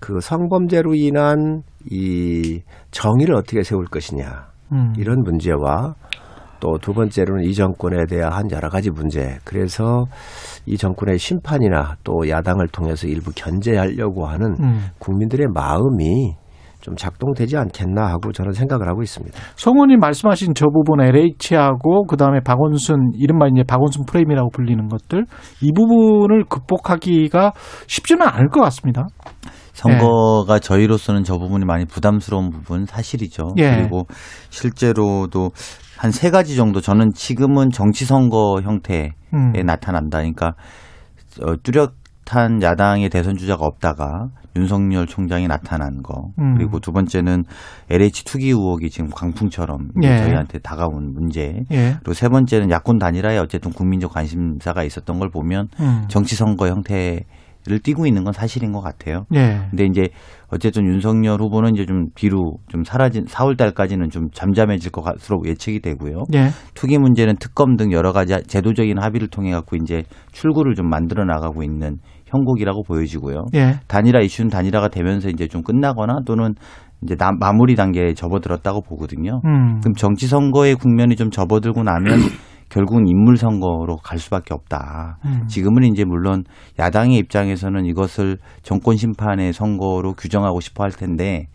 그 0.00 0.18
성범죄로 0.18 0.94
인한 0.96 1.62
이 1.88 2.62
정의를 2.90 3.36
어떻게 3.36 3.62
세울 3.62 3.84
것이냐 3.84 4.48
음. 4.72 4.92
이런 4.98 5.22
문제와 5.22 5.94
또 6.58 6.78
두 6.80 6.92
번째로는 6.92 7.44
이 7.44 7.54
정권에 7.54 8.06
대한 8.06 8.50
여러 8.50 8.68
가지 8.68 8.90
문제. 8.90 9.38
그래서 9.44 10.04
이 10.66 10.76
정권의 10.76 11.18
심판이나 11.18 11.96
또 12.04 12.28
야당을 12.28 12.68
통해서 12.68 13.06
일부 13.06 13.30
견제하려고 13.34 14.26
하는 14.26 14.54
음. 14.60 14.86
국민들의 14.98 15.48
마음이 15.52 16.34
좀 16.80 16.96
작동되지 16.96 17.56
않겠나 17.56 18.06
하고 18.06 18.32
저는 18.32 18.52
생각을 18.52 18.88
하고 18.88 19.02
있습니다. 19.02 19.38
성원님 19.56 20.00
말씀하신 20.00 20.54
저 20.54 20.66
부분 20.66 21.00
LH하고 21.00 22.06
그다음에 22.06 22.40
박원순 22.40 23.12
이른바 23.16 23.46
이제 23.48 23.62
박원순 23.62 24.04
프레임이라고 24.06 24.50
불리는 24.50 24.88
것들 24.88 25.26
이 25.60 25.72
부분을 25.72 26.44
극복하기가 26.44 27.52
쉽지는 27.86 28.26
않을 28.26 28.48
것 28.48 28.60
같습니다. 28.62 29.06
선거가 29.72 30.58
저희로서는 30.58 31.24
저 31.24 31.38
부분이 31.38 31.64
많이 31.64 31.86
부담스러운 31.86 32.50
부분 32.50 32.84
사실이죠. 32.84 33.54
예. 33.58 33.76
그리고 33.76 34.02
실제로도 34.50 35.50
한 36.00 36.12
세 36.12 36.30
가지 36.30 36.56
정도 36.56 36.80
저는 36.80 37.10
지금은 37.14 37.68
정치 37.70 38.06
선거 38.06 38.62
형태에 38.62 39.10
음. 39.34 39.52
나타난다. 39.66 40.18
그러니까 40.18 40.54
어, 41.42 41.56
뚜렷한 41.62 42.62
야당의 42.62 43.10
대선 43.10 43.36
주자가 43.36 43.66
없다가 43.66 44.28
윤석열 44.56 45.06
총장이 45.06 45.46
나타난 45.46 46.02
거. 46.02 46.30
음. 46.38 46.54
그리고 46.56 46.80
두 46.80 46.92
번째는 46.92 47.44
LH 47.90 48.24
투기 48.24 48.46
의혹이 48.48 48.88
지금 48.88 49.10
광풍처럼 49.10 49.90
예. 50.02 50.16
저희한테 50.16 50.60
다가온 50.60 51.12
문제. 51.12 51.64
예. 51.70 51.96
그리고 52.00 52.14
세 52.14 52.30
번째는 52.30 52.70
야권 52.70 52.98
단일화에 52.98 53.36
어쨌든 53.36 53.70
국민적 53.70 54.10
관심사가 54.14 54.82
있었던 54.84 55.18
걸 55.18 55.28
보면 55.28 55.68
음. 55.80 56.04
정치 56.08 56.34
선거 56.34 56.66
형태 56.68 57.24
를 57.70 57.78
띠고 57.78 58.06
있는 58.06 58.24
건 58.24 58.32
사실인 58.32 58.72
것 58.72 58.80
같아요. 58.80 59.24
예. 59.34 59.60
근데 59.70 59.84
이제 59.84 60.08
어쨌든 60.48 60.84
윤석열 60.86 61.40
후보는 61.40 61.74
이제 61.74 61.86
좀 61.86 62.06
뒤로 62.16 62.54
좀 62.68 62.82
사라진 62.82 63.24
4월 63.26 63.56
달까지는 63.56 64.10
좀 64.10 64.28
잠잠해질 64.32 64.90
것으로 64.90 65.42
예측이 65.46 65.80
되고요. 65.80 66.24
예. 66.34 66.48
투기 66.74 66.98
문제는 66.98 67.36
특검 67.38 67.76
등 67.76 67.92
여러 67.92 68.12
가지 68.12 68.34
제도적인 68.46 68.98
합의를 68.98 69.28
통해 69.28 69.52
갖고 69.52 69.76
이제 69.76 70.02
출구를 70.32 70.74
좀 70.74 70.88
만들어 70.88 71.24
나가고 71.24 71.62
있는 71.62 71.98
형국이라고 72.26 72.82
보여지고요. 72.84 73.44
예. 73.54 73.78
단일화 73.86 74.20
이슈는 74.20 74.50
단일화가 74.50 74.88
되면서 74.88 75.28
이제 75.28 75.46
좀 75.46 75.62
끝나거나 75.62 76.20
또는 76.26 76.54
이제 77.02 77.14
나- 77.16 77.30
마무리 77.38 77.76
단계에 77.76 78.14
접어들었다고 78.14 78.82
보거든요. 78.82 79.40
음. 79.46 79.80
그럼 79.80 79.94
정치 79.96 80.26
선거의 80.26 80.74
국면이 80.74 81.16
좀 81.16 81.30
접어들고 81.30 81.82
나면 81.82 82.18
결국은 82.70 83.06
인물 83.06 83.36
선거로 83.36 83.96
갈 83.96 84.18
수밖에 84.18 84.54
없다. 84.54 85.18
음. 85.26 85.46
지금은 85.48 85.84
이제 85.84 86.04
물론 86.04 86.44
야당의 86.78 87.18
입장에서는 87.18 87.84
이것을 87.84 88.38
정권 88.62 88.96
심판의 88.96 89.52
선거로 89.52 90.14
규정하고 90.14 90.60
싶어 90.60 90.84
할 90.84 90.92
텐데 90.92 91.48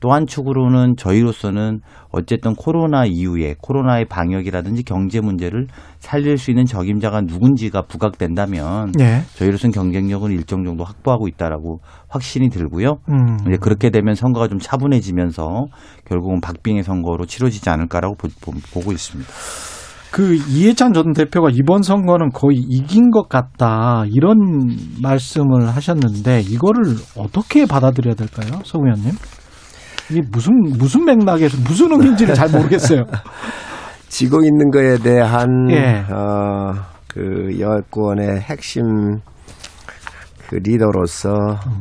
또 0.00 0.10
한 0.12 0.26
축으로는 0.26 0.96
저희로서는 0.96 1.80
어쨌든 2.10 2.54
코로나 2.54 3.04
이후에 3.04 3.54
코로나의 3.60 4.06
방역이라든지 4.06 4.82
경제 4.82 5.20
문제를 5.20 5.66
살릴 5.98 6.38
수 6.38 6.50
있는 6.50 6.64
적임자가 6.64 7.20
누군지가 7.20 7.82
부각된다면 7.82 8.92
예. 8.98 9.20
저희로서는 9.36 9.72
경쟁력은 9.72 10.32
일정 10.32 10.64
정도 10.64 10.84
확보하고 10.84 11.28
있다라고 11.28 11.80
확신이 12.08 12.48
들고요. 12.48 12.96
음. 13.10 13.36
이제 13.46 13.58
그렇게 13.60 13.90
되면 13.90 14.14
선거가 14.14 14.48
좀 14.48 14.58
차분해지면서 14.58 15.66
결국은 16.06 16.40
박빙의 16.40 16.82
선거로 16.82 17.26
치러지지 17.26 17.68
않을까라고 17.68 18.14
보, 18.16 18.80
고 18.80 18.92
있습니다. 18.92 19.30
그 20.10 20.34
이해찬 20.34 20.92
전 20.92 21.12
대표가 21.12 21.48
이번 21.52 21.82
선거는 21.82 22.30
거의 22.30 22.58
이긴 22.58 23.10
것 23.10 23.28
같다 23.28 24.04
이런 24.10 24.36
말씀을 25.00 25.68
하셨는데 25.68 26.40
이거를 26.40 26.96
어떻게 27.16 27.66
받아들여야 27.66 28.14
될까요, 28.14 28.60
서 28.64 28.78
의원님? 28.78 29.12
이게 30.10 30.20
무슨 30.32 30.52
무슨 30.76 31.04
맥락에서 31.04 31.56
무슨 31.66 31.92
의미인지를 31.92 32.34
잘 32.34 32.48
모르겠어요. 32.50 33.04
지고 34.08 34.42
있는 34.42 34.70
거에 34.70 34.98
대한 34.98 35.70
예. 35.70 36.04
어, 36.12 36.72
그 37.06 37.58
여권의 37.60 38.40
핵심 38.40 38.82
그 40.50 40.56
리더로서 40.56 41.32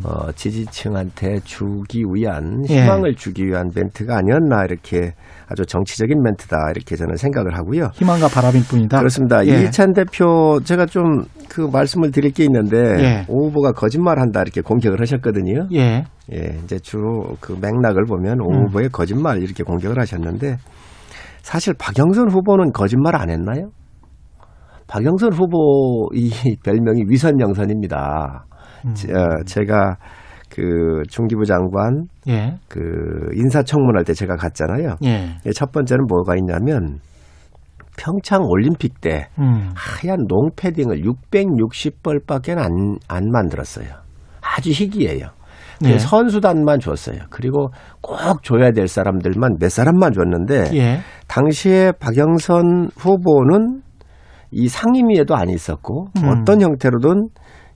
어, 0.05 0.31
지지층한테 0.33 1.39
주기 1.43 2.03
위한 2.13 2.61
예. 2.69 2.83
희망을 2.83 3.15
주기 3.15 3.47
위한 3.47 3.71
멘트가 3.75 4.17
아니었나 4.17 4.63
이렇게 4.65 5.13
아주 5.49 5.65
정치적인 5.65 6.21
멘트다 6.21 6.55
이렇게 6.75 6.95
저는 6.95 7.15
생각을 7.15 7.57
하고요. 7.57 7.89
희망과 7.93 8.27
바람일 8.27 8.61
뿐이다. 8.69 8.99
그렇습니다. 8.99 9.45
예. 9.47 9.61
이해찬 9.61 9.93
대표 9.93 10.59
제가 10.63 10.85
좀 10.85 11.25
그 11.49 11.61
말씀을 11.61 12.11
드릴 12.11 12.31
게 12.31 12.45
있는데 12.45 12.77
예. 13.03 13.25
오 13.27 13.47
후보가 13.47 13.73
거짓말한다 13.73 14.41
이렇게 14.41 14.61
공격을 14.61 15.01
하셨거든요. 15.01 15.67
예. 15.73 16.05
예, 16.31 16.59
이제 16.63 16.79
주로 16.79 17.35
그 17.41 17.53
맥락을 17.59 18.05
보면 18.05 18.39
오 18.41 18.51
음. 18.53 18.67
후보의 18.67 18.89
거짓말 18.89 19.41
이렇게 19.41 19.63
공격을 19.63 19.99
하셨는데 19.99 20.57
사실 21.41 21.73
박영선 21.77 22.29
후보는 22.29 22.71
거짓말 22.71 23.15
안 23.15 23.29
했나요? 23.29 23.71
박영선 24.87 25.33
후보 25.33 26.09
이 26.13 26.29
별명이 26.63 27.05
위선 27.07 27.39
영선입니다. 27.39 28.45
음. 28.85 28.93
제, 28.93 29.11
어, 29.13 29.43
제가 29.45 29.97
그 30.49 31.03
중기부 31.09 31.45
장관 31.45 32.07
예. 32.27 32.57
그 32.67 32.79
인사청문할 33.33 34.03
때 34.03 34.13
제가 34.13 34.35
갔잖아요. 34.35 34.95
예. 35.05 35.37
예, 35.45 35.51
첫 35.51 35.71
번째는 35.71 36.05
뭐가 36.07 36.35
있냐면 36.37 36.99
평창 37.97 38.43
올림픽 38.43 39.01
때 39.01 39.27
음. 39.37 39.71
하얀 39.75 40.25
농패딩을 40.27 41.01
660벌밖에 41.01 42.57
안, 42.57 42.97
안 43.07 43.29
만들었어요. 43.29 43.87
아주 44.41 44.71
희귀해요. 44.71 45.27
네. 45.81 45.97
선수단만 45.97 46.79
줬어요. 46.79 47.19
그리고 47.29 47.69
꼭 48.01 48.43
줘야 48.43 48.71
될 48.71 48.87
사람들만 48.87 49.57
몇 49.59 49.69
사람만 49.69 50.11
줬는데 50.13 50.71
예. 50.73 50.99
당시에 51.27 51.93
박영선 51.99 52.89
후보는 52.97 53.81
이 54.51 54.67
상임위에도 54.67 55.35
안 55.35 55.49
있었고 55.49 56.07
음. 56.17 56.29
어떤 56.29 56.61
형태로든 56.61 57.29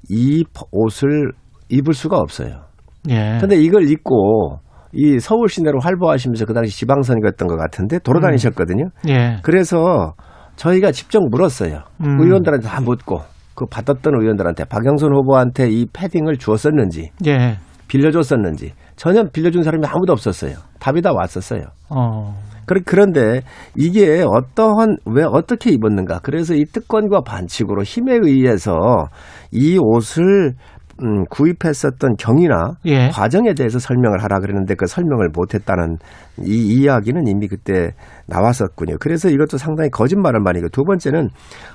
이 0.10 0.44
옷을 0.72 1.32
입을 1.70 1.94
수가 1.94 2.18
없어요. 2.18 2.62
예. 3.10 3.38
근데 3.40 3.56
이걸 3.58 3.90
입고 3.90 4.60
이 4.94 5.20
서울 5.20 5.50
시내로 5.50 5.80
활보하시면서 5.80 6.46
그 6.46 6.54
당시 6.54 6.78
지방선거였던 6.78 7.48
것 7.48 7.58
같은데 7.58 8.00
돌아다니셨거든요. 8.00 8.90
예. 9.10 9.38
그래서 9.42 10.14
저희가 10.56 10.92
직접 10.92 11.22
물었어요. 11.30 11.80
음. 12.02 12.20
의원들한테 12.22 12.68
다 12.68 12.80
묻고 12.82 13.22
그 13.56 13.66
받았던 13.66 14.14
의원들한테 14.22 14.66
박영선 14.66 15.14
후보한테 15.16 15.70
이 15.70 15.86
패딩을 15.92 16.38
주었었는지 16.38 17.12
예. 17.26 17.58
빌려줬었는지 17.88 18.74
전혀 18.96 19.24
빌려준 19.24 19.64
사람이 19.64 19.86
아무도 19.86 20.14
없었어요. 20.14 20.56
답이 20.80 21.02
다 21.02 21.12
왔었어요. 21.14 21.64
어. 21.90 22.36
그런데 22.66 23.42
이게 23.76 24.24
어떠한 24.26 24.98
왜 25.06 25.24
어떻게 25.24 25.72
입었는가? 25.72 26.20
그래서 26.24 26.54
이 26.54 26.66
특권과 26.66 27.22
반칙으로 27.22 27.84
힘에 27.84 28.20
의해서 28.22 29.08
이 29.52 29.78
옷을 29.80 30.54
음, 31.02 31.26
구입했었던 31.26 32.18
경위나 32.18 32.74
예. 32.86 33.10
과정에 33.10 33.54
대해서 33.56 33.80
설명을 33.80 34.24
하라 34.24 34.40
그랬는데 34.40 34.76
그 34.76 34.86
설명을 34.86 35.30
못했다는 35.34 35.98
이 36.46 36.82
이야기는 36.82 37.28
이미 37.28 37.48
그때 37.48 37.94
나왔었군요. 38.28 38.98
그래서 39.00 39.30
이것도 39.30 39.58
상당히 39.58 39.90
거짓말은 39.90 40.44
말이고 40.44 40.70
두 40.70 40.84
번째는 40.84 41.30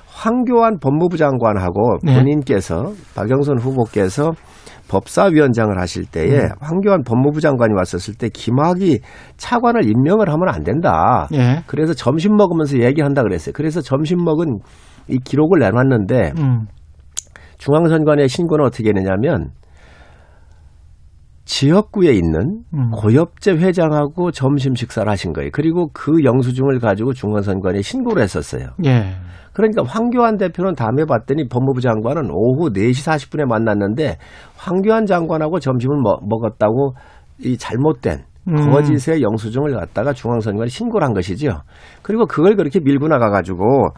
황교안 0.07 0.79
법무부 0.79 1.17
장관하고 1.17 1.97
네. 2.03 2.15
본인께서 2.15 2.93
박영선 3.15 3.59
후보께서 3.59 4.31
법사위원장을 4.89 5.77
하실 5.79 6.05
때에 6.05 6.39
음. 6.39 6.49
황교안 6.59 7.03
법무부 7.03 7.39
장관이 7.39 7.73
왔었을 7.73 8.15
때 8.15 8.29
김학이 8.29 8.99
차관을 9.37 9.85
임명을 9.85 10.29
하면 10.29 10.49
안 10.49 10.63
된다. 10.63 11.27
예. 11.33 11.63
그래서 11.67 11.93
점심 11.93 12.35
먹으면서 12.35 12.79
얘기한다 12.79 13.23
그랬어요. 13.23 13.53
그래서 13.53 13.81
점심 13.81 14.23
먹은 14.23 14.59
이 15.07 15.17
기록을 15.23 15.59
내놨는데 15.59 16.33
음. 16.39 16.67
중앙선관의 17.57 18.27
신고는 18.27 18.65
어떻게 18.65 18.91
되냐면 18.93 19.51
지역구에 21.45 22.11
있는 22.13 22.61
음. 22.73 22.91
고엽제 22.91 23.53
회장하고 23.53 24.31
점심 24.31 24.75
식사를 24.75 25.09
하신 25.09 25.33
거예요. 25.33 25.49
그리고 25.51 25.89
그 25.93 26.23
영수증을 26.23 26.79
가지고 26.79 27.13
중앙선관위에 27.13 27.81
신고를 27.81 28.21
했었어요. 28.21 28.69
예. 28.85 29.15
그러니까 29.59 29.83
황교안 29.85 30.37
대표는 30.37 30.73
다음에 30.73 31.03
봤더니 31.03 31.49
법무부 31.49 31.81
장관은 31.81 32.29
오후 32.31 32.71
4시 32.71 33.05
40분에 33.05 33.45
만났는데 33.45 34.15
황교안 34.55 35.05
장관하고 35.05 35.59
점심을 35.59 35.97
먹, 36.01 36.21
먹었다고 36.25 36.93
이 37.39 37.57
잘못된 37.57 38.23
음. 38.47 38.71
거짓의 38.71 39.21
영수증을 39.21 39.75
갖다가 39.75 40.13
중앙선관위 40.13 40.69
신고를 40.69 41.05
한 41.05 41.13
것이죠. 41.13 41.49
그리고 42.01 42.25
그걸 42.25 42.55
그렇게 42.55 42.79
밀고 42.79 43.09
나가가지고 43.09 43.89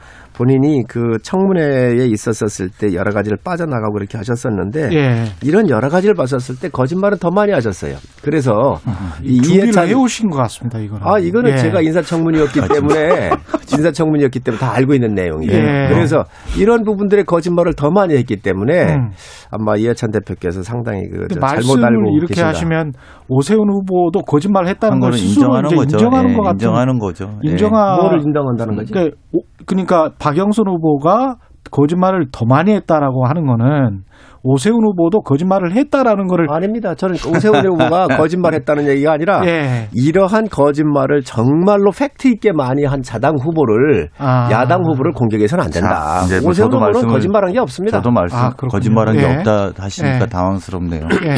본인이 0.41 0.83
그 0.87 1.17
청문회에 1.21 2.07
있었었을 2.07 2.69
때 2.69 2.95
여러 2.95 3.11
가지를 3.11 3.37
빠져나가고 3.43 3.93
그렇게 3.93 4.17
하셨었는데 4.17 4.89
예. 4.91 5.25
이런 5.43 5.69
여러 5.69 5.87
가지를 5.87 6.15
봤었을 6.15 6.55
때 6.59 6.67
거짓말은 6.67 7.19
더 7.19 7.29
많이 7.29 7.51
하셨어요. 7.51 7.97
그래서 8.23 8.79
이 9.21 9.39
준비를 9.39 9.65
이해찬 9.67 9.87
해오신 9.89 10.31
것 10.31 10.37
같습니다. 10.37 10.79
이거는. 10.79 11.05
아, 11.05 11.19
이거는 11.19 11.51
예. 11.51 11.57
제가 11.57 11.81
인사청문이었기 11.81 12.59
때문에, 12.73 13.29
인사청문이었기 13.71 14.39
때문에 14.39 14.59
다 14.59 14.73
알고 14.73 14.95
있는 14.95 15.13
내용이에요. 15.13 15.53
예. 15.53 15.87
그래서 15.93 16.23
이런 16.57 16.83
부분들의 16.85 17.23
거짓말을 17.25 17.75
더 17.75 17.91
많이 17.91 18.15
했기 18.15 18.37
때문에 18.37 18.95
음. 18.95 19.11
아마 19.51 19.75
이해찬 19.75 20.09
대표께서 20.09 20.63
상당히 20.63 21.01
그 21.07 21.27
잘못 21.39 21.83
알고 21.83 22.17
이렇게 22.17 22.33
계신다. 22.33 22.47
하시면 22.49 22.93
오세훈 23.27 23.69
후보도 23.69 24.21
거짓말 24.23 24.65
했다는 24.67 24.93
한걸 24.95 25.13
스스로 25.13 25.43
인정하는 25.45 25.69
거죠. 25.75 25.97
인정하는 25.97 26.31
예, 26.31 26.35
것 26.35 26.41
같은 26.43 26.55
인정하는 26.55 26.99
거죠. 26.99 27.29
예. 27.45 27.51
인정하 27.51 27.97
뭐를 27.97 28.21
인정한다는 28.25 28.75
거지? 28.75 28.91
그러니까, 28.91 29.17
오- 29.33 29.41
그러니까 29.67 30.09
박영선 30.31 30.67
후보가 30.67 31.35
거짓말을 31.69 32.27
더 32.31 32.45
많이 32.45 32.73
했다라고 32.73 33.25
하는 33.27 33.45
거는 33.45 34.01
오세훈 34.43 34.83
후보도 34.83 35.21
거짓말을 35.21 35.73
했다라는 35.75 36.25
거를 36.27 36.47
아닙니다. 36.49 36.95
저는 36.95 37.15
오세훈 37.15 37.63
후보가 37.65 38.07
거짓말했다는 38.17 38.87
얘기가 38.87 39.11
아니라 39.13 39.41
예. 39.45 39.87
이러한 39.93 40.47
거짓말을 40.49 41.21
정말로 41.21 41.91
팩트 41.91 42.27
있게 42.29 42.51
많이 42.51 42.83
한 42.83 43.03
자당 43.03 43.35
후보를 43.35 44.09
아. 44.17 44.49
야당 44.51 44.81
후보를 44.83 45.11
공격해서는 45.13 45.65
안 45.65 45.69
된다. 45.69 46.25
자, 46.27 46.41
뭐 46.41 46.49
오세훈 46.49 46.73
후보는 46.73 46.91
말씀을- 46.93 47.09
거짓말한 47.11 47.53
게 47.53 47.59
없습니다. 47.59 47.97
저도 47.99 48.09
말씀 48.11 48.37
아. 48.37 48.49
거짓말한 48.49 49.15
게 49.15 49.21
예. 49.21 49.35
없다 49.37 49.71
하시니까 49.77 50.21
예. 50.21 50.25
당황스럽네요. 50.25 51.03
예. 51.25 51.35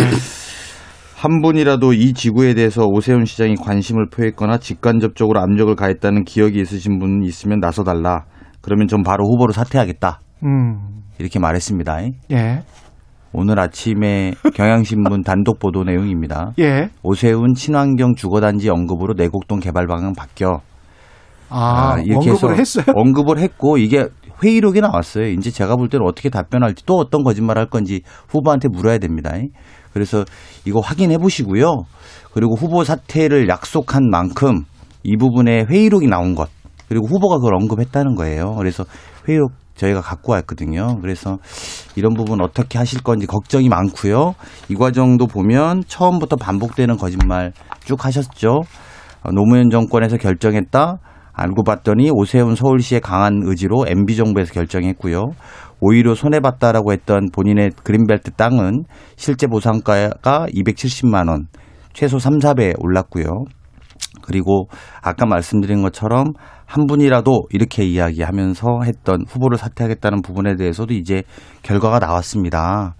한 1.17 1.41
분이라도 1.41 1.93
이 1.93 2.13
지구에 2.13 2.53
대해서 2.53 2.85
오세훈 2.85 3.25
시장이 3.25 3.55
관심을 3.55 4.07
표했거나 4.09 4.57
직간접적으로 4.57 5.39
압력을 5.41 5.73
가했다는 5.75 6.23
기억이 6.23 6.59
있으신 6.61 6.99
분 6.99 7.23
있으면 7.23 7.59
나서달라. 7.59 8.23
그러면 8.63 8.87
전 8.87 9.03
바로 9.03 9.25
후보로 9.25 9.51
사퇴하겠다. 9.51 10.21
음. 10.45 11.03
이렇게 11.19 11.37
말했습니다. 11.37 11.99
예. 12.31 12.63
오늘 13.33 13.59
아침에 13.59 14.31
경향신문 14.53 15.23
단독 15.25 15.59
보도 15.59 15.83
내용입니다. 15.83 16.53
예. 16.59 16.89
오세훈 17.03 17.53
친환경 17.55 18.15
주거단지 18.15 18.69
언급으로 18.69 19.15
내곡동 19.17 19.59
개발 19.59 19.85
방향 19.85 20.13
바뀌어. 20.13 20.61
아, 21.49 21.97
언급을 21.99 22.57
했어요? 22.57 22.85
언급을 22.95 23.37
했고 23.37 23.77
이게 23.77 24.07
회의록이 24.41 24.81
나왔어요. 24.81 25.27
이제 25.27 25.51
제가 25.51 25.75
볼 25.75 25.89
때는 25.89 26.05
어떻게 26.07 26.29
답변할지 26.29 26.85
또 26.85 26.95
어떤 26.95 27.23
거짓말 27.23 27.57
할 27.57 27.67
건지 27.67 28.01
후보한테 28.29 28.69
물어야 28.69 28.97
됩니다. 28.97 29.33
그래서 29.93 30.23
이거 30.65 30.79
확인해 30.79 31.17
보시고요. 31.17 31.83
그리고 32.33 32.55
후보 32.55 32.83
사퇴를 32.83 33.49
약속한 33.49 34.09
만큼 34.09 34.63
이 35.03 35.17
부분에 35.17 35.65
회의록이 35.69 36.07
나온 36.07 36.33
것 36.33 36.49
그리고 36.93 37.07
후보가 37.07 37.37
그걸 37.37 37.55
언급했다는 37.55 38.13
거예요. 38.13 38.53
그래서 38.55 38.85
회의록 39.27 39.51
저희가 39.75 40.01
갖고 40.01 40.33
왔거든요. 40.33 40.99
그래서 41.01 41.39
이런 41.95 42.13
부분 42.13 42.39
어떻게 42.41 42.77
하실 42.77 43.01
건지 43.01 43.25
걱정이 43.25 43.67
많고요. 43.67 44.35
이 44.69 44.75
과정도 44.75 45.25
보면 45.25 45.83
처음부터 45.87 46.35
반복되는 46.35 46.97
거짓말 46.97 47.51
쭉 47.83 48.05
하셨죠. 48.05 48.61
어, 49.23 49.31
노무현 49.31 49.71
정권에서 49.71 50.17
결정했다. 50.17 50.99
알고 51.33 51.63
봤더니 51.63 52.11
오세훈 52.11 52.53
서울시의 52.53 53.01
강한 53.01 53.41
의지로 53.43 53.85
MB 53.87 54.15
정부에서 54.15 54.53
결정했고요. 54.53 55.31
오히려 55.79 56.13
손해 56.13 56.39
봤다라고 56.39 56.93
했던 56.93 57.29
본인의 57.33 57.71
그린벨트 57.83 58.33
땅은 58.33 58.83
실제 59.15 59.47
보상가가 59.47 60.45
270만 60.53 61.29
원, 61.29 61.47
최소 61.93 62.19
3, 62.19 62.37
4배 62.37 62.75
올랐고요. 62.77 63.25
그리고 64.23 64.67
아까 65.01 65.25
말씀드린 65.25 65.81
것처럼 65.81 66.33
한 66.65 66.87
분이라도 66.87 67.43
이렇게 67.51 67.83
이야기하면서 67.83 68.79
했던 68.85 69.25
후보를 69.27 69.57
사퇴하겠다는 69.57 70.21
부분에 70.21 70.55
대해서도 70.55 70.93
이제 70.93 71.23
결과가 71.61 71.99
나왔습니다. 71.99 72.95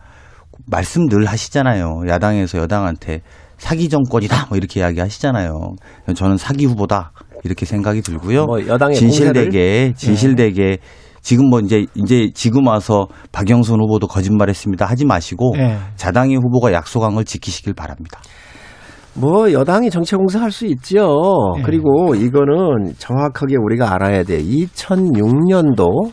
말씀 0.67 1.07
늘 1.07 1.25
하시잖아요. 1.25 2.03
야당에서 2.07 2.59
여당한테 2.59 3.21
사기 3.57 3.89
정권이다 3.89 4.47
뭐 4.49 4.57
이렇게 4.57 4.81
이야기하시잖아요. 4.81 5.53
저는 6.15 6.37
사기 6.37 6.65
후보다 6.65 7.11
이렇게 7.43 7.65
생각이 7.65 8.01
들고요. 8.01 8.45
뭐 8.45 8.65
여당의 8.67 8.95
진실되게 8.95 9.93
진실되게 9.95 10.77
지금 11.21 11.49
뭐 11.49 11.61
이제 11.61 11.85
이제 11.95 12.29
지금 12.33 12.67
와서 12.67 13.07
박영선 13.31 13.79
후보도 13.79 14.07
거짓말했습니다 14.07 14.85
하지 14.85 15.05
마시고 15.05 15.53
예. 15.57 15.77
자당의 15.95 16.35
후보가 16.35 16.73
약속한 16.73 17.15
걸 17.15 17.23
지키시길 17.23 17.73
바랍니다. 17.73 18.19
뭐 19.15 19.51
여당이 19.51 19.91
정책 19.91 20.17
공세할 20.17 20.51
수 20.51 20.65
있죠. 20.65 21.07
예. 21.59 21.61
그리고 21.61 22.15
이거는 22.15 22.93
정확하게 22.97 23.57
우리가 23.57 23.93
알아야 23.93 24.23
돼. 24.23 24.41
2006년도 24.41 26.11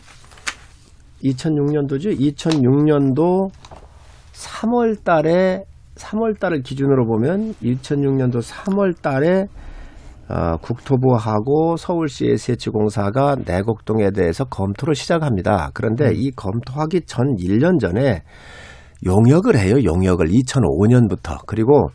2006년도죠. 1.23 2.19
2006년도 2.19 3.49
3월 4.33 5.03
달에 5.03 5.63
3월 5.95 6.39
달을 6.39 6.61
기준으로 6.61 7.05
보면 7.05 7.53
2006년도 7.61 8.41
3월 8.41 9.01
달에 9.01 9.45
어, 10.29 10.55
국토부하고 10.61 11.75
서울시의 11.77 12.37
세치공사가 12.37 13.35
내곡동에 13.45 14.11
대해서 14.11 14.45
검토를 14.45 14.95
시작합니다. 14.95 15.71
그런데 15.73 16.13
이 16.13 16.31
검토하기 16.31 17.01
전 17.01 17.35
1년 17.35 17.79
전에 17.79 18.23
용역을 19.05 19.57
해요. 19.57 19.83
용역을 19.83 20.27
2005년부터. 20.27 21.39
그리고 21.47 21.89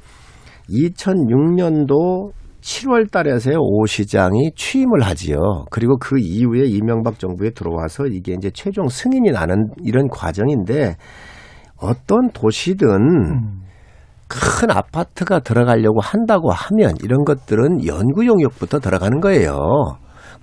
2006년도 0.68 2.32
7월 2.60 3.10
달에서요, 3.10 3.58
오 3.60 3.86
시장이 3.86 4.50
취임을 4.56 5.02
하지요. 5.02 5.66
그리고 5.70 5.96
그 5.98 6.18
이후에 6.18 6.64
이명박 6.64 7.18
정부에 7.18 7.50
들어와서 7.50 8.06
이게 8.06 8.32
이제 8.32 8.50
최종 8.52 8.88
승인이 8.88 9.30
나는 9.30 9.68
이런 9.84 10.08
과정인데 10.08 10.96
어떤 11.80 12.30
도시든 12.32 12.98
큰 14.28 14.70
아파트가 14.70 15.38
들어가려고 15.40 16.00
한다고 16.00 16.50
하면 16.50 16.94
이런 17.04 17.24
것들은 17.24 17.86
연구 17.86 18.26
용역부터 18.26 18.80
들어가는 18.80 19.20
거예요. 19.20 19.56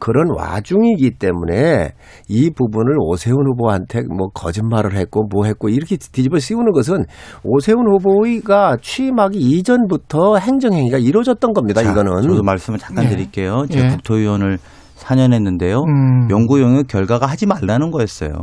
그런 0.04 0.28
와중이기 0.36 1.12
때문에 1.12 1.94
이 2.28 2.50
부분을 2.50 2.98
오세훈 3.00 3.38
후보한테 3.48 4.02
뭐 4.14 4.28
거짓말을 4.34 4.98
했고 4.98 5.24
뭐 5.32 5.46
했고 5.46 5.70
이렇게 5.70 5.96
뒤집어 5.96 6.40
씌우는 6.40 6.74
것은 6.74 7.06
오세훈 7.46 7.88
후보가 7.88 8.80
취임하기 8.82 9.40
이전부터 9.40 10.40
행정행위가 10.40 10.98
이루어졌던 10.98 11.54
겁니다. 11.54 11.82
자, 11.82 11.90
이거는 11.90 12.22
저도 12.22 12.44
말씀을 12.44 12.80
잠깐 12.80 13.06
예. 13.06 13.10
드릴게요. 13.12 13.66
제가 13.72 13.86
예. 13.86 13.90
국토위원을 13.92 14.58
4년 14.98 15.32
했는데요. 15.32 15.84
음. 15.88 16.30
연구 16.30 16.60
용역 16.60 16.88
결과가 16.88 17.26
하지 17.26 17.46
말라는 17.46 17.90
거였어요. 17.92 18.34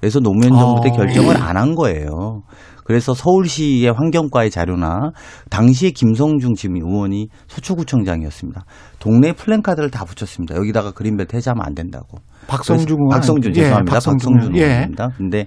그래서 0.00 0.20
노무현 0.20 0.52
정부 0.54 0.80
때 0.82 0.88
어. 0.88 0.96
결정을 0.96 1.36
안 1.36 1.56
한 1.56 1.74
거예요. 1.74 2.40
그래서 2.86 3.14
서울시의 3.14 3.92
환경과의 3.92 4.50
자료나 4.50 5.10
당시에 5.50 5.90
김성중 5.90 6.54
지금 6.54 6.76
의원이 6.76 7.28
서초구청장이었습니다. 7.48 8.64
동네 9.00 9.32
플랜카드를 9.32 9.90
다 9.90 10.04
붙였습니다. 10.04 10.54
여기다가 10.56 10.92
그린벨트 10.92 11.34
해제하면 11.36 11.64
안 11.66 11.74
된다고. 11.74 12.18
박성준 12.46 12.86
그래서- 12.86 12.96
의원. 12.96 13.08
박성준 13.10 13.50
예, 13.50 13.54
죄송합니다. 13.54 13.92
박성준 13.92 14.32
박성준 14.34 14.54
의원. 14.54 14.56
예. 14.68 14.72
의원입니다. 14.72 15.08
근데 15.16 15.46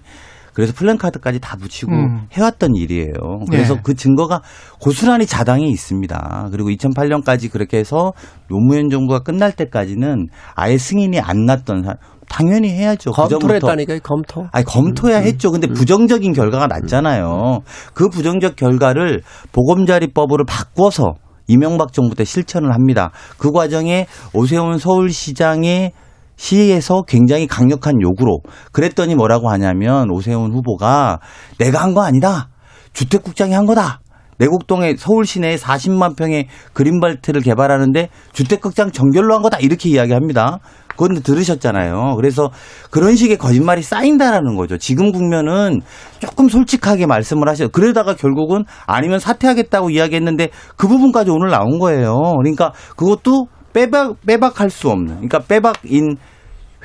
그래서 0.54 0.74
플랜카드까지 0.76 1.40
다 1.40 1.56
붙이고 1.56 1.92
음. 1.94 2.26
해왔던 2.34 2.76
일이에요. 2.76 3.14
그래서 3.50 3.76
예. 3.76 3.80
그 3.82 3.94
증거가 3.94 4.42
고스란히 4.82 5.26
자당에 5.26 5.66
있습니다. 5.66 6.50
그리고 6.52 6.70
2008년까지 6.70 7.50
그렇게 7.50 7.78
해서 7.78 8.12
노무현 8.50 8.90
정부가 8.90 9.20
끝날 9.20 9.54
때까지는 9.54 10.28
아예 10.56 10.78
승인이 10.78 11.18
안 11.22 11.46
났던 11.46 11.84
사 11.84 11.94
당연히 12.30 12.70
해야죠. 12.70 13.12
검토를 13.12 13.56
했다니까요. 13.56 14.00
검토. 14.04 14.48
아니 14.52 14.64
검토야 14.64 15.18
했죠. 15.18 15.52
근데 15.52 15.68
부정적인 15.68 16.34
결과가 16.34 16.68
났잖아요. 16.68 17.60
그 17.94 18.08
부정적 18.10 18.56
결과를 18.56 19.22
보금자리법으로 19.52 20.46
바꿔서 20.46 21.16
이명박 21.48 21.92
정부 21.94 22.16
때 22.16 22.24
실천을 22.24 22.74
합니다. 22.74 23.12
그 23.38 23.52
과정에 23.52 24.06
오세훈 24.34 24.78
서울시장의 24.78 25.92
시에서 26.36 27.02
굉장히 27.08 27.48
강력한 27.48 27.96
요구로 28.02 28.40
그랬더니 28.72 29.16
뭐라고 29.16 29.50
하냐면 29.50 30.10
오세훈 30.10 30.54
후보가 30.54 31.20
내가 31.58 31.82
한 31.82 31.94
거 31.94 32.04
아니다. 32.04 32.50
주택국장이 32.94 33.54
한 33.54 33.66
거다. 33.66 34.00
내곡동에 34.38 34.96
서울 34.98 35.26
시내에 35.26 35.58
40만 35.58 36.16
평의 36.16 36.48
그린벨트를 36.72 37.42
개발하는데 37.42 38.08
주택극장 38.32 38.92
정결로 38.92 39.36
한 39.36 39.42
거다 39.42 39.58
이렇게 39.60 39.90
이야기합니다. 39.90 40.60
그건 41.00 41.22
들으셨잖아요. 41.24 42.16
그래서 42.18 42.52
그런 42.92 43.16
식의 43.16 43.38
거짓말이 43.38 43.82
쌓인다라는 43.82 44.58
거죠. 44.58 44.78
지금 44.78 45.14
국면은 45.14 45.80
조금 46.20 46.50
솔직하게 46.50 47.06
말씀을 47.06 47.48
하셔요. 47.48 47.70
그러다가 47.70 48.16
결국은 48.16 48.66
아니면 48.86 49.20
사퇴하겠다고 49.20 49.92
이야기했는데 49.92 50.50
그 50.76 50.90
부분까지 50.90 51.32
오늘 51.32 51.52
나온 51.52 51.80
거예요. 51.80 52.18
그러니까 52.42 52.74
그것도 52.98 53.48
빼박 53.72 54.18
빼박할 54.26 54.70
수 54.70 54.90
없는. 54.90 55.16
그러니까 55.16 55.40
빼박인 55.40 56.18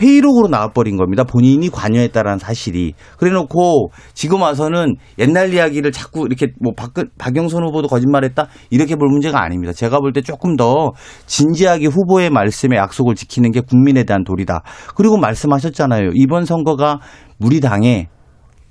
회의록으로 0.01 0.49
나와버린 0.49 0.97
겁니다. 0.97 1.25
본인이 1.25 1.69
관여했다라는 1.69 2.39
사실이. 2.39 2.95
그래놓고 3.19 3.91
지금 4.15 4.43
와서는 4.43 4.97
옛날 5.19 5.53
이야기를 5.53 5.93
자꾸 5.93 6.27
이렇게 6.27 6.49
뭐 6.61 6.73
박, 6.77 6.93
박영선 7.19 7.65
후보도 7.67 7.89
거짓말했다 7.89 8.49
이렇게 8.71 8.97
볼 8.97 9.09
문제가 9.09 9.43
아닙니다. 9.43 9.73
제가 9.73 9.99
볼 10.01 10.13
때 10.15 10.21
조금 10.21 10.57
더 10.57 10.93
진지하게 11.27 11.87
후보의 11.87 12.31
말씀에 12.31 12.77
약속을 12.77 13.17
지키는 13.17 13.51
게 13.51 13.61
국민에 13.61 14.05
대한 14.05 14.23
도리다. 14.25 14.63
그리고 14.95 15.17
말씀하셨잖아요. 15.17 16.11
이번 16.15 16.45
선거가 16.45 17.01
우리 17.41 17.61
당에 17.61 18.09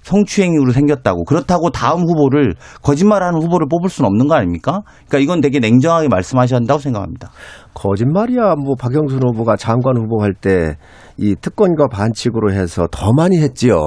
성추행으로 0.03 0.71
생겼다고 0.71 1.23
그렇다고 1.23 1.69
다음 1.69 2.01
후보를 2.01 2.55
거짓말하는 2.81 3.41
후보를 3.41 3.67
뽑을 3.69 3.89
수는 3.89 4.07
없는 4.07 4.27
거 4.27 4.35
아닙니까? 4.35 4.81
그러니까 5.07 5.19
이건 5.19 5.41
되게 5.41 5.59
냉정하게 5.59 6.09
말씀하셔야 6.09 6.57
한다고 6.57 6.79
생각합니다. 6.79 7.31
거짓말이야. 7.73 8.55
뭐 8.63 8.75
박영순 8.79 9.19
후보가 9.23 9.55
장관 9.55 9.97
후보 9.97 10.21
할 10.23 10.33
때 10.33 10.75
이 11.17 11.35
특권과 11.39 11.89
반칙으로 11.89 12.51
해서 12.51 12.87
더 12.89 13.13
많이 13.13 13.37
했지요. 13.37 13.77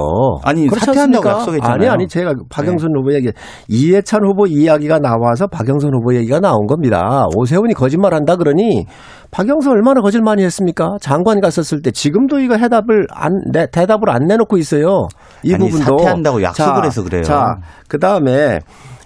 아니, 0.43 0.69
사퇴한다고? 0.69 1.27
약속했잖아요. 1.27 1.73
아니 1.73 1.89
아니 1.89 2.07
제가 2.07 2.33
박영순 2.49 2.87
후보 2.95 3.13
얘기 3.13 3.29
이해찬 3.67 4.21
후보 4.25 4.47
이야기가 4.47 4.99
나와서 4.99 5.45
박영선 5.47 5.93
후보 5.93 6.15
얘기가 6.15 6.39
나온 6.39 6.67
겁니다. 6.67 7.25
오세훈이 7.35 7.73
거짓말한다 7.73 8.37
그러니 8.37 8.85
박영선 9.31 9.73
얼마나 9.73 9.99
거짓말 9.99 10.27
많이 10.27 10.43
했습니까? 10.45 10.87
장관 11.01 11.41
갔었을 11.41 11.81
때 11.81 11.91
지금도 11.91 12.39
이거 12.39 12.55
해답을 12.55 13.07
안 13.11 13.31
내, 13.51 13.67
대답을 13.69 14.09
안 14.09 14.25
내놓고 14.25 14.57
있어요. 14.57 15.07
이 15.43 15.53
아니, 15.53 15.65
부분도 15.69 15.97
사퇴한다고 15.97 16.41
약속을 16.43 16.73
자, 16.75 16.81
해서 16.83 17.03
그래요. 17.03 17.23
자, 17.23 17.55
그 17.89 17.99
다음에 17.99 18.59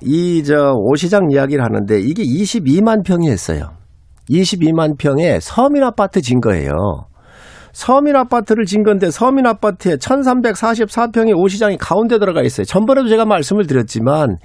이 0.04 0.44
저 0.44 0.74
오 0.76 0.96
시장 0.96 1.30
이야기를 1.32 1.64
하는데 1.64 2.00
이게 2.00 2.24
22만 2.24 3.04
평이 3.06 3.30
했어요. 3.30 3.81
22만 4.32 4.98
평에 4.98 5.40
서민 5.42 5.84
아파트 5.84 6.22
진 6.22 6.40
거예요. 6.40 6.72
서민 7.74 8.16
아파트를 8.16 8.66
진 8.66 8.84
건데 8.84 9.12
서민 9.12 9.46
아파트에 9.46 9.96
1344평의 9.96 11.38
오 11.38 11.48
시장이 11.48 11.78
가운데 11.78 12.20
들어가 12.20 12.42
있어요. 12.42 12.66
전번에도 12.66 13.08
제가 13.08 13.26
말씀을 13.26 13.66
드렸지만 13.68 14.38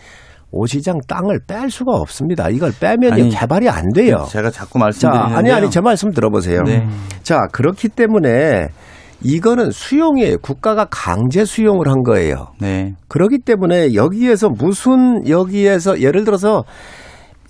오 0.52 0.66
시장 0.66 0.98
땅을 1.08 1.40
뺄 1.46 1.70
수가 1.70 1.92
없습니다. 1.96 2.48
이걸 2.50 2.72
빼면 2.78 3.12
아니, 3.12 3.28
개발이 3.28 3.68
안 3.68 3.92
돼요. 3.92 4.26
제가 4.30 4.50
자꾸 4.50 4.78
자, 4.78 4.84
말씀드리는데 4.84 5.34
아니 5.34 5.50
아니 5.50 5.70
제 5.70 5.80
말씀 5.80 6.12
들어보세요. 6.12 6.62
네. 6.62 6.86
자, 7.22 7.46
그렇기 7.52 7.88
때문에 7.88 8.68
이거는 9.22 9.70
수용이에요. 9.70 10.38
국가가 10.38 10.86
강제 10.90 11.44
수용을 11.44 11.88
한 11.88 12.02
거예요. 12.02 12.52
네. 12.60 12.94
그렇기 13.08 13.38
때문에 13.44 13.94
여기에서 13.94 14.48
무슨 14.50 15.28
여기에서 15.28 16.00
예를 16.00 16.24
들어서 16.24 16.64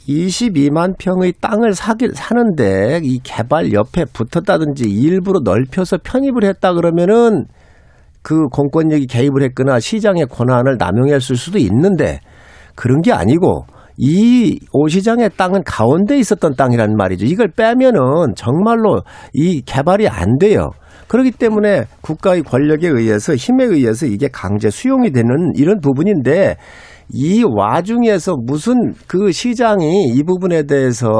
22만 0.09 0.99
평의 0.99 1.35
땅을 1.41 1.75
사기, 1.75 2.09
사는데 2.13 3.01
이 3.03 3.19
개발 3.23 3.73
옆에 3.73 4.05
붙었다든지 4.05 4.85
일부러 4.85 5.41
넓혀서 5.43 5.99
편입을 6.05 6.45
했다 6.45 6.75
그러면은 6.75 7.47
그 8.23 8.47
공권력이 8.49 9.07
개입을 9.07 9.43
했거나 9.43 9.81
시장의 9.81 10.27
권한을 10.27 10.77
남용했을 10.79 11.37
수도 11.37 11.59
있는데 11.59 12.21
그런 12.75 13.01
게 13.01 13.13
아니고 13.13 13.67
이 13.99 14.59
오시장의 14.73 15.31
땅은 15.37 15.63
가운데 15.65 16.19
있었던 16.19 16.55
땅이란 16.55 16.97
말이죠. 16.97 17.25
이걸 17.25 17.49
빼면은 17.49 18.35
정말로 18.37 19.03
이 19.33 19.63
개발이 19.63 20.09
안 20.09 20.39
돼요. 20.39 20.71
그렇기 21.09 21.31
때문에 21.33 21.85
국가의 22.01 22.43
권력에 22.43 22.89
의해서 22.89 23.35
힘에 23.35 23.65
의해서 23.65 24.07
이게 24.07 24.29
강제 24.29 24.71
수용이 24.71 25.13
되는 25.13 25.53
이런 25.57 25.81
부분인데 25.81 26.57
이 27.13 27.45
와중에서 27.45 28.37
무슨 28.45 28.95
그 29.07 29.31
시장이 29.31 30.09
이 30.15 30.23
부분에 30.25 30.65
대해서 30.65 31.11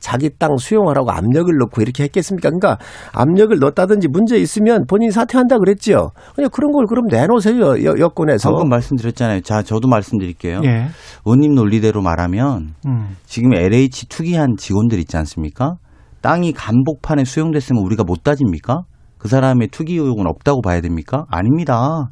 자기 0.00 0.30
땅 0.36 0.56
수용하라고 0.56 1.10
압력을 1.10 1.52
넣고 1.58 1.80
이렇게 1.80 2.04
했겠습니까? 2.04 2.50
그러니까 2.50 2.78
압력을 3.12 3.56
넣었다든지 3.58 4.08
문제 4.08 4.36
있으면 4.36 4.84
본인이 4.86 5.12
사퇴한다 5.12 5.58
그랬지요. 5.58 6.10
그냥 6.34 6.50
그런 6.52 6.72
걸 6.72 6.86
그럼 6.86 7.06
내놓으세요. 7.06 7.84
여, 7.84 7.98
여권에서. 7.98 8.50
방금 8.50 8.68
말씀드렸잖아요. 8.68 9.40
자, 9.42 9.62
저도 9.62 9.88
말씀드릴게요. 9.88 10.60
예. 10.64 10.88
의원님 11.24 11.54
논리대로 11.54 12.02
말하면 12.02 12.74
음. 12.86 13.16
지금 13.26 13.54
LH 13.54 14.08
투기한 14.08 14.56
직원들 14.58 14.98
있지 14.98 15.16
않습니까? 15.16 15.76
땅이 16.20 16.52
간복판에 16.52 17.24
수용됐으면 17.24 17.82
우리가 17.84 18.02
못 18.04 18.24
따집니까? 18.24 18.82
그 19.18 19.28
사람의 19.28 19.68
투기 19.68 19.94
의혹은 19.94 20.26
없다고 20.26 20.62
봐야 20.62 20.80
됩니까? 20.80 21.24
아닙니다. 21.30 22.08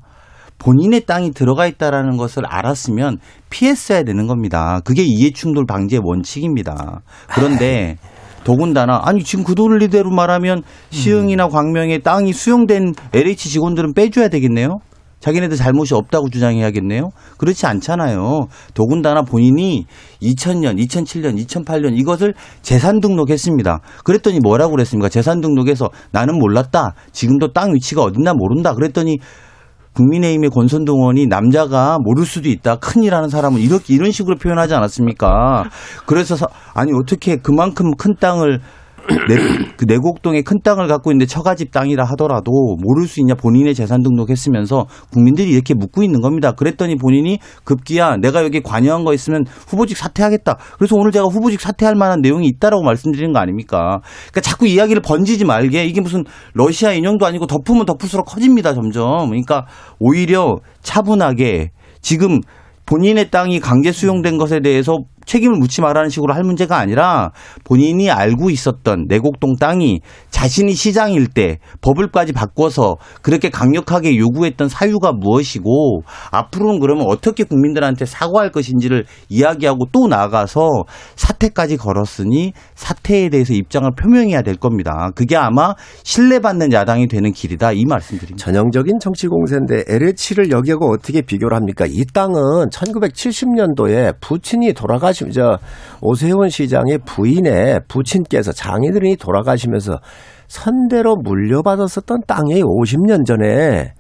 본인의 0.59 1.03
땅이 1.07 1.33
들어가 1.33 1.67
있다라는 1.67 2.17
것을 2.17 2.45
알았으면 2.47 3.19
피했어야 3.51 4.03
되는 4.03 4.27
겁니다. 4.27 4.81
그게 4.85 5.03
이해충돌 5.03 5.67
방지의 5.67 6.01
원칙입니다. 6.05 7.03
그런데 7.35 7.97
더군다나 8.45 9.01
아니 9.05 9.25
지금 9.25 9.45
그 9.45 9.55
논리대로 9.57 10.11
말하면 10.11 10.63
시흥이나 10.91 11.49
광명에 11.49 11.99
땅이 11.99 12.33
수용된 12.33 12.95
LH 13.13 13.49
직원들은 13.49 13.95
빼줘야 13.95 14.29
되겠네요. 14.29 14.79
자기네들 15.19 15.57
잘못이 15.57 15.95
없다고 15.95 16.29
주장해야겠네요. 16.29 17.09
그렇지 17.39 17.67
않잖아요. 17.67 18.47
더군다나 18.75 19.23
본인이 19.23 19.87
2000년, 20.23 20.79
2007년, 20.87 21.45
2008년 21.45 21.99
이것을 21.99 22.35
재산 22.63 23.01
등록했습니다. 23.01 23.81
그랬더니 24.05 24.39
뭐라고 24.41 24.73
그랬습니까? 24.73 25.09
재산 25.09 25.41
등록해서 25.41 25.89
나는 26.13 26.39
몰랐다. 26.39 26.95
지금도 27.11 27.53
땅 27.53 27.75
위치가 27.75 28.03
어딨나 28.03 28.35
모른다. 28.35 28.75
그랬더니 28.75 29.17
국민의힘의 29.97 30.51
권선동 30.51 30.99
의원이 31.01 31.26
남자가 31.26 31.99
모를 32.01 32.24
수도 32.26 32.49
있다. 32.49 32.76
큰일 32.76 33.14
하는 33.14 33.28
사람은 33.28 33.61
이렇게 33.61 33.94
이런 33.94 34.11
식으로 34.12 34.36
표현하지 34.36 34.74
않았습니까? 34.74 35.64
그래서 36.05 36.36
서- 36.36 36.49
아니 36.74 36.92
어떻게 36.92 37.36
그만큼 37.36 37.90
큰 37.97 38.14
땅을 38.20 38.61
내, 39.29 39.37
그 39.77 39.85
내곡동에 39.87 40.43
큰 40.43 40.61
땅을 40.63 40.89
갖고 40.89 41.11
있는데 41.11 41.27
처가집 41.27 41.71
땅이라 41.71 42.05
하더라도 42.05 42.77
모를 42.81 43.07
수 43.07 43.21
있냐 43.21 43.35
본인의 43.35 43.75
재산 43.75 44.03
등록했으면서 44.03 44.87
국민들이 45.13 45.51
이렇게 45.51 45.75
묻고 45.75 46.03
있는 46.03 46.21
겁니다. 46.21 46.53
그랬더니 46.53 46.97
본인이 46.97 47.39
급기야 47.65 48.17
내가 48.17 48.45
여기 48.45 48.61
관여한 48.61 49.05
거 49.05 49.15
있으면 49.15 49.45
후보직 49.69 49.97
사퇴하겠다. 49.97 50.59
그래서 50.79 50.97
오늘 50.97 51.13
제가 51.13 51.27
후보직 51.27 51.61
사퇴할 51.61 51.95
만한 51.95 52.21
내용이 52.21 52.47
있다라고 52.49 52.83
말씀드리는 52.83 53.33
거 53.33 53.39
아닙니까? 53.39 54.01
그러니까 54.31 54.41
자꾸 54.41 54.67
이야기를 54.67 55.03
번지지 55.03 55.45
말게 55.45 55.85
이게 55.85 56.01
무슨 56.01 56.25
러시아 56.55 56.93
인형도 56.93 57.27
아니고 57.27 57.47
덮으면 57.47 57.87
덮을수록 57.87 58.27
커집니다 58.27 58.75
점점. 58.75 59.29
그러니까 59.29 59.67
오히려 59.99 60.57
차분하게 60.83 61.71
지금 62.01 62.41
본인의 62.87 63.31
땅이 63.31 63.61
강제 63.61 63.91
수용된 63.91 64.39
것에 64.39 64.61
대해서 64.61 64.99
책임을 65.27 65.59
묻지 65.59 65.81
말라는 65.81 66.09
식으로 66.09 66.33
할 66.33 66.43
문제가 66.45 66.79
아니라 66.79 67.33
본인이 67.64 68.11
알고 68.11 68.51
있었던 68.51 69.07
내곡동 69.09 69.57
땅이 69.57 70.01
자신이 70.31 70.74
시장일 70.74 71.27
때 71.27 71.59
법을까지 71.81 72.33
바꿔서 72.33 72.97
그렇게 73.22 73.51
강력하게 73.51 74.16
요구했던 74.16 74.68
사유가 74.68 75.12
무엇이고 75.12 76.03
앞으로는 76.31 76.81
그러면 76.81 77.07
어떻게 77.09 77.45
국민들한테 77.45 78.07
사과할 78.07 78.51
것인지를 78.51 79.05
이야기하고 79.29 79.87
또 79.93 80.07
나가서 80.07 80.85
사퇴까지 81.16 81.77
걸었으니 81.77 82.53
사퇴에 82.74 83.29
대해서 83.29 83.53
입장을 83.53 83.91
표명해야 83.99 84.43
될 84.43 84.57
겁니다. 84.57 85.11
그게 85.14 85.37
아마 85.37 85.74
신뢰받는 86.05 86.72
야당이 86.72 87.09
되는 87.09 87.33
길이다 87.33 87.72
이 87.72 87.85
말씀드립니다. 87.85 88.45
전형적인 88.45 88.99
정치 89.01 89.27
공세인데 89.27 89.85
LH를 89.89 90.51
여기하고 90.51 90.93
어떻게 90.93 91.22
비교를 91.22 91.57
합니까? 91.57 91.87
이 91.89 92.05
땅은 92.12 92.70
1970년도에 92.70 94.20
부친이 94.20 94.72
돌아가 94.74 95.12
시저 95.17 95.59
오세훈 96.03 96.49
시장의 96.49 96.99
부인의 97.07 97.81
부친께서 97.89 98.53
장인어른이 98.53 99.17
돌아가시면서 99.17 99.99
선대로 100.49 101.17
물려받았었던 101.17 102.21
땅이 102.27 102.62
50년 102.62 103.25
전에 103.27 103.95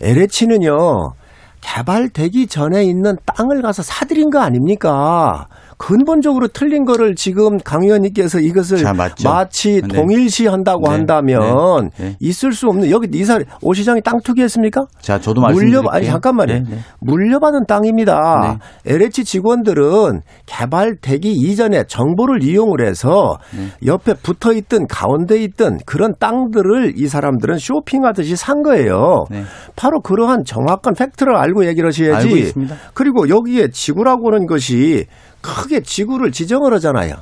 LH는요. 0.00 1.12
개발되기 1.60 2.46
전에 2.48 2.84
있는 2.84 3.14
땅을 3.24 3.62
가서 3.62 3.82
사들인 3.82 4.30
거 4.30 4.40
아닙니까? 4.40 5.46
근본적으로 5.82 6.46
틀린 6.46 6.84
거를 6.84 7.16
지금 7.16 7.58
강 7.58 7.82
의원님께서 7.82 8.38
이것을 8.38 8.78
자. 8.78 8.92
마치 9.24 9.82
네. 9.82 9.88
동일시 9.88 10.46
한다고 10.46 10.88
네. 10.88 10.90
한다면 10.94 11.90
네. 11.96 12.04
네. 12.04 12.16
있을 12.20 12.52
수 12.52 12.68
없는 12.68 12.88
여기 12.92 13.08
이사 13.18 13.40
오 13.60 13.74
시장이 13.74 14.00
땅 14.02 14.20
투기했습니까? 14.22 14.82
자, 15.00 15.18
저도 15.18 15.40
물려 15.40 15.82
말씀드릴게요. 15.82 15.90
아니 15.90 16.06
잠깐만요. 16.06 16.52
네, 16.52 16.62
네. 16.70 16.78
물려받은 17.00 17.66
땅입니다. 17.66 18.60
LH 18.86 19.24
직원들은 19.24 20.20
개발되기 20.46 21.32
이전에 21.32 21.82
정보를 21.88 22.44
이용을 22.44 22.86
해서 22.86 23.38
네. 23.50 23.66
옆에 23.84 24.14
붙어 24.14 24.52
있던 24.52 24.86
가운데 24.86 25.42
있던 25.42 25.78
그런 25.84 26.14
땅들을 26.20 26.92
이 26.96 27.08
사람들은 27.08 27.58
쇼핑하듯이 27.58 28.36
산 28.36 28.62
거예요. 28.62 29.24
네. 29.32 29.42
바로 29.74 30.00
그러한 30.00 30.44
정확한 30.44 30.94
팩트를 30.96 31.34
알고 31.34 31.66
얘기를 31.66 31.88
하셔야지. 31.88 32.52
알고. 32.56 32.74
그리고 32.94 33.28
여기에 33.28 33.70
지구라고 33.72 34.28
하는 34.32 34.46
것이 34.46 35.06
크게 35.42 35.80
지구를 35.80 36.30
지정을 36.32 36.72
하잖아요. 36.74 37.14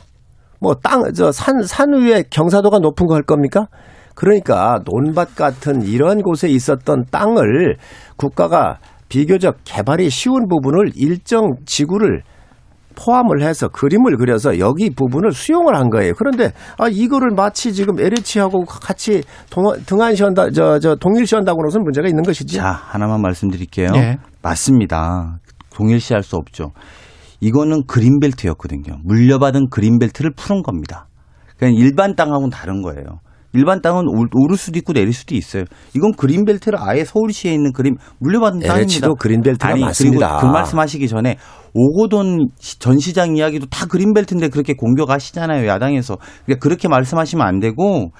뭐 0.61 0.75
땅, 0.75 1.03
저 1.15 1.33
산, 1.33 1.63
산 1.63 1.93
위에 1.95 2.25
경사도가 2.31 2.79
높은 2.79 3.07
거 3.07 3.15
할 3.15 3.23
겁니까? 3.23 3.67
그러니까 4.15 4.81
논밭 4.85 5.35
같은 5.35 5.83
이런 5.83 6.21
곳에 6.23 6.49
있었던 6.49 7.05
땅을 7.11 7.77
국가가 8.17 8.79
비교적 9.09 9.57
개발이 9.65 10.11
쉬운 10.11 10.47
부분을 10.49 10.91
일정 10.95 11.53
지구를 11.65 12.23
포함을 12.97 13.43
해서 13.43 13.69
그림을 13.69 14.19
그려서 14.19 14.59
여기 14.59 14.91
부분을 14.91 15.33
수용을 15.33 15.75
한 15.75 15.89
거예요. 15.89 16.13
그런데 16.19 16.53
아 16.77 16.89
이거를 16.91 17.31
마치 17.35 17.73
지금 17.73 17.95
LH하고 17.99 18.65
같이 18.67 19.23
동, 19.49 19.65
등한시한다 19.87 20.51
저, 20.51 20.79
저 20.79 20.95
동일시한다고 20.97 21.57
그러면 21.57 21.85
문제가 21.85 22.07
있는 22.09 22.23
것이지. 22.23 22.57
자, 22.57 22.71
하나만 22.73 23.23
말씀드릴게요. 23.23 23.93
예. 23.95 24.19
맞습니다. 24.43 25.39
동일시할 25.73 26.23
수 26.23 26.37
없죠. 26.37 26.73
이거는 27.41 27.85
그린벨트였거든요. 27.87 28.99
물려받은 29.05 29.71
그린벨트를 29.71 30.33
푸는 30.37 30.63
겁니다. 30.63 31.09
그냥 31.57 31.75
일반 31.75 32.15
땅하고는 32.15 32.51
다른 32.51 32.83
거예요. 32.83 33.21
일반 33.53 33.81
땅은 33.83 34.05
올- 34.07 34.29
오를 34.33 34.57
수도 34.57 34.79
있고 34.79 34.93
내릴 34.93 35.13
수도 35.13 35.35
있어요. 35.35 35.65
이건 35.97 36.13
그린벨트를 36.13 36.79
아예 36.81 37.05
서울시에 37.05 37.53
있는 37.53 37.73
그림 37.73 37.97
물려받은 38.21 38.61
땅입니다. 38.61 39.07
LH도 39.07 39.17
그린벨트가 39.17 39.69
아니, 39.73 39.81
맞습니다. 39.81 40.37
그리고 40.37 40.41
그 40.47 40.53
말씀하시기 40.53 41.09
전에 41.09 41.37
오고돈 41.75 42.51
시- 42.61 42.79
전 42.79 42.99
시장 42.99 43.37
이야기도 43.37 43.67
다 43.67 43.87
그린벨트인데 43.87 44.49
그렇게 44.49 44.75
공격하시잖아요. 44.75 45.67
야당에서. 45.67 46.19
그러니까 46.45 46.63
그렇게 46.63 46.87
말씀하시면 46.89 47.45
안 47.45 47.59
되고 47.59 48.13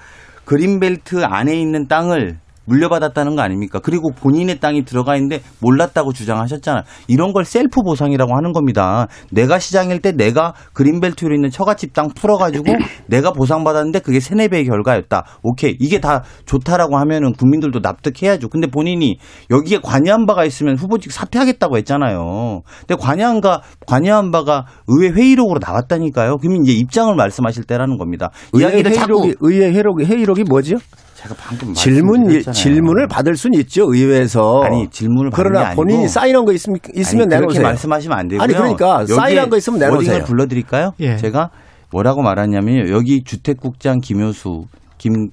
그린벨트 0.43 1.23
안에 1.23 1.55
있는 1.59 1.87
땅을 1.87 2.39
물려받았다는 2.65 3.35
거 3.35 3.41
아닙니까? 3.41 3.79
그리고 3.79 4.11
본인의 4.11 4.59
땅이 4.59 4.85
들어가 4.85 5.15
있는데 5.15 5.41
몰랐다고 5.59 6.13
주장하셨잖아요. 6.13 6.83
이런 7.07 7.33
걸 7.33 7.45
셀프 7.45 7.81
보상이라고 7.81 8.35
하는 8.35 8.53
겁니다. 8.53 9.07
내가 9.31 9.59
시장일 9.59 10.01
때 10.01 10.11
내가 10.11 10.53
그린벨트로 10.73 11.33
있는 11.33 11.49
처갓집 11.49 11.93
땅 11.93 12.09
풀어가지고 12.09 12.65
내가 13.07 13.31
보상받았는데 13.31 13.99
그게 13.99 14.19
세네 14.19 14.49
배의 14.49 14.65
결과였다. 14.65 15.25
오케이. 15.43 15.75
이게 15.79 15.99
다 15.99 16.23
좋다라고 16.45 16.97
하면은 16.97 17.33
국민들도 17.33 17.79
납득해야죠. 17.79 18.49
근데 18.49 18.67
본인이 18.67 19.17
여기에 19.49 19.79
관여한 19.83 20.25
바가 20.25 20.45
있으면 20.45 20.77
후보직 20.77 21.11
사퇴하겠다고 21.11 21.77
했잖아요. 21.77 22.61
근데 22.87 22.95
관여한 23.01 23.41
가 23.41 23.61
관여한 23.87 24.31
바가 24.31 24.65
의회 24.87 25.09
회의록으로 25.09 25.59
나왔다니까요. 25.61 26.37
그러면 26.37 26.63
이제 26.63 26.73
입장을 26.73 27.13
말씀하실 27.15 27.63
때라는 27.63 27.97
겁니다. 27.97 28.29
의회 28.53 28.67
이야기를 28.67 28.93
자꾸 28.93 29.23
회의록이 29.23 29.35
의회 29.41 29.71
회의록이, 29.71 30.05
회의록이 30.05 30.43
뭐죠? 30.43 30.77
제가 31.21 31.35
방금 31.37 31.73
질문 31.73 32.21
말씀드렸잖아요. 32.23 32.53
질문을 32.53 33.07
받을 33.07 33.35
수는 33.35 33.59
있죠 33.59 33.93
의회에서. 33.93 34.63
아니 34.63 34.87
질문을 34.89 35.29
받는 35.29 35.43
게 35.43 35.49
그러나 35.49 35.67
아니고 35.67 35.83
본인이 35.83 36.07
사인한 36.07 36.45
거 36.45 36.51
있으면 36.51 36.79
있으면 36.95 37.31
아니, 37.31 37.41
내놓으세요. 37.41 37.63
말씀하시면 37.63 38.17
안 38.17 38.27
되고요. 38.27 38.43
아니 38.43 38.53
그러니까 38.53 39.05
사인한 39.05 39.49
거 39.49 39.57
있으면 39.57 39.79
내놓으세요. 39.79 40.13
워딩을 40.13 40.23
불러드릴까요? 40.23 40.93
예. 40.99 41.17
제가 41.17 41.49
뭐라고 41.91 42.21
말하냐면요. 42.23 42.91
여기 42.91 43.23
주택국장 43.23 43.99
김효수 43.99 44.65
김 44.97 45.29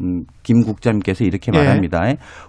음, 0.00 0.24
김 0.42 0.62
국장님께서 0.62 1.24
이렇게 1.24 1.52
예. 1.54 1.58
말합니다. 1.58 2.00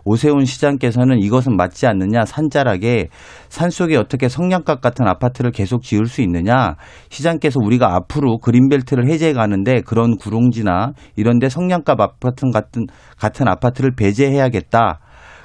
오세훈 0.06 0.46
시장께서는 0.46 1.20
이것은 1.20 1.56
맞지 1.56 1.88
않느냐 1.88 2.26
산자락에 2.26 3.10
산속에 3.50 3.96
어떻게 3.98 4.30
성냥갑 4.30 4.82
같은 4.82 5.08
아파트를 5.08 5.52
계속 5.52 5.84
지을 5.84 6.06
수 6.06 6.22
있느냐 6.22 6.76
시장께서 7.10 7.60
우리가 7.62 7.96
앞으로 7.96 8.40
그린벨트를 8.40 9.10
해제해 9.10 9.34
가는데 9.34 9.82
그런 9.82 10.18
구릉지나 10.18 10.94
이런데 11.16 11.50
성냥갑 11.50 12.00
아파트 12.00 12.46
같은 12.52 12.88
같은 13.18 13.48
아파트를 13.48 13.92
배제해야겠다. 13.96 15.00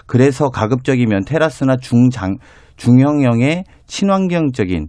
그래서 0.06 0.48
가급적이면 0.48 1.24
테라스나 1.26 1.76
중장 1.76 2.36
중형형의 2.76 3.64
친환경적인 3.86 4.86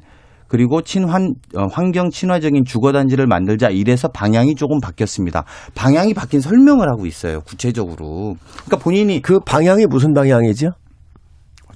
그리고 0.50 0.82
친환 0.82 1.34
어, 1.56 1.68
환경 1.72 2.10
친화적인 2.10 2.66
주거 2.66 2.92
단지를 2.92 3.28
만들자 3.28 3.70
이래서 3.70 4.08
방향이 4.10 4.56
조금 4.56 4.80
바뀌었습니다. 4.82 5.46
방향이 5.76 6.14
바뀐 6.14 6.42
설명을 6.42 6.90
하고 6.90 7.06
있어요. 7.06 7.40
구체적으로. 7.42 8.36
그러니까 8.66 8.78
본인이 8.78 9.22
그 9.22 9.40
방향이 9.40 9.86
무슨 9.86 10.14
방향이죠? 10.14 10.72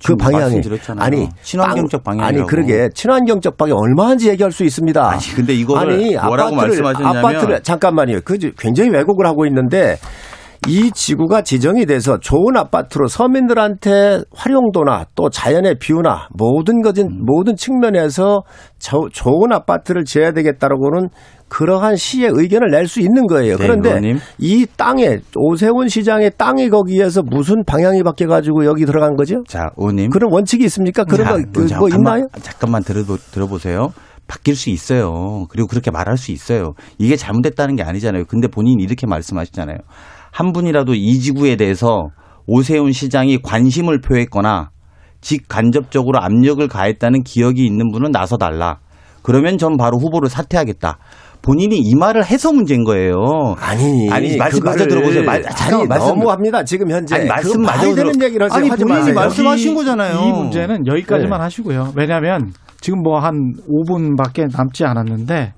그 0.05 0.15
방향이. 0.17 0.59
아니 0.97 1.29
친환경적 1.43 2.03
땅- 2.03 2.17
방향이라고. 2.17 2.41
아니 2.41 2.47
그러게 2.49 2.89
친환경적 2.93 3.55
방향 3.55 3.77
얼마인지 3.77 4.27
얘기할 4.29 4.51
수 4.51 4.65
있습니다. 4.65 5.09
아니 5.09 5.21
근데 5.33 5.53
이거를 5.53 5.93
아니, 5.93 6.15
뭐라고 6.15 6.55
아파트를, 6.55 6.81
말씀하셨냐면 6.83 7.17
아파트를 7.25 7.63
잠깐만요. 7.63 8.19
그 8.25 8.37
굉장히 8.57 8.89
왜곡을 8.89 9.25
하고 9.25 9.45
있는데 9.45 9.97
이 10.67 10.91
지구가 10.91 11.41
지정이 11.41 11.85
돼서 11.85 12.17
좋은 12.19 12.55
아파트로 12.55 13.07
서민들한테 13.07 14.21
활용도나 14.33 15.05
또 15.15 15.29
자연의 15.29 15.75
뷰나 15.79 16.29
모든 16.31 16.81
것은 16.81 17.05
음. 17.05 17.25
모든 17.25 17.55
측면에서 17.55 18.43
저, 18.79 19.01
좋은 19.11 19.51
아파트를 19.51 20.05
지어야 20.05 20.31
되겠다라고는 20.31 21.09
그러한 21.49 21.97
시의 21.97 22.31
의견을 22.33 22.69
낼 22.71 22.87
수 22.87 22.99
있는 23.01 23.27
거예요. 23.27 23.57
네, 23.57 23.63
그런데 23.63 23.89
의원님. 23.89 24.17
이 24.39 24.65
땅에 24.77 25.19
오세훈 25.35 25.87
시장의 25.87 26.31
땅이 26.37 26.69
거기에서 26.69 27.21
무슨 27.23 27.63
방향이 27.65 28.01
바뀌어 28.01 28.27
가지고 28.27 28.65
여기 28.65 28.85
들어간 28.85 29.15
거죠? 29.15 29.43
자, 29.47 29.69
의원님. 29.77 30.09
그런 30.09 30.31
원칙이 30.31 30.63
있습니까? 30.65 31.03
그런 31.03 31.27
자, 31.27 31.33
거, 31.33 31.37
그, 31.53 31.67
잠깐만, 31.67 31.79
뭐 31.79 31.89
있나요? 31.89 32.27
잠깐만 32.41 32.83
들어, 32.83 33.03
들어보세요. 33.31 33.89
바뀔 34.27 34.55
수 34.55 34.69
있어요. 34.69 35.45
그리고 35.49 35.67
그렇게 35.67 35.91
말할 35.91 36.17
수 36.17 36.31
있어요. 36.31 36.73
이게 36.97 37.15
잘못됐다는 37.17 37.75
게 37.75 37.83
아니잖아요. 37.83 38.23
근데 38.27 38.47
본인이 38.47 38.81
이렇게 38.81 39.05
말씀하시잖아요. 39.05 39.77
한 40.33 40.51
분이라도 40.51 40.95
이 40.95 41.19
지구에 41.19 41.55
대해서 41.55 42.07
오세훈 42.47 42.91
시장이 42.91 43.37
관심을 43.43 44.01
표했거나 44.01 44.71
직간접적으로 45.21 46.19
압력을 46.19 46.67
가했다는 46.67 47.23
기억이 47.23 47.63
있는 47.65 47.91
분은 47.91 48.11
나서달라. 48.11 48.79
그러면 49.21 49.57
전 49.57 49.77
바로 49.77 49.97
후보를 49.99 50.27
사퇴하겠다. 50.29 50.97
본인이 51.41 51.77
이 51.77 51.95
말을 51.95 52.25
해서 52.25 52.51
문제인 52.51 52.83
거예요. 52.83 53.13
아니, 53.59 54.09
아니 54.09 54.35
말씀 54.37 54.59
마저 54.63 54.85
들어보세요. 54.87 55.23
말, 55.23 55.43
아니, 55.45 55.87
말씀 55.87 56.07
너무합니다. 56.09 56.63
지금 56.63 56.89
현재 56.89 57.15
아니, 57.15 57.25
말씀 57.27 57.61
되는 57.63 57.95
들어- 57.95 58.25
얘기를 58.25 58.47
아니, 58.51 58.69
하지 58.69 58.83
본인이 58.83 58.99
마세요. 58.99 59.15
말씀- 59.15 59.43
말씀하신 59.45 59.75
거잖아요. 59.75 60.19
이 60.27 60.31
문제는 60.31 60.87
여기까지만 60.87 61.39
네. 61.39 61.43
하시고요. 61.43 61.93
왜냐하면 61.95 62.51
지금 62.81 63.01
뭐 63.01 63.19
한 63.19 63.53
5분밖에 63.69 64.47
남지 64.57 64.83
않았는데 64.85 65.53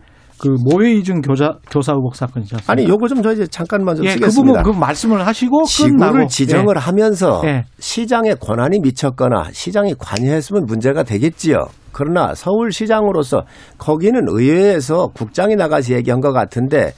그 0.45 0.55
모해이중 0.63 1.21
교사 1.21 1.53
교사 1.69 1.93
의혹 1.93 2.13
않습니까? 2.21 2.57
아니, 2.67 2.87
요거 2.87 3.07
좀저 3.07 3.33
이제 3.33 3.47
잠깐만 3.47 3.95
좀 3.95 4.05
예, 4.05 4.09
그 4.09 4.13
쓰겠습니다. 4.29 4.59
부분 4.59 4.73
그 4.73 4.79
말씀을 4.79 5.25
하시고 5.25 5.63
끝나고 5.63 5.67
지구를 5.67 6.27
지정을 6.27 6.75
예. 6.75 6.79
하면서 6.79 7.41
예. 7.45 7.65
시장에 7.79 8.35
권한이 8.35 8.79
미쳤거나 8.79 9.49
시장이 9.51 9.95
관여했으면 9.97 10.65
문제가 10.65 11.03
되겠지요. 11.03 11.65
그러나 11.91 12.33
서울시장으로서 12.35 13.43
거기는 13.77 14.21
의회에서 14.27 15.07
국장이 15.13 15.55
나가서 15.55 15.93
얘기한 15.93 16.19
것 16.19 16.33
같은데 16.33 16.91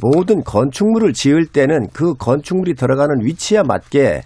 모든 0.00 0.42
건축물을 0.42 1.12
지을 1.12 1.46
때는 1.46 1.88
그 1.92 2.14
건축물이 2.14 2.74
들어가는 2.74 3.24
위치에 3.24 3.62
맞게 3.62 4.22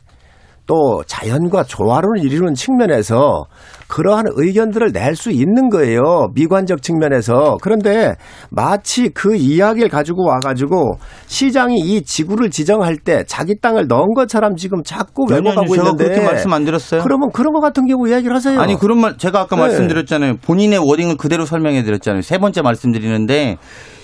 또 0.67 1.03
자연과 1.07 1.64
조화를 1.64 2.19
이루는 2.25 2.55
측면에서 2.55 3.45
그러한 3.89 4.27
의견들을 4.35 4.91
낼 4.93 5.17
수 5.17 5.31
있는 5.31 5.71
거예요. 5.71 6.29
미관적 6.35 6.83
측면에서. 6.83 7.57
그런데 7.62 8.17
마치 8.51 9.09
그 9.09 9.35
이야기를 9.37 9.89
가지고 9.89 10.27
와가지고 10.27 10.99
시장이 11.27 11.79
이 11.79 12.03
지구를 12.03 12.51
지정할 12.51 12.97
때 12.99 13.25
자기 13.27 13.59
땅을 13.61 13.87
넣은 13.87 14.12
것처럼 14.14 14.57
지금 14.57 14.83
자꾸 14.83 15.25
왜곡하고 15.31 15.75
있는데. 15.77 16.05
그렇게 16.05 16.25
말씀 16.25 16.53
안 16.53 16.64
드렸어요? 16.64 17.03
그러면 17.03 17.31
그런 17.33 17.53
것 17.53 17.61
같은 17.61 17.87
경우 17.87 18.09
이야기를 18.09 18.35
하세요. 18.35 18.61
아니 18.61 18.77
그런 18.77 19.01
말 19.01 19.17
제가 19.17 19.41
아까 19.41 19.57
네. 19.57 19.62
말씀드렸잖아요. 19.62 20.37
본인의 20.43 20.81
워딩을 20.81 21.17
그대로 21.17 21.47
설명해 21.47 21.83
드렸잖아요. 21.85 22.23
세 22.23 22.39
번째 22.39 22.62
말씀드리는데 22.62 23.57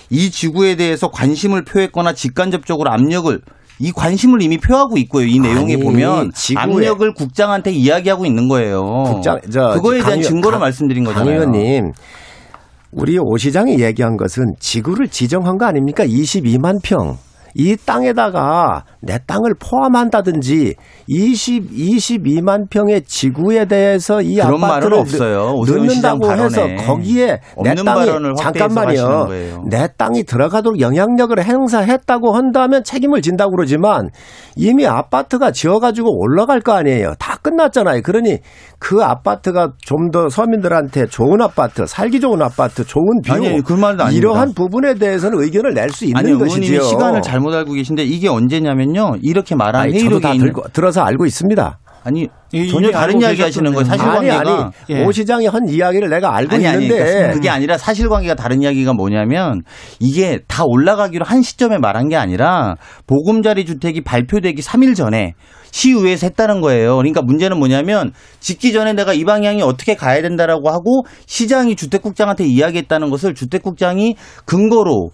이 0.09 0.31
지구에 0.31 0.75
대해서 0.75 1.09
관심을 1.09 1.63
표했거나 1.63 2.13
직간접적으로 2.13 2.91
압력을 2.91 3.39
이 3.79 3.91
관심을 3.91 4.41
이미 4.41 4.57
표하고 4.57 4.97
있고요. 4.99 5.25
이 5.25 5.39
내용에 5.39 5.73
아니, 5.73 5.83
보면 5.83 6.31
압력을 6.55 7.13
국장한테 7.13 7.71
이야기하고 7.71 8.25
있는 8.25 8.47
거예요. 8.47 9.03
국장, 9.05 9.39
저, 9.51 9.69
그거에 9.73 9.99
강 9.99 10.07
대한 10.11 10.21
증거를 10.21 10.51
강- 10.53 10.61
말씀드린 10.61 11.03
강 11.03 11.13
거잖아요. 11.13 11.35
의원님, 11.39 11.91
우리 12.91 13.17
오 13.19 13.35
시장이 13.37 13.79
얘기한 13.79 14.17
것은 14.17 14.53
지구를 14.59 15.07
지정한 15.07 15.57
거 15.57 15.65
아닙니까? 15.65 16.05
22만 16.05 16.79
평. 16.83 17.17
이 17.55 17.75
땅에다가 17.75 18.83
내 19.01 19.19
땅을 19.25 19.53
포함한다든지 19.59 20.75
20, 21.07 21.71
22만 21.71 22.69
평의 22.69 23.03
지구에 23.03 23.65
대해서 23.65 24.21
이 24.21 24.35
그런 24.35 24.63
아파트를 24.63 24.89
말은 24.89 24.99
없어요. 24.99 25.63
넣는다고 25.67 26.31
해서. 26.31 26.61
거기에 26.85 27.39
내 27.63 27.75
땅이 27.75 28.35
잠깐만요. 28.37 29.27
내 29.69 29.87
땅이 29.97 30.23
들어가도록 30.23 30.79
영향력을 30.79 31.43
행사했다고 31.43 32.33
한다면 32.33 32.83
책임을 32.83 33.21
진다고 33.21 33.51
그러지만 33.51 34.09
이미 34.55 34.85
아파트가 34.87 35.51
지어가지고 35.51 36.19
올라갈 36.19 36.61
거 36.61 36.73
아니에요. 36.73 37.13
다 37.19 37.37
끝났잖아요. 37.41 38.01
그러니 38.01 38.39
그 38.83 39.01
아파트가 39.01 39.71
좀 39.81 40.11
더 40.11 40.27
서민들한테 40.27 41.07
좋은 41.07 41.41
아파트, 41.41 41.85
살기 41.87 42.19
좋은 42.19 42.41
아파트, 42.41 42.83
좋은 42.83 43.05
view 43.25 43.31
아니, 43.33 43.61
그 43.61 43.71
말도 43.71 44.03
아닙니다. 44.03 44.11
이러한 44.11 44.53
부분에 44.53 44.95
대해서는 44.95 45.41
의견을 45.41 45.73
낼 45.73 45.89
수 45.89 46.03
있는 46.05 46.17
아니 46.17 46.37
것이지요. 46.37 46.81
시간을 46.83 47.21
잘못 47.21 47.53
알고 47.53 47.71
계신데 47.73 48.03
이게 48.03 48.27
언제냐면요. 48.27 49.13
이렇게 49.21 49.55
말한 49.55 49.83
아니, 49.83 49.93
저도 49.93 50.01
회의록에 50.01 50.21
다 50.21 50.33
있는 50.33 50.51
들어서 50.73 51.01
알고 51.01 51.25
있습니다. 51.25 51.79
아니 52.05 52.27
이- 52.51 52.67
전혀 52.67 52.91
다른 52.91 53.21
이야기 53.21 53.41
하시는 53.41 53.71
거예요. 53.71 53.85
계셨던데. 53.85 54.03
아니 54.03 54.29
사실관계가 54.29 54.51
아니 54.65 54.71
예. 54.89 55.05
오 55.05 55.11
시장이 55.13 55.47
한 55.47 55.61
이야기를 55.69 56.09
내가 56.09 56.35
알고 56.35 56.53
아니 56.53 56.67
아니 56.67 56.83
있는데 56.83 57.03
그러니까 57.05 57.33
그게 57.33 57.49
아니라 57.49 57.77
사실관계가 57.77 58.35
다른 58.35 58.61
이야기가 58.61 58.91
뭐냐면 58.93 59.61
이게 60.01 60.39
다 60.49 60.63
올라가기로 60.67 61.23
한 61.23 61.41
시점에 61.41 61.77
말한 61.77 62.09
게 62.09 62.17
아니라 62.17 62.75
보금자리 63.07 63.63
주택이 63.65 64.01
발표되기 64.03 64.61
3일 64.61 64.95
전에 64.97 65.33
시의회에서 65.73 66.27
했다는 66.27 66.61
거예요. 66.61 66.95
그러니까 66.95 67.21
문제는 67.21 67.57
뭐냐면 67.57 68.13
짓기 68.39 68.71
전에 68.71 68.93
내가 68.93 69.13
이 69.13 69.25
방향이 69.25 69.61
어떻게 69.63 69.95
가야 69.95 70.21
된다라고 70.21 70.69
하고 70.69 71.05
시장이 71.25 71.75
주택국장한테 71.75 72.45
이야기했다는 72.45 73.09
것을 73.09 73.33
주택국장이 73.33 74.15
근거로 74.45 75.09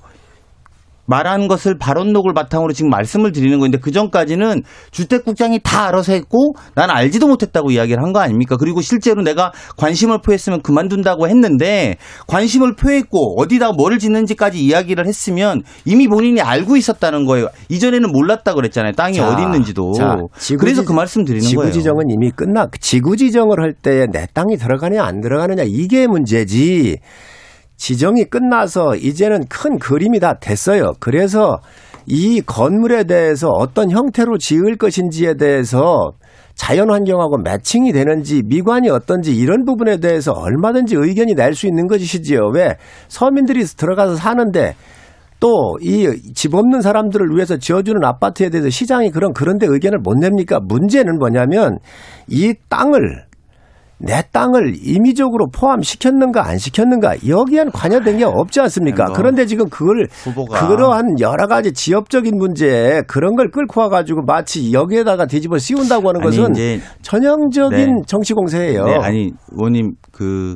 말한 1.09 1.47
것을 1.47 1.77
발언록을 1.79 2.33
바탕으로 2.33 2.71
지금 2.73 2.91
말씀을 2.91 3.31
드리는 3.31 3.57
건데 3.59 3.79
그 3.81 3.91
전까지는 3.91 4.61
주택국장이 4.91 5.59
다 5.63 5.87
알아서 5.87 6.13
했고 6.13 6.53
난 6.75 6.89
알지도 6.91 7.27
못했다고 7.27 7.71
이야기를 7.71 8.03
한 8.03 8.09
거 8.13 8.19
아닙니까? 8.19 8.57
그리고 8.57 8.81
실제로 8.81 9.21
내가 9.21 9.51
관심을 9.77 10.21
표했으면 10.21 10.61
그만둔다고 10.63 11.27
했는데 11.27 11.97
관심을 12.27 12.75
표했고 12.75 13.39
어디다 13.39 13.71
뭐를 13.73 13.99
짓는지까지 13.99 14.59
이야기를 14.63 15.05
했으면 15.07 15.61
이미 15.85 16.07
본인이 16.07 16.41
알고 16.41 16.75
있었다는 16.75 17.25
거예요. 17.25 17.49
이전에는 17.69 18.11
몰랐다 18.11 18.53
그랬잖아요. 18.55 18.93
땅이 18.93 19.15
자, 19.17 19.29
어디 19.29 19.43
있는지도. 19.43 19.93
자, 19.93 20.17
지구 20.39 20.59
그래서 20.61 20.81
지- 20.81 20.87
그 20.87 20.93
말씀 20.93 21.23
드리는 21.23 21.41
지구 21.45 21.61
거예요. 21.61 21.71
지정은 21.73 22.05
이미 22.09 22.31
끝나 22.31 22.67
지구 22.81 23.15
지정을 23.15 23.59
할 23.59 23.73
때 23.81 24.07
내 24.11 24.25
땅이 24.33 24.57
들어가냐 24.57 25.03
안 25.03 25.21
들어가느냐 25.21 25.63
이게 25.65 26.07
문제지. 26.07 26.97
지정이 27.79 28.25
끝나서 28.25 28.95
이제는 28.97 29.45
큰 29.49 29.79
그림이 29.79 30.19
다 30.19 30.35
됐어요. 30.39 30.91
그래서 30.99 31.59
이 32.05 32.41
건물에 32.41 33.05
대해서 33.05 33.49
어떤 33.49 33.89
형태로 33.89 34.37
지을 34.37 34.75
것인지에 34.77 35.35
대해서 35.35 36.11
자연 36.55 36.91
환경하고 36.91 37.37
매칭이 37.37 37.93
되는지 37.93 38.43
미관이 38.45 38.89
어떤지 38.89 39.33
이런 39.33 39.63
부분에 39.63 39.97
대해서 39.97 40.33
얼마든지 40.33 40.95
의견이 40.97 41.33
낼수 41.35 41.67
있는 41.67 41.87
것이지요. 41.87 42.49
왜 42.53 42.75
서민들이 43.07 43.63
들어가서 43.63 44.15
사는데 44.17 44.75
또 45.39 45.77
이 45.81 46.05
집 46.35 46.53
없는 46.53 46.81
사람들을 46.81 47.27
위해서 47.33 47.55
지어주는 47.57 48.03
아파트에 48.03 48.49
대해서 48.49 48.69
시장이 48.69 49.09
그런 49.11 49.31
그런데 49.33 49.67
의견을 49.69 49.99
못 49.99 50.15
냅니까? 50.15 50.59
문제는 50.61 51.17
뭐냐면 51.17 51.79
이 52.27 52.53
땅을 52.67 53.28
내 54.01 54.23
땅을 54.31 54.75
임의적으로 54.81 55.49
포함시켰는가 55.51 56.47
안 56.47 56.57
시켰는가 56.57 57.27
여기엔 57.27 57.71
관여된 57.71 58.17
게 58.17 58.23
없지 58.23 58.61
않습니까? 58.61 59.05
뭐 59.05 59.13
그런데 59.13 59.45
지금 59.45 59.69
그걸 59.69 60.07
후보가 60.09 60.67
그러한 60.67 61.19
여러 61.19 61.47
가지 61.47 61.73
지역적인 61.73 62.37
문제 62.37 63.03
그런 63.07 63.35
걸 63.35 63.51
끌고 63.51 63.81
와가지고 63.81 64.23
마치 64.23 64.71
여기에다가 64.71 65.25
뒤집어 65.25 65.57
씌운다고 65.57 66.07
하는 66.07 66.21
아니, 66.21 66.37
것은 66.37 66.51
이제 66.51 66.79
전형적인 67.01 67.77
네. 67.77 68.01
정치 68.07 68.33
공세예요. 68.33 68.85
네, 68.85 68.95
아니 68.95 69.31
의원님 69.51 69.95
그 70.13 70.55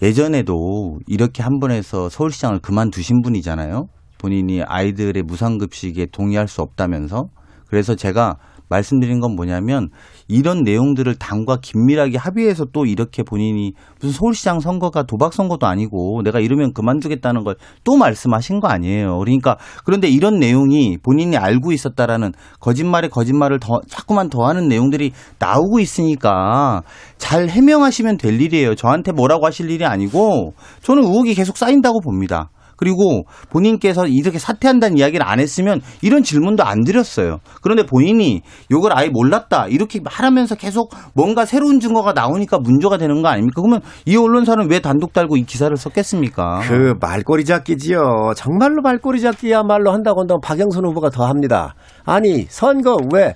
예전에도 0.00 0.98
이렇게 1.06 1.42
한 1.42 1.58
번에서 1.58 2.08
서울시장을 2.08 2.60
그만두신 2.60 3.20
분이잖아요. 3.22 3.86
본인이 4.16 4.62
아이들의 4.62 5.22
무상급식에 5.24 6.06
동의할 6.12 6.48
수 6.48 6.62
없다면서. 6.62 7.26
그래서 7.68 7.94
제가 7.94 8.36
말씀드린 8.68 9.20
건 9.20 9.34
뭐냐면 9.36 9.90
이런 10.26 10.62
내용들을 10.62 11.14
당과 11.16 11.58
긴밀하게 11.62 12.18
합의해서 12.18 12.66
또 12.72 12.86
이렇게 12.86 13.22
본인이 13.22 13.72
무슨 14.00 14.12
서울시장 14.18 14.60
선거가 14.60 15.04
도박 15.04 15.32
선거도 15.32 15.66
아니고 15.66 16.22
내가 16.22 16.40
이러면 16.40 16.72
그만두겠다는 16.72 17.44
걸 17.44 17.56
또 17.84 17.96
말씀하신 17.96 18.60
거 18.60 18.68
아니에요. 18.68 19.18
그러니까 19.18 19.56
그런데 19.84 20.08
이런 20.08 20.38
내용이 20.38 20.98
본인이 21.02 21.36
알고 21.36 21.72
있었다라는 21.72 22.32
거짓말에 22.60 23.08
거짓말을 23.08 23.58
더 23.60 23.80
자꾸만 23.88 24.28
더하는 24.28 24.68
내용들이 24.68 25.12
나오고 25.38 25.80
있으니까 25.80 26.82
잘 27.16 27.48
해명하시면 27.48 28.18
될 28.18 28.40
일이에요. 28.40 28.74
저한테 28.74 29.12
뭐라고 29.12 29.46
하실 29.46 29.70
일이 29.70 29.84
아니고 29.84 30.54
저는 30.82 31.02
의혹이 31.04 31.34
계속 31.34 31.56
쌓인다고 31.56 32.00
봅니다. 32.00 32.50
그리고 32.78 33.24
본인께서 33.50 34.06
이렇게 34.06 34.38
사퇴한다는 34.38 34.96
이야기를 34.96 35.26
안 35.26 35.40
했으면 35.40 35.82
이런 36.00 36.22
질문도 36.22 36.64
안 36.64 36.84
드렸어요. 36.84 37.38
그런데 37.60 37.84
본인이 37.84 38.40
이걸 38.70 38.96
아예 38.96 39.10
몰랐다 39.10 39.66
이렇게 39.66 40.00
말하면서 40.00 40.54
계속 40.54 40.94
뭔가 41.12 41.44
새로운 41.44 41.80
증거가 41.80 42.12
나오니까 42.12 42.58
문제가 42.58 42.96
되는 42.96 43.20
거 43.20 43.28
아닙니까? 43.28 43.60
그러면 43.60 43.80
이 44.06 44.16
언론사는 44.16 44.70
왜 44.70 44.80
단독 44.80 45.12
달고 45.12 45.36
이 45.36 45.42
기사를 45.42 45.76
썼겠습니까? 45.76 46.60
그 46.62 46.94
말꼬리 47.00 47.44
잡기지요. 47.44 48.32
정말로 48.36 48.80
말꼬리 48.82 49.20
잡기야말로 49.20 49.92
한다고 49.92 50.20
한다면 50.20 50.40
박영선 50.42 50.86
후보가 50.86 51.10
더 51.10 51.26
합니다. 51.26 51.74
아니 52.04 52.46
선거 52.48 52.96
왜 53.12 53.34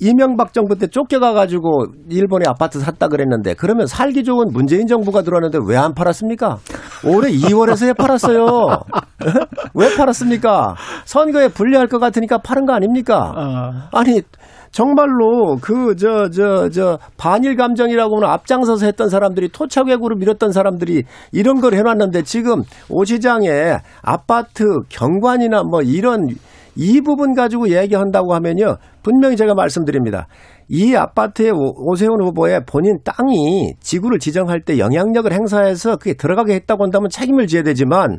이명박 0.00 0.52
정부 0.52 0.76
때 0.76 0.86
쫓겨가가지고 0.86 1.86
일본에 2.10 2.44
아파트 2.48 2.78
샀다 2.80 3.08
그랬는데 3.08 3.54
그러면 3.54 3.86
살기 3.86 4.22
좋은 4.24 4.48
문재인 4.52 4.86
정부가 4.86 5.22
들어왔는데 5.22 5.58
왜 5.66 5.76
안 5.78 5.94
팔았습니까? 5.94 6.58
올해 7.04 7.30
2월에서 7.30 7.86
왜 7.86 7.92
팔았어요? 7.92 8.44
왜 9.74 9.94
팔았습니까? 9.96 10.74
선거에 11.04 11.48
불리할 11.48 11.86
것 11.86 11.98
같으니까 11.98 12.38
파는 12.38 12.66
거 12.66 12.72
아닙니까? 12.74 13.32
아니 13.92 14.22
정말로 14.70 15.56
그 15.60 15.94
저 15.96 16.28
저 16.30 16.68
저 16.68 16.98
반일 17.16 17.56
감정이라고는 17.56 18.28
앞장서서 18.28 18.84
했던 18.86 19.08
사람들이 19.08 19.48
토착외구로 19.48 20.16
밀었던 20.16 20.52
사람들이 20.52 21.04
이런 21.32 21.60
걸 21.60 21.74
해놨는데 21.74 22.22
지금 22.22 22.62
오 22.90 23.04
시장에 23.04 23.78
아파트 24.02 24.64
경관이나 24.90 25.62
뭐 25.62 25.80
이런 25.82 26.28
이 26.80 27.00
부분 27.00 27.34
가지고 27.34 27.68
얘기한다고 27.70 28.34
하면요 28.34 28.76
분명히 29.02 29.36
제가 29.36 29.54
말씀드립니다. 29.54 30.28
이 30.68 30.94
아파트의 30.94 31.50
오- 31.50 31.74
오세훈 31.90 32.22
후보의 32.22 32.60
본인 32.66 32.98
땅이 33.04 33.74
지구를 33.80 34.18
지정할 34.20 34.60
때 34.60 34.78
영향력을 34.78 35.32
행사해서 35.32 35.96
그게 35.96 36.14
들어가게 36.14 36.54
했다고 36.54 36.84
한다면 36.84 37.08
책임을 37.10 37.46
져야 37.48 37.62
되지만 37.64 38.18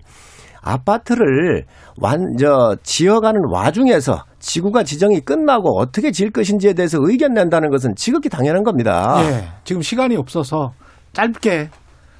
아파트를 0.62 1.64
완 2.02 2.20
저 2.38 2.76
지어가는 2.84 3.40
와중에서 3.52 4.24
지구가 4.40 4.84
지정이 4.84 5.22
끝나고 5.22 5.80
어떻게 5.80 6.12
지을 6.12 6.32
것인지에 6.32 6.74
대해서 6.74 6.98
의견 7.02 7.34
낸다는 7.34 7.70
것은 7.70 7.94
지극히 7.96 8.30
당연한 8.30 8.64
겁니다. 8.64 9.18
예. 9.24 9.44
지금 9.64 9.82
시간이 9.82 10.16
없어서 10.18 10.74
짧게 11.14 11.70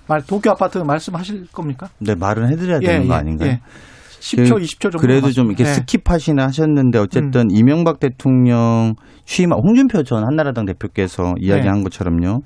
말 0.08 0.22
도쿄 0.26 0.52
아파트 0.52 0.78
말씀하실 0.80 1.48
겁니까? 1.52 1.88
네, 2.00 2.16
말은 2.16 2.50
해드려야 2.50 2.80
되는 2.80 3.08
거 3.08 3.14
아닌가요? 3.14 3.58
예. 4.38 4.44
10초, 4.44 4.56
그- 4.56 4.62
20초 4.62 4.80
정도. 4.82 4.98
그래도 5.00 5.32
좀 5.32 5.48
이렇게 5.48 5.64
예. 5.64 5.74
skip하시나 5.74 6.40
하셨는데 6.40 7.00
어쨌든 7.00 7.50
이명박 7.52 8.00
대통령 8.00 8.96
취임 9.26 9.52
홍준표 9.52 10.04
전 10.04 10.24
한나라당 10.26 10.66
대표께서 10.66 11.36
이야기한 11.40 11.78
네. 11.80 11.84
것처럼요. 11.84 12.42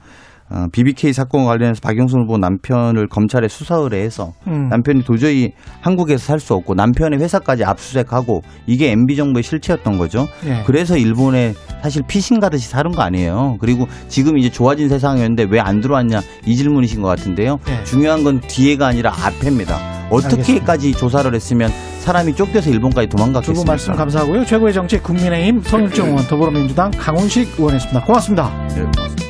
어, 0.53 0.67
BBK 0.71 1.13
사건과 1.13 1.47
관련해서 1.51 1.81
박영선 1.81 2.21
후보 2.21 2.37
남편을 2.37 3.07
검찰에 3.07 3.47
수사 3.47 3.75
의뢰해서 3.75 4.33
음. 4.47 4.69
남편이 4.69 5.03
도저히 5.03 5.51
한국에서 5.81 6.23
살 6.23 6.39
수 6.39 6.53
없고 6.53 6.73
남편의 6.75 7.19
회사까지 7.19 7.63
압수수색하고 7.63 8.41
이게 8.67 8.91
MB 8.91 9.15
정부의 9.15 9.43
실체였던 9.43 9.97
거죠. 9.97 10.27
예. 10.45 10.61
그래서 10.65 10.97
일본에 10.97 11.53
사실 11.81 12.03
피신 12.07 12.39
가듯이 12.41 12.67
사는 12.69 12.91
거 12.91 13.01
아니에요. 13.01 13.55
그리고 13.61 13.87
지금 14.09 14.37
이제 14.37 14.49
좋아진 14.49 14.89
세상이었는데 14.89 15.47
왜 15.49 15.59
안 15.63 15.79
들어왔냐 15.79 16.19
이 16.45 16.55
질문이신 16.57 17.01
것 17.01 17.07
같은데요. 17.07 17.57
예. 17.69 17.83
중요한 17.85 18.23
건 18.25 18.41
뒤에가 18.41 18.87
아니라 18.87 19.11
앞에입니다. 19.25 19.77
어떻게까지 20.09 20.91
조사를 20.91 21.33
했으면 21.33 21.69
사람이 22.01 22.35
쫓겨서 22.35 22.69
일본까지 22.69 23.07
도망갔겠습니까? 23.07 23.71
말씀 23.71 23.93
감사하고요. 23.93 24.43
최고의 24.45 24.73
정치 24.73 24.99
국민의힘 24.99 25.61
성일정 25.61 26.09
의원 26.09 26.27
더불어민주당 26.27 26.91
강훈식 26.91 27.57
의원이었습니다. 27.57 28.01
고맙습니다. 28.05 28.49
네, 28.75 28.81
고맙습니다. 28.83 29.22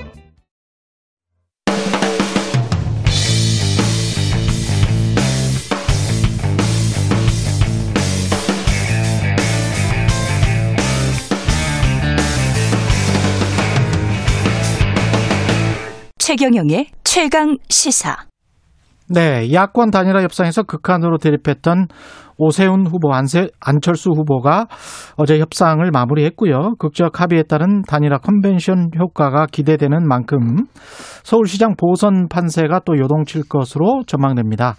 최경영의 16.26 16.88
최강 17.04 17.58
시사. 17.68 18.33
네, 19.14 19.54
야권 19.54 19.92
단일화 19.92 20.24
협상에서 20.24 20.64
극한으로 20.64 21.20
대립했던 21.20 21.88
오세훈 22.38 22.88
후보, 22.88 23.14
안세, 23.14 23.50
안철수 23.60 24.10
후보가 24.10 24.66
어제 25.18 25.40
협상을 25.40 25.88
마무리했고요. 25.92 26.74
극적 26.80 27.22
합의에 27.22 27.44
따른 27.44 27.84
단일화 27.84 28.18
컨벤션 28.18 28.90
효과가 28.98 29.46
기대되는 29.52 30.08
만큼 30.08 30.66
서울시장 31.22 31.76
보선 31.78 32.28
판세가 32.28 32.82
또 32.86 32.98
요동칠 32.98 33.44
것으로 33.48 34.02
전망됩니다. 34.08 34.74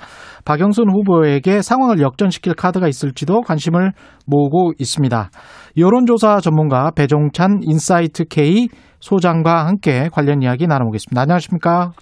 박영선 0.44 0.90
후보에게 0.90 1.62
상황을 1.62 2.00
역전시킬 2.00 2.54
카드가 2.54 2.88
있을지도 2.88 3.42
관심을 3.42 3.92
모으고 4.26 4.72
있습니다. 4.80 5.30
여론조사 5.76 6.40
전문가 6.40 6.90
배종찬 6.90 7.60
인사이트 7.62 8.24
K 8.24 8.66
소장과 8.98 9.68
함께 9.68 10.08
관련 10.12 10.42
이야기 10.42 10.66
나눠보겠습니다. 10.66 11.22
안녕하십니까? 11.22 11.92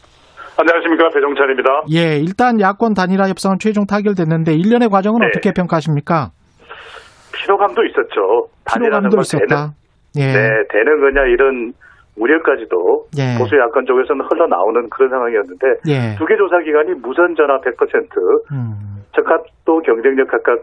안녕하십니까 0.59 1.09
배정찬입니다. 1.09 1.83
예, 1.93 2.19
일단 2.19 2.61
야권 2.61 2.95
단일화 2.95 3.29
협상은 3.29 3.57
최종 3.59 3.87
타결됐는데 3.87 4.53
일련의 4.55 4.89
과정은 4.89 5.21
네. 5.21 5.27
어떻게 5.29 5.53
평가하십니까? 5.53 6.31
피로감도 7.33 7.85
있었죠. 7.85 8.49
피로감도 8.69 9.17
뭐 9.17 9.23
있었다. 9.23 9.73
되는, 10.13 10.21
예. 10.21 10.27
네, 10.33 10.49
되는 10.71 11.01
거냐 11.01 11.25
이런 11.27 11.73
우려까지도 12.17 13.09
예. 13.17 13.39
보수 13.39 13.57
야권 13.57 13.87
쪽에서는 13.87 14.21
흘러나오는 14.29 14.89
그런 14.91 15.09
상황이었는데 15.09 15.67
예. 15.89 16.15
두개 16.19 16.37
조사 16.37 16.59
기관이 16.61 16.93
무선 17.01 17.35
전화 17.35 17.59
100%, 17.61 17.73
음. 18.53 19.01
적합도 19.17 19.81
경쟁력 19.81 20.29
각각 20.29 20.61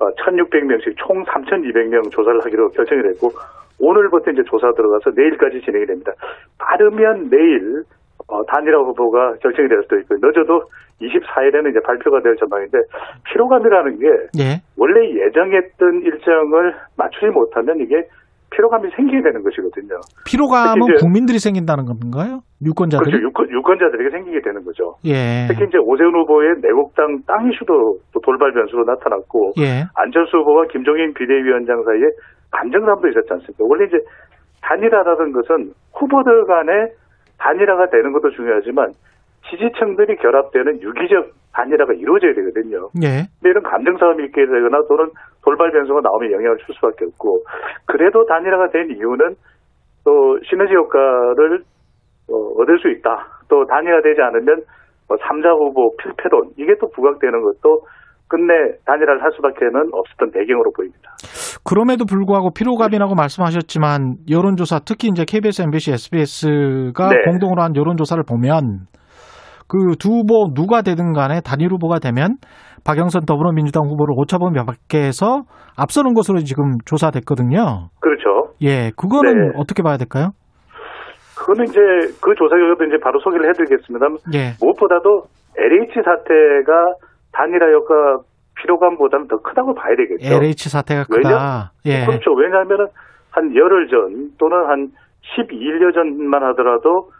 1,600명씩 0.00 0.96
총 0.96 1.22
3,200명 1.24 2.10
조사를 2.10 2.40
하기로 2.44 2.70
결정이 2.70 3.02
됐고 3.02 3.30
오늘부터 3.78 4.32
이제 4.32 4.42
조사 4.50 4.72
들어가서 4.72 5.10
내일까지 5.14 5.60
진행이 5.64 5.86
됩니다. 5.86 6.12
빠르면 6.58 7.30
내일 7.30 7.84
어, 8.28 8.42
단일화 8.44 8.78
후보가 8.78 9.34
결정이 9.42 9.68
될 9.68 9.82
수도 9.82 9.98
있고 9.98 10.14
늦어도 10.16 10.62
24일에는 11.00 11.70
이제 11.70 11.80
발표가 11.84 12.20
될 12.20 12.36
전망인데 12.36 12.78
피로감이라는 13.32 13.98
게 13.98 14.06
예. 14.38 14.60
원래 14.76 15.08
예정했던 15.26 16.02
일정을 16.02 16.74
맞추지 16.96 17.26
못하면 17.26 17.80
이게 17.80 18.04
피로감이 18.50 18.90
생기게 18.96 19.22
되는 19.22 19.42
것이거든요. 19.42 20.00
피로감은 20.26 20.98
국민들이 20.98 21.38
생긴다는 21.38 21.84
건가요? 21.84 22.40
유권자들이? 22.60 23.10
그렇죠. 23.10 23.26
유권, 23.28 23.48
유권자들에게 23.48 24.10
생기게 24.10 24.40
되는 24.42 24.64
거죠. 24.64 24.96
예. 25.06 25.46
특히 25.48 25.64
이제 25.66 25.78
오세훈 25.78 26.12
후보의 26.14 26.56
내곡당 26.60 27.22
땅 27.26 27.48
이슈도 27.48 27.72
또 28.12 28.20
돌발 28.20 28.52
변수로 28.52 28.84
나타났고 28.84 29.52
예. 29.60 29.86
안철수 29.94 30.38
후보와 30.38 30.66
김종인 30.72 31.14
비대위원장 31.14 31.82
사이에 31.84 32.10
감정담도 32.50 33.08
있었지 33.08 33.28
않습니까? 33.30 33.64
원래 33.64 33.86
이제 33.86 33.96
단일화라는 34.62 35.32
것은 35.32 35.72
후보들 35.94 36.44
간에 36.46 36.90
단일화가 37.40 37.90
되는 37.90 38.12
것도 38.12 38.30
중요하지만 38.30 38.92
지지층들이 39.48 40.16
결합되는 40.16 40.80
유기적 40.82 41.32
단일화가 41.52 41.94
이루어져야 41.94 42.34
되거든요. 42.34 42.90
예. 43.02 43.26
근데 43.40 43.50
이런 43.50 43.62
감정 43.62 43.96
싸움이 43.96 44.24
있게 44.26 44.46
되거나 44.46 44.82
또는 44.86 45.10
돌발 45.42 45.72
변수가 45.72 46.00
나오면 46.02 46.30
영향을 46.30 46.58
줄 46.58 46.74
수밖에 46.74 47.06
없고 47.06 47.44
그래도 47.86 48.24
단일화가 48.26 48.70
된 48.70 48.90
이유는 48.90 49.34
또 50.04 50.38
시너지 50.44 50.74
효과를 50.74 51.64
어, 52.30 52.34
얻을 52.58 52.78
수 52.78 52.88
있다. 52.90 53.26
또 53.48 53.66
단일화되지 53.66 54.20
않으면 54.20 54.62
뭐 55.08 55.16
3자 55.16 55.56
후보 55.58 55.96
필패론 55.96 56.52
이게 56.56 56.76
또 56.80 56.88
부각되는 56.90 57.42
것도 57.42 57.82
끝내 58.30 58.78
단일화를 58.86 59.22
할 59.22 59.32
수밖에는 59.32 59.90
없었던 59.92 60.30
배경으로 60.30 60.72
보입니다. 60.74 61.10
그럼에도 61.64 62.06
불구하고 62.06 62.52
피로감이라고 62.54 63.14
말씀하셨지만 63.14 64.16
여론조사 64.30 64.80
특히 64.86 65.08
이제 65.08 65.24
KBS, 65.26 65.62
MBC, 65.62 65.92
SBS가 65.92 67.10
네. 67.10 67.22
공동으로 67.26 67.60
한 67.60 67.76
여론조사를 67.76 68.22
보면 68.24 68.86
그 69.68 69.94
두 69.98 70.10
후보 70.10 70.52
누가 70.54 70.82
되든 70.82 71.12
간에 71.12 71.40
단일 71.40 71.70
후보가 71.72 71.98
되면 72.00 72.36
박영선 72.84 73.26
더불어민주당 73.26 73.84
후보를 73.86 74.14
오차범위 74.16 74.58
밖에서 74.66 75.42
앞서는 75.76 76.14
것으로 76.14 76.38
지금 76.40 76.78
조사됐거든요. 76.86 77.90
그렇죠. 78.00 78.54
예, 78.62 78.90
그거는 78.96 79.52
네. 79.52 79.52
어떻게 79.56 79.82
봐야 79.82 79.96
될까요? 79.96 80.30
그거는 81.38 81.64
이제 81.64 81.80
그 82.20 82.34
조사 82.36 82.56
결과도 82.56 82.84
이제 82.84 82.96
바로 83.02 83.20
소개를 83.20 83.48
해드리겠습니다만 83.50 84.18
예. 84.34 84.52
무엇보다도 84.60 85.24
LH 85.56 85.92
사태가 86.04 87.09
단일화 87.32 87.70
효과 87.72 88.18
피로감보다는 88.56 89.28
더 89.28 89.36
크다고 89.38 89.74
봐야 89.74 89.94
되겠죠. 89.96 90.34
LH 90.34 90.68
사태가 90.68 91.04
왜냐? 91.10 91.28
크다. 91.28 91.72
예. 91.86 92.04
그렇죠. 92.06 92.32
왜냐하면 92.34 92.88
한 93.30 93.54
열흘 93.54 93.88
전 93.88 94.30
또는 94.38 94.66
한 94.66 94.88
12일 95.36 95.94
전만 95.94 96.42
하더라도 96.48 97.10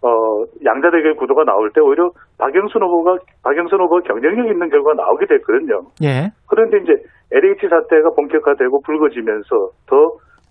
어 0.00 0.44
양자 0.64 0.90
대결 0.90 1.16
구도가 1.16 1.44
나올 1.44 1.70
때 1.72 1.80
오히려 1.80 2.10
박영순 2.38 2.82
후보가 2.82 3.18
박영순 3.42 3.80
후보 3.80 4.00
경쟁력 4.00 4.46
있는 4.46 4.70
결과가 4.70 4.94
나오게 4.94 5.26
됐거든요. 5.26 5.82
예. 6.02 6.30
그런데 6.46 6.78
이제 6.78 6.92
LH 7.32 7.68
사태가 7.68 8.10
본격화되고 8.14 8.80
불거지면서 8.82 9.48
더 9.86 9.96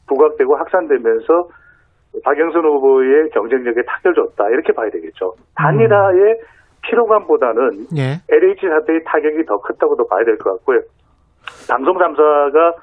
부각되고 0.07 0.55
확산되면서 0.55 1.47
박영선 2.23 2.63
후보의 2.65 3.29
경쟁력에 3.31 3.81
타결 3.87 4.13
줬다 4.15 4.49
이렇게 4.49 4.73
봐야 4.73 4.89
되겠죠. 4.89 5.33
단일화의 5.55 6.39
피로감보다는 6.87 7.85
예. 7.97 8.19
LH 8.29 8.67
사태의 8.67 9.03
타격이 9.05 9.45
더 9.45 9.57
컸다고도 9.57 10.07
봐야 10.07 10.23
될 10.25 10.37
것 10.37 10.51
같고요. 10.57 10.79
방송 11.69 11.97
3사가 11.97 12.73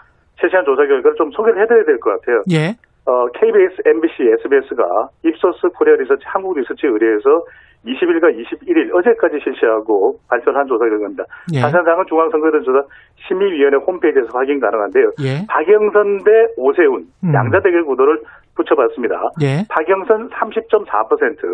최시한 0.40 0.64
조사 0.64 0.82
결과를 0.86 1.14
좀 1.16 1.30
소개를 1.32 1.62
해드려야 1.62 1.84
될 1.84 1.98
것 2.00 2.10
같아요. 2.20 2.42
예. 2.52 2.74
어, 3.06 3.26
KBS, 3.34 3.82
MBC, 3.84 4.14
SBS가 4.40 5.08
입소스 5.24 5.68
코리아 5.76 5.94
리서치 5.96 6.22
한국 6.26 6.56
리서치에 6.58 6.88
의뢰해서 6.88 7.44
20일과 7.84 8.32
21일 8.32 8.94
어제까지 8.96 9.38
실시하고 9.44 10.16
발표한 10.30 10.60
한 10.60 10.66
조사 10.66 10.86
결과입니다. 10.88 11.24
예. 11.52 11.60
자세한 11.60 11.84
사항은 11.84 12.04
중앙선거조사 12.08 12.82
심의위원회 13.28 13.76
홈페이지에서 13.86 14.28
확인 14.32 14.58
가능한데요. 14.58 15.10
예. 15.20 15.44
박영선 15.48 16.24
대 16.24 16.30
오세훈 16.56 17.04
음. 17.24 17.34
양자 17.34 17.60
대결 17.60 17.84
구도를 17.84 18.20
붙여봤습니다. 18.56 19.14
예. 19.42 19.64
박영선 19.68 20.30
30.4%, 20.30 21.44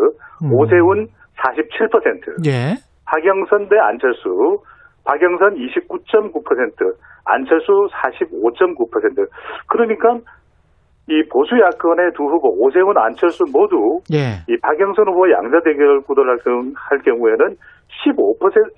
음. 0.45 0.53
오세훈 0.53 1.09
47%, 1.45 2.47
예. 2.47 2.75
박영선 3.07 3.69
대 3.69 3.79
안철수, 3.79 4.63
박영선 5.05 5.55
29.9%, 5.57 6.95
안철수 7.25 7.89
45.9%. 7.93 9.27
그러니까 9.69 10.19
이 11.09 11.23
보수 11.33 11.59
야권의 11.59 12.13
두 12.15 12.25
후보 12.25 12.49
오세훈, 12.61 12.97
안철수 12.97 13.45
모두 13.53 14.01
예. 14.13 14.45
이 14.49 14.57
박영선 14.61 15.09
후보 15.09 15.31
양자 15.31 15.61
대결 15.65 16.01
구도를 16.03 16.33
할, 16.33 16.39
경우- 16.45 16.73
할 16.77 16.99
경우에는 17.03 17.57
15% 18.05 18.71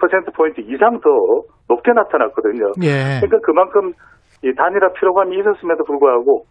15% 0.00 0.34
포인트 0.34 0.60
이상 0.62 0.98
더 1.00 1.10
높게 1.68 1.92
나타났거든요. 1.92 2.72
예. 2.82 3.20
그러니까 3.20 3.38
그만큼 3.44 3.92
이 4.42 4.52
단일화 4.54 4.92
피로감이 4.94 5.38
있었음에도 5.38 5.84
불구하고 5.84 6.44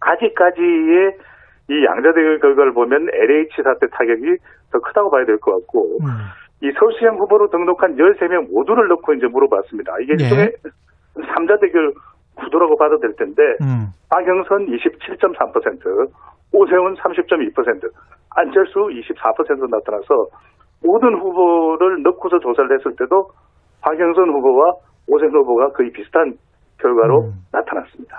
아직까지의 0.00 1.16
이 1.70 1.84
양자 1.84 2.12
대결 2.12 2.38
결과를 2.40 2.72
보면 2.72 3.08
LH 3.12 3.62
사태 3.62 3.86
타격이 3.88 4.36
더 4.72 4.78
크다고 4.80 5.10
봐야 5.10 5.24
될 5.24 5.38
것 5.38 5.52
같고 5.52 5.98
음. 6.02 6.06
이 6.62 6.70
서울시장 6.78 7.16
후보로 7.18 7.48
등록한 7.48 7.96
13명 7.96 8.50
모두를 8.52 8.88
넣고 8.88 9.14
이제 9.14 9.26
물어봤습니다. 9.26 9.92
이게 10.00 10.16
네. 10.16 10.24
일종의 10.24 10.52
3자 11.16 11.60
대결 11.60 11.92
구도라고 12.36 12.76
봐도 12.76 12.98
될 12.98 13.14
텐데 13.16 13.42
음. 13.62 13.88
박영선 14.10 14.66
27.3%, 14.66 16.10
오세훈 16.52 16.94
30.2%, 16.96 17.90
안철수 18.36 18.74
24% 18.78 19.70
나타나서 19.70 20.26
모든 20.82 21.14
후보를 21.18 22.02
넣고서 22.02 22.38
조사를 22.38 22.78
했을 22.78 22.94
때도 22.96 23.28
박영선 23.80 24.28
후보와 24.30 24.72
오세훈 25.08 25.34
후보가 25.34 25.72
거의 25.72 25.90
비슷한 25.92 26.34
결과로 26.84 27.24
음. 27.24 27.32
나타났습니다. 27.52 28.16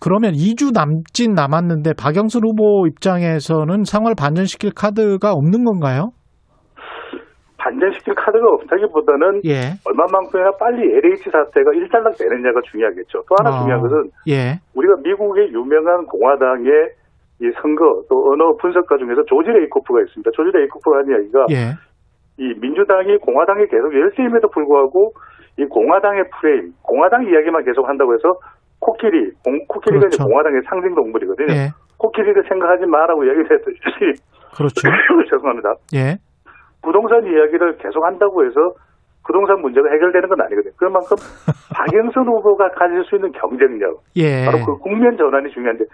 그러면 0.00 0.32
2주 0.32 0.72
남짓 0.72 1.30
남았는데 1.30 1.92
박영선 2.00 2.42
후보 2.44 2.86
입장에서는 2.86 3.84
상황을 3.84 4.14
반전시킬 4.16 4.72
카드가 4.74 5.32
없는 5.32 5.64
건가요? 5.64 6.10
반전시킬 7.58 8.14
카드가 8.14 8.46
없다기보다는 8.54 9.42
예. 9.44 9.76
얼마만큼이나 9.84 10.52
빨리 10.58 10.88
LH 10.88 11.28
사태가 11.30 11.74
일단락 11.74 12.16
되느냐가 12.16 12.60
중요하겠죠. 12.70 13.22
또 13.28 13.34
하나 13.38 13.50
어. 13.50 13.60
중요한 13.60 13.82
것은 13.82 14.10
예. 14.28 14.62
우리가 14.74 14.94
미국의 15.02 15.52
유명한 15.52 16.06
공화당의 16.06 16.70
이 17.40 17.50
선거 17.60 18.02
또 18.08 18.32
언어 18.32 18.56
분석가 18.56 18.96
중에서 18.96 19.22
조지 19.26 19.50
레이코프가 19.50 20.00
있습니다. 20.00 20.30
조지 20.32 20.50
레이코프가 20.54 20.98
한 20.98 21.10
이야기가 21.10 21.46
예. 21.50 21.87
이 22.38 22.54
민주당이 22.60 23.18
공화당에 23.18 23.66
계속 23.66 23.92
열세임에도 23.94 24.48
불구하고 24.50 25.12
이 25.58 25.64
공화당의 25.66 26.24
프레임, 26.38 26.72
공화당 26.82 27.24
이야기만 27.24 27.64
계속 27.64 27.88
한다고 27.88 28.14
해서 28.14 28.34
코끼리, 28.80 29.32
공, 29.44 29.58
코끼리가 29.66 30.06
그렇죠. 30.06 30.14
이제 30.14 30.24
공화당의 30.24 30.62
상징 30.68 30.94
동물이거든요. 30.94 31.52
예. 31.52 31.68
코끼리를 31.98 32.40
생각하지 32.48 32.86
마라고 32.86 33.24
이야기를 33.24 33.50
했듯이 33.50 34.22
그렇죠. 34.56 34.80
죄송합니다. 35.30 35.74
예. 35.94 36.16
부동산 36.80 37.26
이야기를 37.26 37.78
계속 37.78 38.04
한다고 38.04 38.44
해서 38.46 38.54
부동산 39.26 39.60
문제가 39.60 39.90
해결되는 39.90 40.28
건 40.28 40.40
아니거든요. 40.40 40.72
그만큼 40.78 41.16
박영선 41.74 42.26
후보가 42.26 42.70
가질 42.70 43.04
수 43.04 43.16
있는 43.16 43.32
경쟁력, 43.32 43.98
예. 44.16 44.46
바로 44.46 44.64
그 44.64 44.78
국면 44.78 45.16
전환이 45.16 45.50
중요한데 45.50 45.84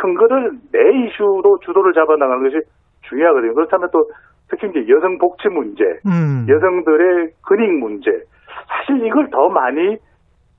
선거를 0.00 0.52
내 0.70 0.78
이슈로 0.78 1.58
주도를 1.64 1.94
잡아 1.94 2.14
나가는 2.16 2.42
것이 2.44 2.60
중요하거든요. 3.08 3.54
그렇다면 3.54 3.88
또 3.90 4.04
특히 4.48 4.68
이제 4.70 4.86
여성 4.92 5.18
복지 5.18 5.48
문제, 5.48 5.84
음. 6.06 6.46
여성들의 6.48 7.30
근익 7.42 7.72
문제, 7.78 8.10
사실 8.68 9.04
이걸 9.06 9.28
더 9.30 9.48
많이 9.48 9.96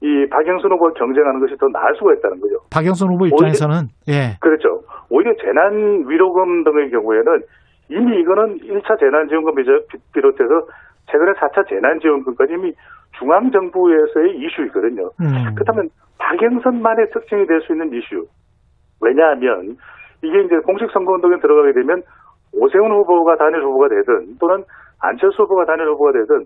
이 0.02 0.28
박영선 0.30 0.72
후보가 0.72 0.94
경쟁하는 0.94 1.40
것이 1.40 1.56
더 1.58 1.68
나을 1.70 1.96
수가 1.96 2.14
있다는 2.16 2.40
거죠. 2.42 2.56
박영선 2.72 3.10
후보 3.10 3.26
입장에서는 3.28 3.88
예. 4.10 4.38
그렇죠. 4.42 4.84
오히려 5.10 5.34
재난 5.42 6.04
위로금 6.08 6.64
등의 6.64 6.92
경우에는 6.92 7.42
이미 7.90 8.20
이거는 8.20 8.60
1차 8.60 9.00
재난 9.00 9.28
지원금 9.30 9.56
비롯해서 9.56 10.68
최근에 11.12 11.34
4차 11.34 11.70
재난 11.70 12.00
지원금까지 12.00 12.54
이미 12.54 12.74
중앙 13.18 13.52
정부에서의 13.52 14.36
이슈이거든요. 14.38 15.12
음. 15.22 15.54
그렇다면 15.56 15.90
박영선만의 16.18 17.12
특징이 17.12 17.46
될 17.48 17.62
수 17.62 17.72
있는 17.74 17.94
이슈. 17.94 18.26
왜냐하면 19.02 19.78
이게 20.22 20.42
이제 20.44 20.58
공식 20.58 20.90
선거운동에 20.92 21.40
들어가게 21.40 21.74
되면 21.74 22.02
오세훈 22.56 22.92
후보가 22.92 23.36
단일 23.38 23.62
후보가 23.64 23.90
되든 23.90 24.38
또는 24.40 24.64
안철수 25.02 25.44
후보가 25.44 25.66
단일 25.66 25.88
후보가 25.90 26.12
되든 26.14 26.46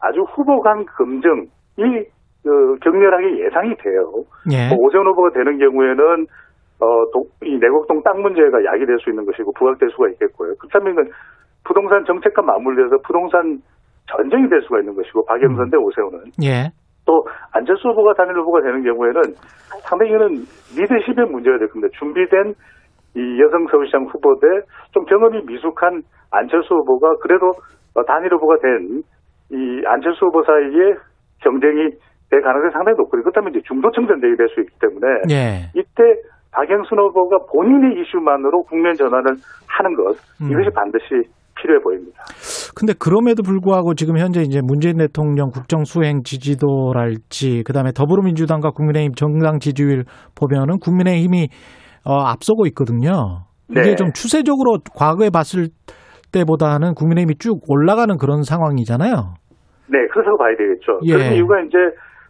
아주 0.00 0.20
후보 0.34 0.60
간 0.60 0.84
검증이 0.86 2.04
그 2.42 2.76
격렬하게 2.82 3.44
예상이 3.44 3.74
돼요. 3.76 4.12
예. 4.52 4.68
뭐 4.68 4.78
오세훈 4.86 5.06
후보가 5.08 5.30
되는 5.30 5.58
경우에는 5.58 6.26
어, 6.80 6.86
도- 7.12 7.26
이 7.44 7.58
내곡동 7.58 8.02
땅 8.02 8.22
문제가 8.22 8.64
야기될 8.64 8.98
수 9.00 9.10
있는 9.10 9.26
것이고 9.26 9.52
부각될 9.52 9.90
수가 9.90 10.08
있겠고요. 10.10 10.54
그렇다면 10.56 11.10
부동산 11.64 12.04
정책과 12.06 12.40
맞물려서 12.40 12.96
부동산 13.06 13.58
전쟁이 14.08 14.48
될 14.48 14.62
수가 14.62 14.78
있는 14.80 14.94
것이고 14.94 15.24
박영선 15.26 15.70
대 15.70 15.76
오세훈은 15.76 16.18
예. 16.42 16.70
또 17.04 17.26
안철수 17.52 17.88
후보가 17.88 18.14
단일 18.14 18.34
후보가 18.38 18.62
되는 18.62 18.82
경우에는 18.82 19.20
상당히 19.84 20.12
이거는 20.12 20.28
리더십의 20.76 21.26
문제가 21.30 21.58
될 21.58 21.68
겁니다. 21.68 21.92
준비된 21.98 22.54
이 23.16 23.40
여성 23.40 23.66
서울시장 23.70 24.04
후보 24.06 24.38
대 24.40 24.46
좀 24.92 25.04
경험이 25.04 25.42
미숙한 25.46 26.02
안철수 26.30 26.74
후보가 26.74 27.16
그래도 27.22 27.52
어, 27.94 28.04
단일 28.04 28.32
후보가 28.34 28.56
된 28.62 29.02
이 29.52 29.82
안철수 29.84 30.26
후보 30.26 30.44
사이에 30.44 30.94
경쟁이 31.42 31.90
될 32.30 32.40
가능성이 32.40 32.70
상당히 32.72 32.96
높거든요. 32.98 33.24
그렇다면 33.24 33.50
이제 33.50 33.60
중도층 33.66 34.06
전쟁이 34.06 34.36
될 34.36 34.46
수 34.54 34.60
있기 34.60 34.72
때문에 34.78 35.06
예. 35.30 35.70
이때 35.74 36.02
박영순 36.52 36.96
후보가 36.96 37.46
본인의 37.52 38.00
이슈만으로 38.00 38.62
국면 38.70 38.94
전환을 38.94 39.24
하는 39.66 39.96
것 39.96 40.14
음. 40.40 40.52
이것이 40.52 40.70
반드시 40.72 41.26
필요해 41.58 41.80
보입니다. 41.82 42.22
근데 42.78 42.92
그럼에도 42.96 43.42
불구하고 43.42 43.94
지금 43.94 44.18
현재 44.18 44.40
이제 44.42 44.60
문재인 44.62 44.98
대통령 44.98 45.50
국정 45.50 45.82
수행 45.84 46.22
지지도랄지 46.22 47.64
그다음에 47.64 47.90
더불어민주당과 47.90 48.70
국민의힘 48.70 49.14
정당 49.14 49.58
지지율 49.58 50.04
보면은 50.38 50.78
국민의힘이 50.78 51.48
어, 52.04 52.20
앞서고 52.26 52.66
있거든요. 52.68 53.44
이게 53.70 53.82
네. 53.82 53.94
좀 53.94 54.12
추세적으로 54.12 54.78
과거에 54.94 55.30
봤을 55.30 55.68
때보다는 56.32 56.94
국민의힘이 56.94 57.36
쭉 57.38 57.60
올라가는 57.68 58.16
그런 58.16 58.42
상황이잖아요. 58.42 59.34
네, 59.88 59.98
그래서 60.12 60.36
봐야 60.36 60.56
되겠죠. 60.56 61.00
예. 61.04 61.12
그런 61.14 61.32
이유가 61.34 61.60
이제 61.60 61.78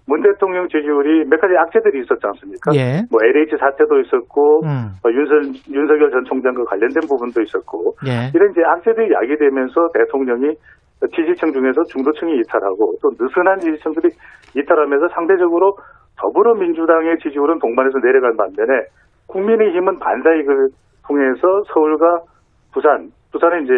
문 0.07 0.23
대통령 0.23 0.67
지지율이 0.69 1.29
몇 1.29 1.41
가지 1.41 1.55
악재들이 1.57 2.01
있었지 2.03 2.21
않습니까? 2.25 2.73
예. 2.75 3.05
뭐 3.13 3.21
LH 3.23 3.57
사태도 3.61 4.01
있었고, 4.01 4.65
음. 4.65 4.97
어, 5.05 5.09
윤석, 5.09 5.71
윤석열 5.71 6.11
전 6.11 6.25
총장과 6.25 6.65
관련된 6.65 7.07
부분도 7.07 7.41
있었고, 7.43 7.95
예. 8.09 8.33
이런 8.35 8.51
이제 8.51 8.63
악재들이 8.65 9.13
야기되면서 9.13 9.93
대통령이 9.95 10.57
지지층 11.15 11.53
중에서 11.53 11.85
중도층이 11.85 12.41
이탈하고 12.41 12.97
또 13.01 13.11
느슨한 13.19 13.61
지지층들이 13.61 14.09
이탈하면서 14.57 15.09
상대적으로 15.15 15.77
더불어민주당의 16.19 17.19
지지율은 17.23 17.59
동반해서 17.59 17.99
내려간 17.99 18.37
반면에 18.37 18.85
국민의힘은 19.31 19.99
반사이익을 19.99 20.69
통해서 21.07 21.63
서울과 21.73 22.23
부산, 22.73 23.11
부산은 23.33 23.65
이제 23.65 23.73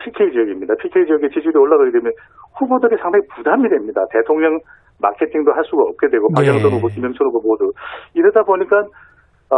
PK 0.00 0.32
지역입니다. 0.32 0.74
PK 0.80 1.06
지역의 1.06 1.30
지지율이 1.30 1.58
올라가게 1.58 1.90
되면 1.90 2.12
후보들이 2.58 2.96
상당히 3.00 3.24
부담이 3.34 3.68
됩니다. 3.68 4.02
대통령 4.10 4.58
마케팅도 5.00 5.52
할 5.52 5.64
수가 5.64 5.82
없게 5.82 6.08
되고 6.08 6.28
예. 6.30 6.34
박영선 6.34 6.70
후보, 6.72 6.86
김영철 6.88 7.26
후보 7.26 7.40
모두 7.40 7.72
이러다 8.14 8.42
보니까 8.44 8.78
어, 9.50 9.56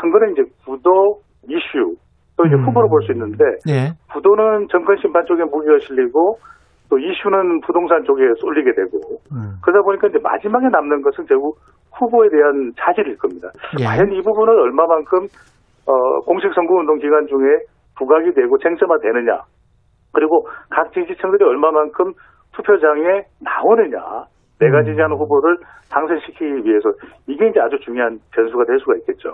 선거는 0.00 0.32
이제 0.32 0.42
구도 0.64 1.20
이슈 1.48 1.96
또 2.36 2.46
이제 2.46 2.54
음. 2.54 2.64
후보로 2.66 2.88
볼 2.88 3.02
수 3.02 3.12
있는데 3.12 3.44
예. 3.68 3.92
구도는 4.12 4.68
정권 4.70 4.96
심판 4.98 5.24
쪽에 5.26 5.44
무기가 5.44 5.78
실리고 5.80 6.38
또 6.88 6.98
이슈는 6.98 7.60
부동산 7.66 8.04
쪽에 8.04 8.22
쏠리게 8.38 8.72
되고 8.74 9.18
음. 9.32 9.58
그러다 9.62 9.82
보니까 9.82 10.08
이제 10.08 10.18
마지막에 10.22 10.68
남는 10.68 11.02
것은 11.02 11.26
결국 11.26 11.58
후보에 11.98 12.28
대한 12.30 12.72
차질일 12.78 13.16
겁니다. 13.18 13.48
예. 13.80 13.84
과연 13.84 14.12
이 14.12 14.22
부분을 14.22 14.58
얼마만큼 14.58 15.26
어, 15.86 16.20
공식 16.26 16.52
선거운동 16.54 16.98
기간 16.98 17.26
중에 17.26 17.64
부각이 17.96 18.34
되고 18.34 18.58
쟁점화되느냐 18.58 19.40
그리고 20.12 20.46
각 20.70 20.92
지지층들이 20.92 21.44
얼마만큼 21.44 22.12
투표장에 22.52 23.24
나오느냐 23.40 23.98
내가 24.58 24.78
음. 24.78 24.84
지지하는 24.84 25.16
후보를 25.16 25.58
당선시키기 25.90 26.44
위해서 26.64 26.88
이게 27.28 27.48
이제 27.48 27.60
아주 27.60 27.78
중요한 27.84 28.18
변수가 28.32 28.64
될 28.64 28.78
수가 28.80 28.94
있겠죠. 29.00 29.28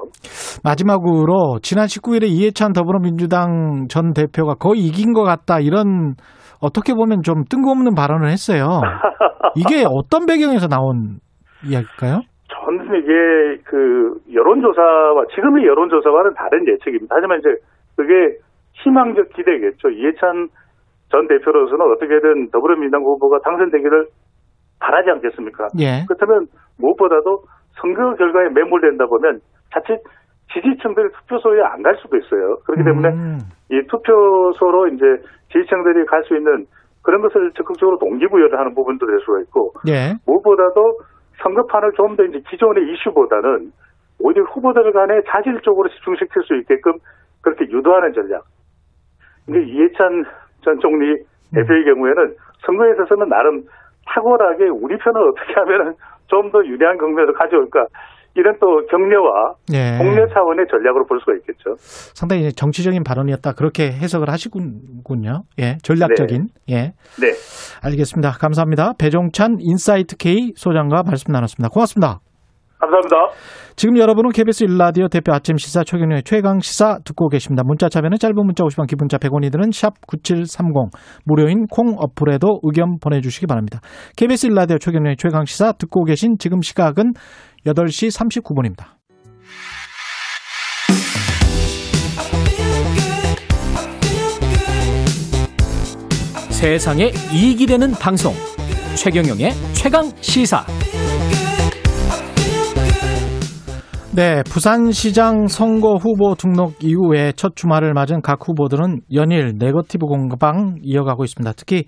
마지막으로 0.64 1.58
지난 1.62 1.86
19일에 1.86 2.24
이해찬 2.24 2.72
더불어민주당 2.72 3.86
전 3.88 4.12
대표가 4.12 4.54
거의 4.54 4.80
이긴 4.80 5.12
것 5.12 5.22
같다 5.22 5.60
이런 5.60 6.14
어떻게 6.60 6.94
보면 6.94 7.22
좀 7.22 7.44
뜬금없는 7.48 7.94
발언을 7.94 8.28
했어요. 8.28 8.80
이게 9.56 9.84
어떤 9.88 10.26
배경에서 10.26 10.66
나온 10.68 11.18
이야기일까요? 11.64 12.22
저는 12.64 12.84
이게 13.02 13.62
그 13.64 14.14
여론조사와 14.32 15.26
지금의 15.34 15.66
여론조사와는 15.66 16.34
다른 16.34 16.66
예측입니다. 16.66 17.14
하지만 17.16 17.38
이제 17.40 17.48
그게 17.96 18.36
희망적 18.84 19.30
기대겠죠. 19.34 19.90
이해찬 19.90 20.48
전 21.10 21.28
대표로서는 21.28 21.92
어떻게든 21.92 22.50
더불어민주당 22.50 23.02
후보가 23.02 23.40
당선되기를 23.40 24.06
바라지 24.80 25.10
않겠습니까? 25.10 25.68
예. 25.78 26.04
그렇다면 26.08 26.46
무엇보다도 26.78 27.42
선거 27.80 28.14
결과에 28.14 28.48
매몰된다 28.50 29.06
보면 29.06 29.40
자칫 29.72 30.00
지지층들이 30.52 31.08
투표소에 31.12 31.62
안 31.62 31.82
갈 31.82 31.96
수도 31.96 32.16
있어요. 32.16 32.56
그렇기 32.66 32.84
때문에 32.84 33.08
음. 33.08 33.38
이 33.70 33.80
투표소로 33.88 34.88
이제 34.88 35.04
지지층들이 35.52 36.04
갈 36.06 36.22
수 36.24 36.36
있는 36.36 36.66
그런 37.02 37.20
것을 37.22 37.50
적극적으로 37.56 37.98
동기부여를 37.98 38.58
하는 38.58 38.74
부분도 38.74 39.06
될 39.06 39.18
수가 39.20 39.40
있고 39.40 39.72
예. 39.88 40.14
무엇보다도 40.26 40.98
선거판을 41.42 41.92
좀 41.92 42.16
더 42.16 42.24
이제 42.24 42.40
기존의 42.48 42.92
이슈보다는 42.92 43.72
오히려 44.18 44.44
후보들 44.44 44.92
간의 44.92 45.22
자질 45.28 45.60
쪽으로 45.62 45.88
집중시킬 45.88 46.42
수 46.42 46.54
있게끔 46.56 46.94
그렇게 47.40 47.64
유도하는 47.70 48.12
전략. 48.12 48.44
근데 49.46 49.62
이해찬 49.64 50.24
전 50.62 50.78
총리 50.78 51.16
대표의 51.54 51.84
경우에는 51.84 52.36
선거에 52.64 52.92
있어서는 52.92 53.28
나름 53.28 53.64
탁월하게 54.06 54.68
우리 54.68 54.96
편을 54.98 55.20
어떻게 55.28 55.52
하면은 55.54 55.94
좀 56.28 56.50
더 56.50 56.64
유리한 56.64 56.96
국면을 56.96 57.34
가져올까 57.34 57.86
이런 58.34 58.56
또 58.60 58.86
격려와 58.90 59.54
예. 59.74 59.98
독려 59.98 60.26
차원의 60.28 60.66
전략으로 60.70 61.04
볼 61.06 61.20
수가 61.20 61.34
있겠죠. 61.40 61.74
상당히 61.76 62.52
정치적인 62.52 63.02
발언이었다 63.04 63.52
그렇게 63.52 63.92
해석을 63.92 64.30
하시군요. 64.30 65.42
예. 65.58 65.76
전략적인. 65.82 66.46
예. 66.70 66.92
네. 67.20 67.26
알겠습니다. 67.82 68.30
감사합니다. 68.32 68.94
배종찬 68.98 69.56
인사이트 69.60 70.16
K 70.16 70.52
소장과 70.56 71.02
말씀 71.04 71.32
나눴습니다. 71.32 71.68
고맙습니다. 71.68 72.20
감사합니다. 72.78 73.16
지금 73.76 73.96
여러분은 73.96 74.32
KBS 74.32 74.64
일라디오 74.64 75.08
대표 75.08 75.32
아침 75.32 75.56
시사 75.56 75.84
최경영의 75.84 76.24
최강 76.24 76.58
시사 76.60 76.98
듣고 77.04 77.28
계십니다. 77.28 77.62
문자 77.64 77.88
참여는 77.88 78.18
짧은 78.18 78.34
문자 78.34 78.64
50원, 78.64 78.86
기본 78.88 79.04
문자 79.04 79.18
100원이 79.18 79.52
드는 79.52 79.70
샵 79.70 79.94
9730 80.06 80.90
무료인 81.24 81.66
콩 81.70 81.94
어플에도 81.96 82.60
의견 82.64 82.98
보내주시기 83.00 83.46
바랍니다. 83.46 83.80
KBS 84.16 84.48
일라디오 84.48 84.78
최경영의 84.78 85.16
최강 85.16 85.44
시사 85.44 85.72
듣고 85.72 86.04
계신 86.04 86.36
지금 86.38 86.60
시각은 86.60 87.12
8시 87.66 88.42
39분입니다. 88.42 89.02
세상에 96.50 97.10
이익이 97.32 97.66
되는 97.66 97.90
방송 97.92 98.34
최경영의 98.96 99.50
최강 99.72 100.10
시사 100.20 100.64
네, 104.14 104.42
부산시장 104.44 105.48
선거 105.48 105.94
후보 105.94 106.34
등록 106.34 106.74
이후에 106.82 107.32
첫 107.34 107.56
주말을 107.56 107.94
맞은 107.94 108.20
각 108.20 108.46
후보들은 108.46 109.00
연일 109.14 109.54
네거티브 109.58 110.04
공방 110.04 110.76
이어가고 110.82 111.24
있습니다. 111.24 111.52
특히 111.56 111.86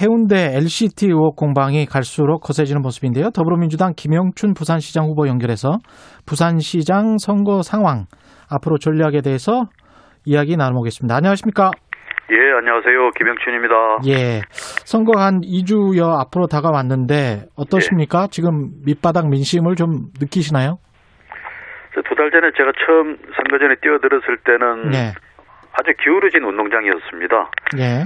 해운대 0.00 0.56
LCT 0.56 1.06
의혹 1.06 1.36
공방이 1.36 1.84
갈수록 1.86 2.40
거세지는 2.40 2.80
모습인데요. 2.80 3.30
더불어민주당 3.30 3.92
김영춘 3.96 4.54
부산시장 4.54 5.04
후보 5.04 5.28
연결해서 5.28 5.78
부산시장 6.26 7.18
선거 7.18 7.62
상황 7.62 8.06
앞으로 8.50 8.78
전략에 8.78 9.20
대해서 9.20 9.64
이야기 10.24 10.56
나눠보겠습니다. 10.56 11.14
안녕하십니까? 11.16 11.70
예, 12.30 12.36
안녕하세요. 12.56 13.10
김영춘입니다. 13.18 13.74
예. 14.08 14.40
선거가 14.86 15.26
한 15.26 15.40
2주여 15.42 16.18
앞으로 16.20 16.46
다가왔는데 16.46 17.48
어떠십니까? 17.56 18.28
지금 18.30 18.70
밑바닥 18.86 19.28
민심을 19.28 19.74
좀 19.76 20.08
느끼시나요? 20.20 20.76
두 21.94 22.14
달 22.16 22.30
전에 22.30 22.50
제가 22.56 22.72
처음 22.86 23.16
선거전에 23.36 23.74
뛰어들었을 23.82 24.38
때는 24.44 24.90
네. 24.90 25.12
아주 25.72 25.92
기울어진 26.02 26.44
운동장이었습니다. 26.44 27.50
예. 27.78 28.04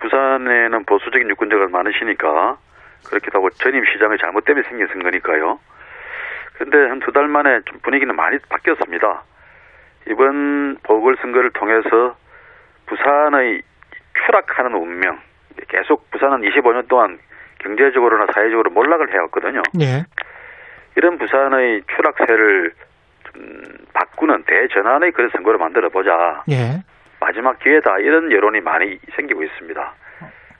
부산에는 0.00 0.84
보수적인 0.84 1.28
유권자가 1.30 1.68
많으시니까 1.68 2.58
그렇기도 3.08 3.38
하고 3.38 3.50
전임 3.50 3.84
시장의 3.84 4.18
잘못 4.18 4.44
때문에 4.44 4.66
생긴 4.68 4.86
선거니까요. 4.88 5.58
그런데 6.54 6.88
한 6.90 7.00
두 7.00 7.12
달 7.12 7.26
만에 7.28 7.60
좀 7.66 7.78
분위기는 7.82 8.14
많이 8.14 8.38
바뀌었습니다. 8.48 9.22
이번 10.10 10.76
보궐선거를 10.82 11.50
통해서 11.52 12.16
부산의 12.86 13.62
추락하는 14.26 14.74
운명, 14.74 15.18
계속 15.68 16.10
부산은 16.10 16.40
25년 16.40 16.88
동안 16.88 17.18
경제적으로나 17.60 18.26
사회적으로 18.34 18.70
몰락을 18.70 19.12
해왔거든요. 19.12 19.62
예. 19.80 20.04
이런 20.96 21.18
부산의 21.18 21.82
추락세를 21.94 22.72
좀 23.32 23.60
바꾸는 23.92 24.44
대전환의 24.44 25.12
그런 25.12 25.30
선거를 25.30 25.58
만들어 25.58 25.88
보자. 25.88 26.42
예. 26.50 26.82
마지막 27.20 27.58
기회다 27.58 27.98
이런 27.98 28.32
여론이 28.32 28.60
많이 28.60 28.98
생기고 29.16 29.42
있습니다. 29.42 29.94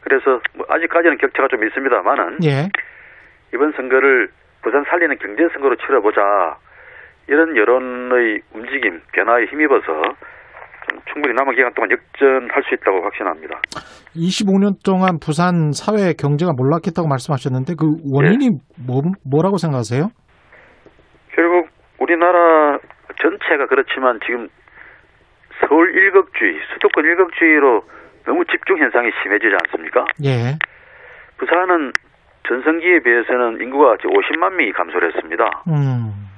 그래서 0.02 0.40
뭐 0.56 0.66
아직까지는 0.68 1.18
격차가 1.18 1.48
좀 1.48 1.64
있습니다만은 1.64 2.38
예. 2.44 2.68
이번 3.54 3.72
선거를 3.72 4.28
부산 4.62 4.84
살리는 4.88 5.16
경제 5.18 5.48
선거로 5.52 5.76
치러보자 5.76 6.20
이런 7.28 7.56
여론의 7.56 8.40
움직임, 8.54 9.00
변화에 9.12 9.44
힘입어서 9.46 9.86
좀 10.88 11.00
충분히 11.12 11.34
남은 11.34 11.54
기간 11.54 11.72
동안 11.74 11.90
역전할 11.90 12.62
수 12.64 12.74
있다고 12.74 13.02
확신합니다. 13.02 13.60
25년 14.16 14.84
동안 14.84 15.18
부산 15.20 15.72
사회 15.72 16.12
경제가 16.12 16.52
몰락했다고 16.56 17.06
말씀하셨는데 17.08 17.74
그 17.78 17.86
원인이 18.12 18.50
뭐, 18.84 19.02
뭐라고 19.24 19.56
생각하세요? 19.56 20.08
결국 21.34 21.68
우리나라 22.00 22.78
전체가 23.22 23.66
그렇지만 23.68 24.18
지금 24.26 24.48
서울 25.70 25.94
일극주의, 25.94 26.60
수도권 26.72 27.04
일극주의로 27.04 27.84
너무 28.26 28.44
집중 28.46 28.76
현상이 28.78 29.08
심해지지 29.22 29.54
않습니까? 29.62 30.04
예. 30.24 30.58
부산은 31.38 31.92
전성기에 32.48 32.98
비해서는 33.00 33.60
인구가 33.62 33.94
50만 33.94 34.54
명이 34.54 34.72
감소를 34.72 35.14
했습니다. 35.14 35.62
음. 35.68 36.28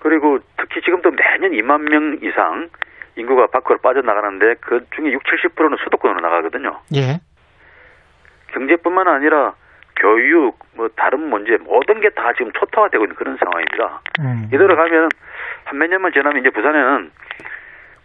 그리고 0.00 0.40
특히 0.56 0.80
지금도 0.82 1.12
매년 1.12 1.52
2만 1.52 1.88
명 1.88 2.18
이상 2.22 2.68
인구가 3.14 3.46
밖으로 3.46 3.78
빠져나가는데 3.78 4.54
그 4.60 4.84
중에 4.96 5.12
6, 5.12 5.22
70%는 5.22 5.76
수도권으로 5.84 6.20
나가거든요. 6.20 6.80
예. 6.96 7.20
경제뿐만 8.52 9.06
아니라 9.06 9.54
교육, 10.00 10.58
뭐 10.74 10.88
다른 10.96 11.20
문제 11.30 11.56
모든 11.58 12.00
게 12.00 12.10
다 12.10 12.32
지금 12.36 12.50
초토화되고 12.52 13.04
있는 13.04 13.14
그런 13.14 13.36
상황입니다. 13.36 14.00
음. 14.18 14.48
이대로 14.52 14.74
가면 14.74 15.08
한 15.66 15.78
몇 15.78 15.86
년만 15.88 16.12
지나면 16.12 16.40
이제 16.40 16.50
부산에는 16.50 17.10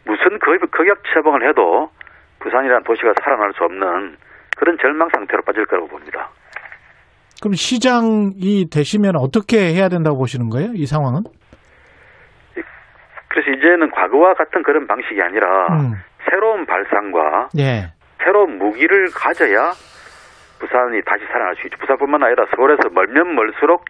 무슨 0.06 0.40
거- 0.40 0.58
극약 0.72 0.98
처방을 1.14 1.48
해도 1.50 1.90
부산이라는 2.40 2.84
도시가 2.84 3.14
살아날 3.24 3.52
수 3.54 3.64
없는 3.64 4.18
그런 4.58 4.78
절망 4.80 5.10
상태로 5.10 5.44
빠질 5.44 5.66
거라고 5.66 5.88
봅니다. 5.88 6.30
그럼 7.42 7.54
시장이 7.54 8.70
되시면 8.72 9.16
어떻게 9.16 9.74
해야 9.74 9.88
된다고 9.90 10.18
보시는 10.18 10.50
거예요? 10.50 10.72
이 10.74 10.86
상황은? 10.86 11.24
그래서 13.30 13.52
이제는 13.52 13.92
과거와 13.92 14.34
같은 14.34 14.64
그런 14.64 14.88
방식이 14.88 15.22
아니라 15.22 15.68
음. 15.68 15.94
새로운 16.30 16.66
발상과 16.66 17.50
예. 17.60 17.94
새로운 18.24 18.58
무기를 18.58 19.08
가져야 19.14 19.72
부산이 20.60 21.02
다시 21.06 21.24
살아날 21.32 21.56
수 21.56 21.68
있죠. 21.68 21.78
부산뿐만 21.80 22.22
아니라 22.24 22.46
서울에서 22.56 22.90
멀면 22.92 23.36
멀수록 23.36 23.86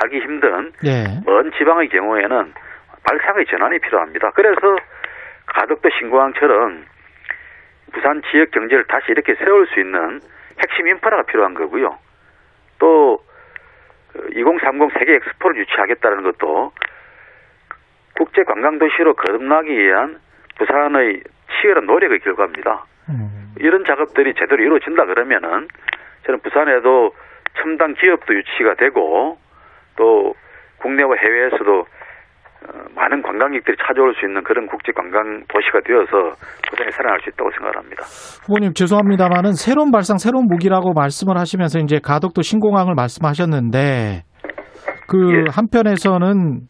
살기 0.00 0.18
힘든 0.20 0.72
예. 0.84 1.20
먼 1.24 1.52
지방의 1.58 1.88
경우에는 1.90 2.52
발상의 3.04 3.44
전환이 3.46 3.78
필요합니다. 3.80 4.30
그래서 4.34 4.58
가덕도 5.52 5.88
신공항처럼 5.98 6.84
부산 7.92 8.22
지역 8.30 8.50
경제를 8.52 8.84
다시 8.84 9.06
이렇게 9.10 9.34
세울 9.34 9.66
수 9.66 9.80
있는 9.80 10.20
핵심 10.58 10.88
인프라가 10.88 11.22
필요한 11.24 11.54
거고요. 11.54 11.98
또 12.78 13.22
2030 14.34 14.98
세계 14.98 15.14
엑스포를 15.14 15.60
유치하겠다는 15.60 16.22
것도 16.22 16.72
국제 18.16 18.44
관광 18.44 18.78
도시로 18.78 19.14
거듭나기 19.14 19.76
위한 19.76 20.20
부산의 20.56 21.22
치열한 21.52 21.86
노력의 21.86 22.20
결과입니다. 22.20 22.84
음. 23.08 23.54
이런 23.58 23.84
작업들이 23.84 24.34
제대로 24.34 24.62
이루어진다 24.62 25.06
그러면은 25.06 25.68
저는 26.24 26.40
부산에도 26.40 27.14
첨단 27.58 27.94
기업도 27.94 28.34
유치가 28.34 28.74
되고 28.74 29.38
또 29.96 30.34
국내와 30.78 31.16
해외에서도 31.16 31.80
어, 31.80 31.84
많은 32.94 33.22
관광객들이 33.22 33.76
찾아올 33.86 34.14
수 34.14 34.26
있는 34.26 34.42
그런 34.44 34.66
국제 34.66 34.92
관광 34.92 35.42
도시가 35.48 35.80
되어서 35.84 36.36
부산이 36.68 36.92
살아날 36.92 37.20
수 37.20 37.30
있다고 37.30 37.50
생각합니다. 37.58 38.04
후보님 38.46 38.74
죄송합니다만은 38.74 39.52
새로운 39.52 39.90
발상, 39.90 40.18
새로운 40.18 40.46
무기라고 40.46 40.92
말씀을 40.92 41.38
하시면서 41.38 41.78
이제 41.80 41.98
가덕도 42.02 42.42
신공항을 42.42 42.94
말씀하셨는데 42.94 44.24
그 45.08 45.34
예. 45.34 45.44
한편에서는 45.50 46.60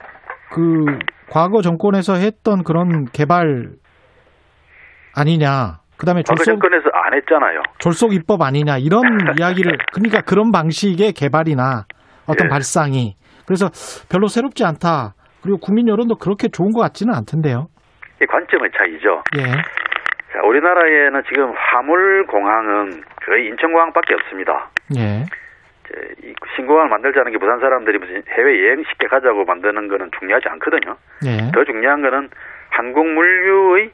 그 0.52 0.84
과거 1.30 1.62
정권에서 1.62 2.14
했던 2.14 2.62
그런 2.62 3.04
개발 3.06 3.70
아니냐. 5.14 5.80
그다음에 5.96 6.22
졸속 6.24 6.44
정권에서 6.44 6.88
안 6.92 7.14
했잖아요. 7.14 7.62
졸속 7.78 8.12
입법 8.12 8.42
아니냐 8.42 8.78
이런 8.78 9.02
이야기를 9.38 9.78
그러니까 9.92 10.20
그런 10.22 10.50
방식의 10.50 11.12
개발이나 11.12 11.84
어떤 12.26 12.46
예. 12.46 12.48
발상이 12.48 13.14
그래서 13.46 13.70
별로 14.10 14.26
새롭지 14.26 14.64
않다. 14.64 15.14
그리고 15.42 15.58
국민 15.58 15.88
여론도 15.88 16.16
그렇게 16.16 16.48
좋은 16.48 16.72
것 16.72 16.80
같지는 16.80 17.14
않던데요. 17.14 17.68
이 18.22 18.26
관점의 18.26 18.70
차이죠. 18.76 19.22
예. 19.38 19.42
자, 20.32 20.40
우리나라에는 20.44 21.22
지금 21.28 21.52
화물 21.56 22.24
공항은 22.26 23.02
거의 23.26 23.46
인천공항밖에 23.48 24.14
없습니다. 24.14 24.70
예. 24.96 25.24
신공항을 26.56 26.88
만들자는 26.88 27.32
게 27.32 27.38
부산 27.38 27.58
사람들이 27.60 27.98
무슨 27.98 28.22
해외 28.30 28.64
여행 28.64 28.82
쉽게 28.88 29.08
가자고 29.08 29.44
만드는 29.44 29.88
거는 29.88 30.10
중요하지 30.18 30.48
않거든요. 30.48 30.96
예. 31.26 31.50
더 31.52 31.64
중요한 31.64 32.00
거는 32.02 32.30
한국 32.70 33.06
물류의 33.06 33.90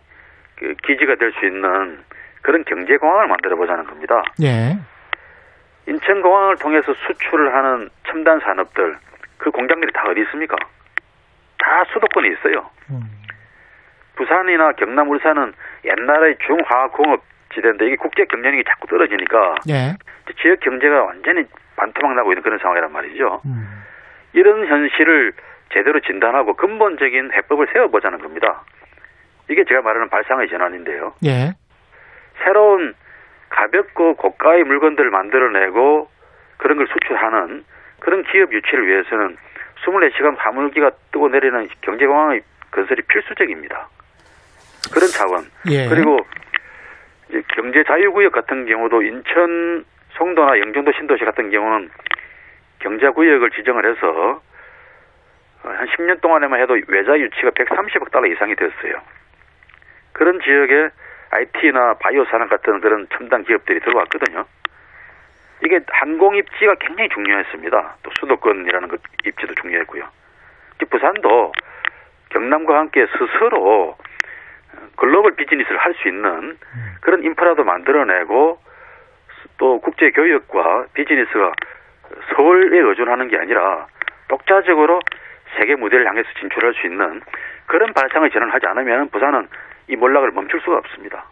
그 0.58 0.74
기지가 0.86 1.16
될 1.16 1.32
수 1.32 1.46
있는 1.46 1.98
그런 2.42 2.62
경제 2.64 2.96
공항을 2.96 3.26
만들어 3.28 3.56
보자는 3.56 3.84
겁니다. 3.84 4.22
예. 4.42 4.76
인천 5.86 6.20
공항을 6.22 6.56
통해서 6.56 6.92
수출을 7.06 7.54
하는 7.54 7.88
첨단 8.06 8.38
산업들 8.40 8.96
그 9.38 9.50
공장들이 9.50 9.90
다 9.92 10.04
어디 10.08 10.20
있습니까? 10.20 10.56
다 11.58 11.84
수도권에 11.92 12.28
있어요. 12.28 12.70
음. 12.90 13.02
부산이나 14.16 14.72
경남, 14.72 15.08
울산은 15.10 15.52
옛날의 15.84 16.38
중화공업 16.46 17.22
지대인데 17.54 17.86
이게 17.86 17.96
국제 17.96 18.24
경쟁력이 18.24 18.64
자꾸 18.64 18.86
떨어지니까 18.88 19.56
예. 19.68 19.96
지역 20.40 20.60
경제가 20.60 21.04
완전히 21.04 21.44
반토막 21.76 22.14
나고 22.14 22.32
있는 22.32 22.42
그런 22.42 22.58
상황이란 22.58 22.92
말이죠. 22.92 23.42
음. 23.46 23.84
이런 24.32 24.66
현실을 24.66 25.32
제대로 25.72 26.00
진단하고 26.00 26.54
근본적인 26.54 27.32
해법을 27.32 27.68
세워보자는 27.72 28.18
겁니다. 28.18 28.62
이게 29.48 29.64
제가 29.64 29.82
말하는 29.82 30.08
발상의 30.08 30.48
전환인데요. 30.48 31.14
예. 31.24 31.52
새로운 32.44 32.94
가볍고 33.48 34.14
고가의 34.16 34.64
물건들을 34.64 35.10
만들어내고 35.10 36.10
그런 36.58 36.76
걸 36.76 36.86
수출하는 36.88 37.64
그런 38.00 38.22
기업 38.24 38.52
유치를 38.52 38.86
위해서는 38.86 39.36
24시간 39.84 40.36
화물기가 40.38 40.90
뜨고 41.12 41.28
내리는 41.28 41.68
경제공항의 41.82 42.42
건설이 42.70 43.02
필수적입니다. 43.02 43.88
그런 44.92 45.08
차원. 45.08 45.44
예. 45.70 45.88
그리고 45.88 46.18
이제 47.28 47.42
경제 47.54 47.84
자유구역 47.84 48.32
같은 48.32 48.66
경우도 48.66 49.02
인천, 49.02 49.84
송도나 50.12 50.58
영종도 50.60 50.92
신도시 50.92 51.24
같은 51.24 51.50
경우는 51.50 51.90
경제구역을 52.80 53.50
지정을 53.50 53.90
해서 53.90 54.42
한 55.62 55.86
10년 55.88 56.20
동안에만 56.20 56.60
해도 56.60 56.76
외자 56.86 57.18
유치가 57.18 57.50
130억 57.50 58.10
달러 58.10 58.26
이상이 58.28 58.54
됐어요. 58.54 59.00
그런 60.12 60.40
지역에 60.40 60.90
IT나 61.30 61.94
바이오 61.94 62.24
산업 62.26 62.48
같은 62.48 62.80
그런 62.80 63.06
첨단 63.12 63.44
기업들이 63.44 63.80
들어왔거든요. 63.80 64.46
이게 65.64 65.80
항공 65.88 66.36
입지가 66.36 66.74
굉장히 66.80 67.08
중요했습니다. 67.10 67.96
또 68.02 68.10
수도권이라는 68.20 68.88
것 68.88 69.00
입지도 69.24 69.54
중요했고요. 69.60 70.04
부산도 70.90 71.52
경남과 72.30 72.78
함께 72.78 73.06
스스로 73.06 73.96
글로벌 74.96 75.34
비즈니스를 75.36 75.78
할 75.78 75.94
수 75.94 76.08
있는 76.08 76.56
그런 77.00 77.22
인프라도 77.24 77.64
만들어내고 77.64 78.58
또 79.58 79.80
국제 79.80 80.10
교역과 80.10 80.86
비즈니스가 80.94 81.52
서울에 82.34 82.78
의존하는 82.78 83.28
게 83.28 83.36
아니라 83.36 83.86
독자적으로 84.28 85.00
세계 85.58 85.74
무대를 85.74 86.06
향해서 86.06 86.28
진출할 86.38 86.74
수 86.74 86.86
있는 86.86 87.20
그런 87.66 87.92
발상의 87.92 88.30
전환을 88.30 88.54
하지 88.54 88.66
않으면 88.66 89.08
부산은 89.10 89.48
이 89.88 89.96
몰락을 89.96 90.30
멈출 90.32 90.60
수가 90.60 90.78
없습니다. 90.78 91.24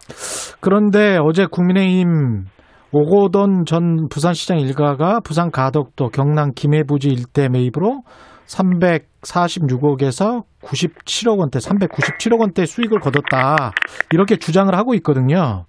그런데 0.61 1.17
어제 1.21 1.45
국민의힘 1.49 2.45
오고돈 2.93 3.65
전 3.65 4.07
부산시장 4.09 4.59
일가가 4.59 5.19
부산 5.19 5.51
가덕도 5.51 6.09
경남 6.09 6.51
김해부지 6.55 7.09
일대 7.09 7.49
매입으로 7.49 8.03
346억에서 8.47 10.43
97억 10.63 11.37
원대, 11.37 11.59
397억 11.59 12.39
원대 12.39 12.65
수익을 12.65 12.99
거뒀다. 12.99 13.71
이렇게 14.13 14.37
주장을 14.37 14.73
하고 14.73 14.93
있거든요. 14.95 15.65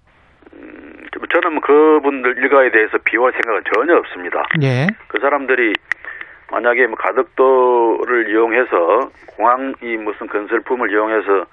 저는 1.31 1.53
뭐 1.53 1.61
그분들 1.61 2.37
일가에 2.37 2.71
대해서 2.71 2.97
비호할 3.03 3.33
생각은 3.33 3.61
전혀 3.75 3.97
없습니다. 3.97 4.43
예. 4.63 4.87
그 5.09 5.19
사람들이 5.19 5.73
만약에 6.51 6.87
뭐 6.87 6.95
가덕도를 6.95 8.29
이용해서 8.29 9.11
공항이 9.35 9.97
무슨 9.97 10.27
건설품을 10.27 10.89
이용해서 10.91 11.45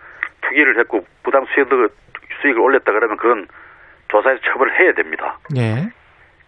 투기를 0.42 0.78
했고 0.78 1.00
부당 1.24 1.44
수익을, 1.54 1.88
수익을 2.40 2.60
올렸다 2.60 2.92
그러면 2.92 3.16
그건 3.16 3.46
조사해서 4.16 4.40
처벌을 4.42 4.78
해야 4.78 4.92
됩니다. 4.92 5.38
예. 5.56 5.88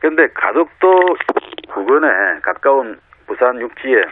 그런데 0.01 0.29
가덕도 0.35 1.17
부근에 1.71 2.09
가까운 2.43 2.99
부산 3.27 3.61
육지에 3.61 4.03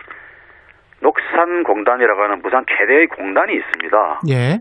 녹산공단이라고 1.00 2.22
하는 2.22 2.42
부산 2.42 2.64
최대의 2.68 3.06
공단이 3.08 3.54
있습니다. 3.54 4.20
예. 4.30 4.58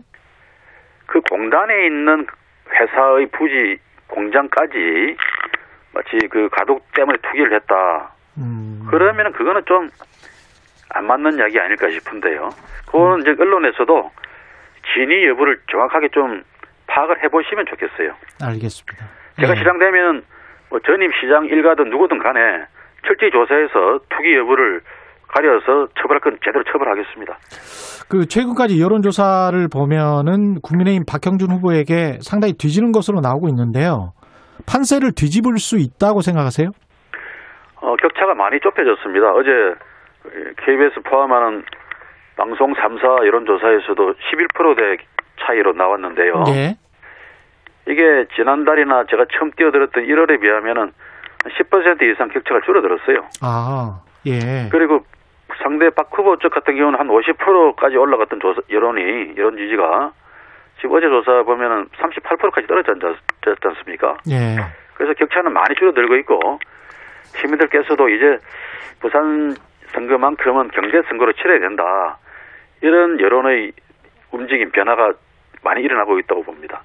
그 1.06 1.20
공단에 1.22 1.86
있는 1.86 2.26
회사의 2.70 3.26
부지 3.26 3.78
공장까지 4.08 5.16
마치 5.94 6.28
그 6.28 6.48
가덕 6.50 6.82
때문에 6.94 7.18
투기를 7.22 7.54
했다. 7.54 8.12
음. 8.38 8.86
그러면은 8.90 9.32
그거는 9.32 9.62
좀 9.66 9.90
안 10.96 11.06
맞는 11.06 11.38
이야기 11.38 11.58
아닐까 11.60 11.90
싶은데요. 11.90 12.50
그거는 12.86 13.20
이제 13.20 13.34
언론에서도 13.38 14.10
진위 14.92 15.26
여부를 15.28 15.60
정확하게 15.70 16.08
좀 16.08 16.42
파악을 16.96 17.22
해보시면 17.24 17.66
좋겠어요. 17.66 18.14
알겠습니다. 18.42 19.04
제가 19.38 19.52
예. 19.52 19.56
시장되면 19.56 20.22
뭐 20.70 20.80
전임 20.80 21.10
시장 21.20 21.44
일가든 21.44 21.90
누구든 21.90 22.18
간에 22.18 22.40
철저히 23.06 23.30
조사해서 23.30 24.00
투기 24.08 24.34
여부를 24.36 24.80
가려서 25.28 25.88
처벌할 26.00 26.20
건 26.20 26.38
제대로 26.42 26.64
처벌하겠습니다. 26.64 27.36
그 28.08 28.26
최근까지 28.26 28.80
여론조사를 28.80 29.68
보면은 29.68 30.60
국민의힘 30.62 31.04
박형준 31.04 31.50
후보에게 31.50 32.18
상당히 32.22 32.54
뒤지는 32.54 32.92
것으로 32.92 33.20
나오고 33.20 33.48
있는데요. 33.48 34.12
판세를 34.66 35.12
뒤집을 35.12 35.58
수 35.58 35.76
있다고 35.76 36.22
생각하세요? 36.22 36.70
어, 37.82 37.96
격차가 37.96 38.34
많이 38.34 38.58
좁혀졌습니다. 38.60 39.32
어제 39.32 39.50
KBS 40.64 41.00
포함하는 41.04 41.62
방송 42.36 42.72
3사 42.74 43.26
여론조사에서도 43.26 44.14
11%대 44.14 45.04
차이로 45.44 45.72
나왔는데요. 45.74 46.44
예. 46.48 46.85
이게 47.86 48.26
지난달이나 48.34 49.04
제가 49.10 49.26
처음 49.32 49.50
뛰어들었던 49.52 50.04
1월에 50.04 50.40
비하면은 50.40 50.92
10% 51.44 52.02
이상 52.12 52.28
격차가 52.30 52.60
줄어들었어요. 52.64 53.24
아, 53.42 54.00
예. 54.26 54.68
그리고 54.70 55.04
상대 55.62 55.88
박 55.90 56.08
후보 56.12 56.36
쪽 56.38 56.52
같은 56.52 56.76
경우는 56.76 56.98
한 56.98 57.06
50%까지 57.06 57.96
올라갔던 57.96 58.40
조사, 58.40 58.60
여론이, 58.68 59.34
여론 59.36 59.56
지지가 59.56 60.12
지금 60.80 60.96
어제 60.96 61.06
조사 61.08 61.42
보면은 61.44 61.86
38%까지 61.96 62.66
떨어졌지 62.66 63.06
않- 63.06 63.56
않습니까? 63.64 64.16
예. 64.30 64.56
그래서 64.94 65.14
격차는 65.14 65.52
많이 65.52 65.74
줄어들고 65.76 66.16
있고 66.16 66.58
시민들께서도 67.36 68.08
이제 68.08 68.38
부산 69.00 69.54
선거만큼은 69.92 70.68
경제 70.68 71.00
선거로 71.08 71.32
치러야 71.34 71.60
된다. 71.60 72.18
이런 72.80 73.20
여론의 73.20 73.72
움직임 74.32 74.70
변화가 74.72 75.12
많이 75.62 75.82
일어나고 75.82 76.18
있다고 76.18 76.42
봅니다. 76.42 76.82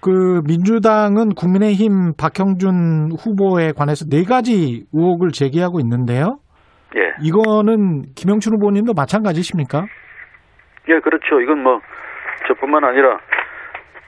그 0.00 0.42
민주당은 0.46 1.34
국민의힘 1.34 2.14
박형준 2.16 3.10
후보에 3.18 3.72
관해서 3.76 4.04
네 4.08 4.22
가지 4.22 4.84
의혹을 4.92 5.30
제기하고 5.30 5.80
있는데요. 5.80 6.38
예. 6.96 7.14
이거는 7.20 8.14
김영춘 8.14 8.54
후보님도 8.54 8.92
마찬가지십니까? 8.94 9.86
예, 10.88 11.00
그렇죠. 11.00 11.40
이건 11.40 11.62
뭐 11.62 11.80
저뿐만 12.46 12.84
아니라 12.84 13.18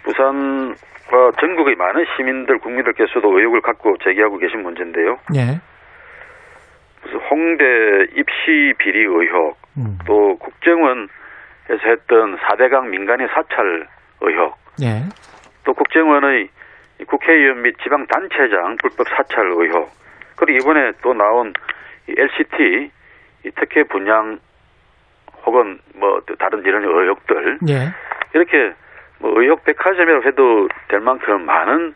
부산과 0.05 1.33
전국의 1.41 1.75
많은 1.77 2.05
시민들, 2.17 2.59
국민들께서도 2.59 3.39
의혹을 3.39 3.61
갖고 3.61 3.97
제기하고 4.05 4.39
계신 4.39 4.63
문제인데요. 4.63 5.17
예. 5.37 5.61
무슨 7.03 7.19
홍대 7.31 7.65
입시 8.15 8.75
비리 8.79 9.01
의혹, 9.01 9.57
음. 9.77 9.99
또 10.07 10.37
국정원에서 10.37 11.11
했던 11.87 12.37
4대강 12.37 12.89
민간인 12.91 13.27
사찰 13.29 13.87
의혹, 14.21 14.57
예. 14.83 15.03
또 15.65 15.75
국정원의 15.75 16.49
국회의원 17.07 17.63
및 17.63 17.75
지방단체장 17.83 18.77
불법 18.81 19.09
사찰 19.09 19.47
의혹, 19.47 19.91
그리고 20.37 20.59
이번에 20.59 20.93
또 21.03 21.15
나온 21.15 21.53
이 22.09 22.15
LCT 22.17 22.91
이 23.47 23.51
특혜 23.59 23.85
분양 23.85 24.39
혹은 25.47 25.79
뭐또 25.95 26.35
다른 26.37 26.63
이런 26.65 26.85
의혹들 26.85 27.59
예. 27.69 27.89
이렇게 28.35 28.75
뭐 29.19 29.33
의혹 29.41 29.65
백화점이라고 29.65 30.27
해도 30.27 30.69
될 30.89 31.01
만큼 31.01 31.45
많은 31.45 31.95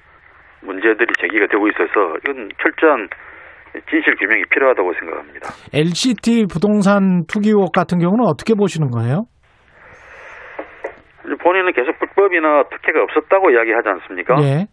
문제들이 0.63 1.13
제기가 1.21 1.47
되고 1.47 1.69
있어서 1.69 2.17
이건 2.25 2.49
철저한 2.63 3.09
진실 3.91 4.15
규명이 4.17 4.45
필요하다고 4.51 4.93
생각합니다. 4.95 5.49
LCT 5.73 6.47
부동산 6.51 7.25
투기 7.27 7.51
의혹 7.51 7.73
같은 7.73 7.99
경우는 7.99 8.25
어떻게 8.25 8.55
보시는 8.55 8.91
거예요? 8.91 9.25
본인은 11.41 11.73
계속 11.73 11.99
불법이나 11.99 12.65
특혜가 12.65 13.03
없었다고 13.03 13.51
이야기하지 13.51 13.89
않습니까? 13.89 14.37
예. 14.43 14.67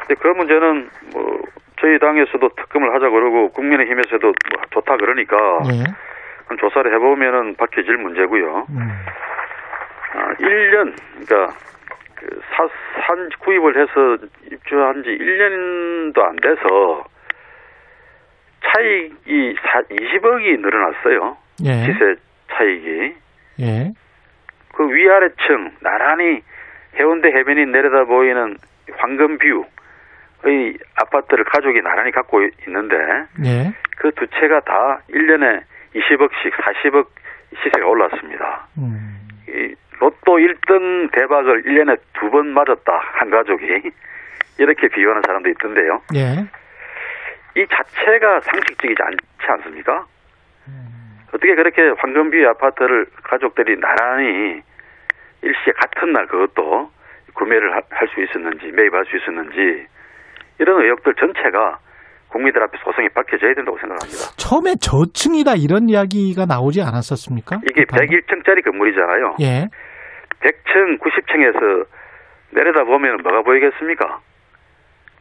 근데 0.00 0.14
그 0.20 0.28
문제는 0.28 0.90
뭐 1.12 1.40
저희 1.80 1.98
당에서도 1.98 2.48
특검을 2.56 2.94
하자 2.94 3.08
그러고 3.10 3.50
국민의힘에서도 3.52 4.20
뭐 4.20 4.62
좋다 4.70 4.96
그러니까 4.96 5.36
예. 5.72 5.84
한 6.46 6.58
조사를 6.58 6.92
해보면은 6.94 7.56
밝혀질 7.56 7.96
문제고요. 7.96 8.66
음. 8.70 8.90
아, 10.12 10.34
1년 10.34 10.94
그러니까 11.24 11.54
그 12.16 12.40
사, 12.50 12.68
산 13.06 13.28
구입을 13.40 13.80
해서 13.80 14.26
입주한 14.50 15.02
지 15.02 15.10
1년도 15.10 16.18
안 16.22 16.36
돼서 16.36 17.04
차익이 18.66 19.54
사, 19.62 19.80
20억이 19.82 20.60
늘어났어요. 20.60 21.36
예. 21.64 21.72
시세 21.84 22.16
차익이. 22.52 23.14
예. 23.60 23.92
그 24.80 24.94
위아래층 24.94 25.72
나란히 25.82 26.40
해운대 26.98 27.28
해변이 27.28 27.66
내려다 27.66 28.04
보이는 28.04 28.56
황금뷰의 28.96 30.78
아파트를 30.96 31.44
가족이 31.44 31.82
나란히 31.82 32.10
갖고 32.12 32.40
있는데 32.66 32.96
예. 33.44 33.74
그두 33.98 34.26
채가 34.28 34.60
다 34.60 35.02
1년에 35.10 35.64
20억씩 35.94 36.50
40억 36.52 37.08
시세가 37.62 37.86
올랐습니다. 37.86 38.68
음. 38.78 39.18
이 39.48 39.74
로또 39.98 40.38
1등 40.38 41.12
대박을 41.12 41.64
1년에 41.64 42.00
두 42.14 42.30
번 42.30 42.46
맞았다 42.54 42.90
한 43.18 43.28
가족이 43.28 43.66
이렇게 44.58 44.88
비유하는 44.88 45.20
사람도 45.26 45.50
있던데요. 45.50 46.00
예. 46.14 46.46
이 47.60 47.66
자체가 47.66 48.40
상식적이지 48.40 49.02
않지 49.02 49.26
않습니까? 49.46 50.06
어떻게 51.34 51.54
그렇게 51.54 51.82
황금뷰 51.98 52.48
아파트를 52.48 53.06
가족들이 53.24 53.78
나란히 53.78 54.62
일시에 55.42 55.72
같은 55.76 56.12
날 56.12 56.26
그것도 56.26 56.90
구매를 57.34 57.72
할 57.74 58.08
수 58.14 58.20
있었는지 58.22 58.66
매입할 58.72 59.04
수 59.06 59.16
있었는지 59.16 59.86
이런 60.58 60.82
의혹들 60.82 61.14
전체가 61.14 61.78
국민들 62.28 62.62
앞에 62.62 62.78
소송이 62.84 63.08
밝혀져야 63.10 63.54
된다고 63.54 63.76
생각합니다. 63.78 64.34
처음에 64.36 64.74
저층이다 64.80 65.54
이런 65.56 65.88
이야기가 65.88 66.46
나오지 66.46 66.80
않았었습니까? 66.82 67.60
이게 67.68 67.84
101층짜리 67.84 68.64
건물이잖아요. 68.64 69.36
예. 69.40 69.68
100층, 70.40 70.98
90층에서 71.00 71.86
내려다 72.50 72.84
보면 72.84 73.18
뭐가 73.22 73.42
보이겠습니다 73.42 74.20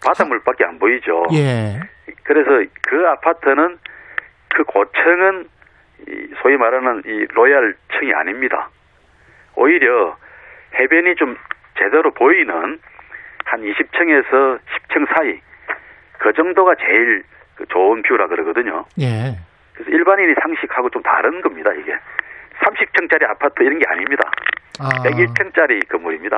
바닷물밖에 0.05 0.65
안 0.65 0.79
보이죠. 0.79 1.25
예. 1.33 1.79
그래서 2.23 2.49
그 2.83 3.07
아파트는 3.07 3.77
그 4.55 4.63
고층은 4.63 5.47
이 6.07 6.27
소위 6.41 6.55
말하는 6.57 7.03
이 7.05 7.25
로얄층이 7.33 8.13
아닙니다. 8.15 8.69
오히려 9.59 10.15
해변이 10.73 11.15
좀 11.15 11.35
제대로 11.77 12.11
보이는 12.11 12.79
한 13.45 13.61
20층에서 13.61 14.59
10층 14.59 15.07
사이 15.13 15.39
그 16.19 16.33
정도가 16.33 16.75
제일 16.75 17.23
그 17.55 17.65
좋은 17.67 18.01
view라 18.03 18.27
그러거든요. 18.27 18.85
예. 18.99 19.35
그래서 19.73 19.91
일반인이 19.91 20.33
상식하고 20.41 20.89
좀 20.89 21.01
다른 21.03 21.41
겁니다. 21.41 21.71
이게 21.73 21.93
30층짜리 22.63 23.29
아파트 23.29 23.63
이런 23.63 23.79
게 23.79 23.85
아닙니다. 23.89 24.29
아. 24.79 24.89
101층짜리 25.03 25.87
건물입니다. 25.89 26.37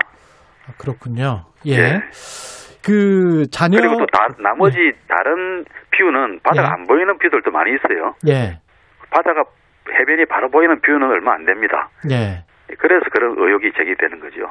그렇군요. 0.77 1.45
예. 1.67 1.71
예. 1.73 2.01
그 2.83 3.45
자녀 3.51 3.77
그리고 3.77 3.97
또 3.99 4.05
다, 4.07 4.27
나머지 4.39 4.77
다른 5.07 5.63
view는 5.91 6.39
바다가 6.41 6.69
예. 6.69 6.71
안 6.71 6.87
보이는 6.87 7.17
view들도 7.19 7.51
많이 7.51 7.75
있어요. 7.75 8.15
예. 8.27 8.59
바다가 9.11 9.43
해변이 9.91 10.25
바로 10.25 10.49
보이는 10.49 10.79
view는 10.81 11.03
얼마 11.03 11.33
안 11.33 11.45
됩니다. 11.45 11.89
예. 12.09 12.43
그래서 12.77 13.03
그런 13.11 13.35
의혹이 13.37 13.71
제기되는 13.77 14.19
거죠. 14.19 14.41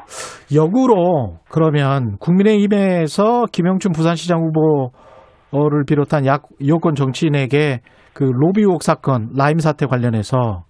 역으로 0.54 1.38
그러면 1.50 2.16
국민의힘에서 2.20 3.46
김영춘 3.52 3.92
부산시장 3.92 4.40
후보를 4.40 5.84
비롯한 5.88 6.26
약 6.26 6.42
여권 6.68 6.94
정치인에게 6.94 7.80
그 8.14 8.24
로비 8.24 8.62
의혹 8.62 8.82
사건 8.82 9.30
라임 9.36 9.58
사태 9.58 9.86
관련해서 9.86 10.64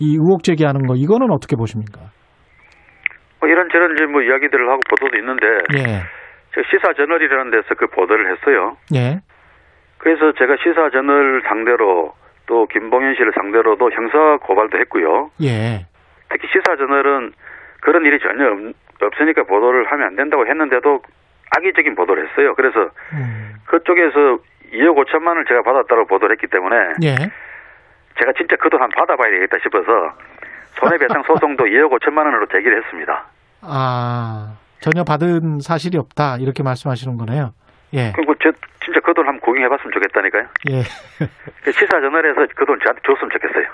이 0.00 0.12
의혹 0.12 0.42
제기하는 0.42 0.86
거 0.86 0.94
이거는 0.96 1.30
어떻게 1.30 1.56
보십니까? 1.56 2.00
뭐 3.40 3.48
이런저런 3.48 3.94
뭐 4.10 4.22
이야기들을 4.22 4.68
하고 4.68 4.80
보도도 4.88 5.16
있는데 5.18 5.46
예. 5.78 6.02
시사저널이라는 6.70 7.50
데서 7.50 7.74
그 7.76 7.86
보도를 7.88 8.32
했어요. 8.32 8.76
예. 8.94 9.20
그래서 9.98 10.32
제가 10.38 10.56
시사저널 10.62 11.42
상대로 11.48 12.12
또 12.46 12.66
김봉현 12.66 13.14
씨를 13.14 13.32
상대로도 13.34 13.90
형사 13.90 14.36
고발도 14.44 14.78
했고요. 14.78 15.30
예. 15.42 15.86
특히 16.30 16.48
시사저널은 16.48 17.32
그런 17.80 18.04
일이 18.06 18.18
전혀 18.20 18.48
없- 18.50 18.74
없으니까 19.02 19.44
보도를 19.44 19.90
하면 19.90 20.06
안 20.08 20.16
된다고 20.16 20.46
했는데도 20.46 21.02
악의적인 21.56 21.94
보도를 21.94 22.28
했어요. 22.28 22.54
그래서 22.54 22.90
음. 23.12 23.54
그쪽에서 23.66 24.38
2억 24.72 24.96
5천만 25.06 25.28
원을 25.28 25.44
제가 25.46 25.62
받았다고 25.62 26.06
보도를 26.06 26.34
했기 26.36 26.46
때문에 26.48 26.76
예. 27.04 27.14
제가 28.18 28.32
진짜 28.36 28.56
그 28.56 28.68
돈 28.70 28.80
한 28.82 28.88
받아봐야 28.90 29.30
되겠다 29.30 29.58
싶어서 29.62 30.12
손해배상 30.80 31.22
소송도 31.28 31.64
2억 31.64 31.90
5천만 32.00 32.24
원으로 32.24 32.46
제기를 32.46 32.82
했습니다. 32.82 33.24
아, 33.62 34.56
전혀 34.80 35.04
받은 35.04 35.60
사실이 35.60 35.96
없다 35.98 36.38
이렇게 36.40 36.62
말씀하시는 36.62 37.16
거네요. 37.18 37.52
예. 37.92 38.12
그리고 38.14 38.34
저, 38.42 38.50
진짜 38.84 38.98
그 39.00 39.14
돈 39.14 39.26
한번 39.28 39.40
구경해봤으면 39.40 39.92
좋겠다니까요. 39.92 40.42
예. 40.70 40.82
그 41.62 41.70
시사 41.72 42.00
전화해서 42.00 42.46
그 42.56 42.64
돈 42.66 42.78
저한테 42.80 43.00
줬으면 43.06 43.30
좋겠어요. 43.30 43.66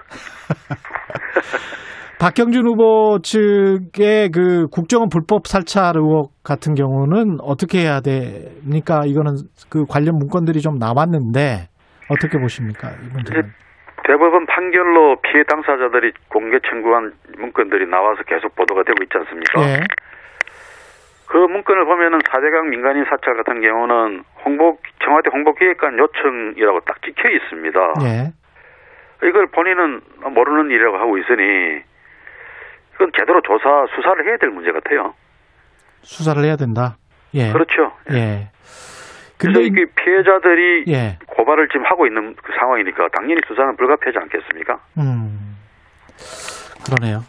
박경준 2.20 2.66
후보 2.66 3.18
측의 3.22 4.28
그 4.28 4.68
국정원 4.68 5.09
불법 5.09 5.47
살찰 5.47 5.97
의혹 5.97 6.36
같은 6.44 6.74
경우는 6.74 7.40
어떻게 7.40 7.80
해야 7.80 8.01
됩니까? 8.05 9.01
이거는 9.06 9.48
그 9.72 9.86
관련 9.88 10.20
문건들이 10.20 10.60
좀 10.60 10.76
나왔는데 10.76 11.72
어떻게 12.12 12.36
보십니까? 12.36 12.90
이 13.01 13.09
문제는. 13.09 13.48
대법원 14.05 14.44
판결로 14.44 15.16
피해 15.22 15.44
당사자들이 15.44 16.12
공개 16.28 16.59
청구한 16.68 17.12
문건들이 17.38 17.88
나와서 17.88 18.22
계속 18.24 18.55
보도가 18.55 18.82
되고 18.82 19.01
있지 19.02 19.16
않습니까? 19.16 19.62
예. 19.64 19.80
그 21.24 21.38
문건을 21.38 21.86
보면은 21.86 22.18
4대강 22.18 22.68
민간인 22.68 23.05
사찰 23.09 23.32
같은 23.40 23.62
경우는 23.62 24.24
홍보 24.44 24.76
청와대 25.02 25.30
홍보기획관 25.32 25.97
요청이라고 25.97 26.80
딱 26.80 27.01
찍혀 27.01 27.30
있습니다. 27.30 27.80
예. 28.05 29.26
이걸 29.26 29.47
본인은 29.47 30.01
모르는 30.34 30.70
일이라고 30.70 30.98
하고 30.98 31.16
있으니 31.16 31.88
이건 33.01 33.10
제대로 33.18 33.40
조사 33.40 33.86
수사를 33.97 34.28
해야 34.28 34.36
될 34.36 34.51
문제 34.51 34.70
같아요. 34.72 35.14
수사를 36.02 36.44
해야 36.44 36.56
된다. 36.56 36.97
예. 37.32 37.51
그렇죠. 37.51 37.93
예. 38.12 38.51
그래서 39.39 39.59
근데 39.59 39.62
이게 39.62 39.86
피해자들이 39.97 40.85
예. 40.89 41.16
고발을 41.27 41.68
지금 41.68 41.86
하고 41.86 42.06
있는 42.06 42.35
그 42.36 42.52
상황이니까 42.60 43.09
당연히 43.16 43.40
수사는 43.48 43.74
불가피하지 43.77 44.18
않겠습니까? 44.18 44.74
음. 44.98 45.56
그러네요. 46.85 47.20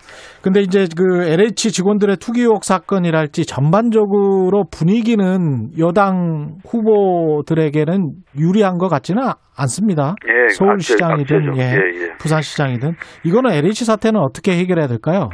근데 0.41 0.60
이제 0.60 0.88
그 0.98 1.23
LH 1.23 1.72
직원들의 1.72 2.18
투기 2.18 2.41
의혹 2.41 2.65
사건이랄지 2.65 3.45
전반적으로 3.45 4.65
분위기는 4.72 5.69
여당 5.77 6.57
후보들에게는 6.68 8.11
유리한 8.38 8.77
것 8.77 8.89
같지는 8.89 9.22
않습니다. 9.56 10.15
예, 10.27 10.49
서울시장이든 10.49 11.57
예. 11.57 11.61
예, 11.61 12.02
예. 12.02 12.14
부산시장이든 12.18 12.95
이거는 13.23 13.52
LH 13.52 13.85
사태는 13.85 14.19
어떻게 14.19 14.57
해결해야 14.57 14.88
될까요? 14.88 15.30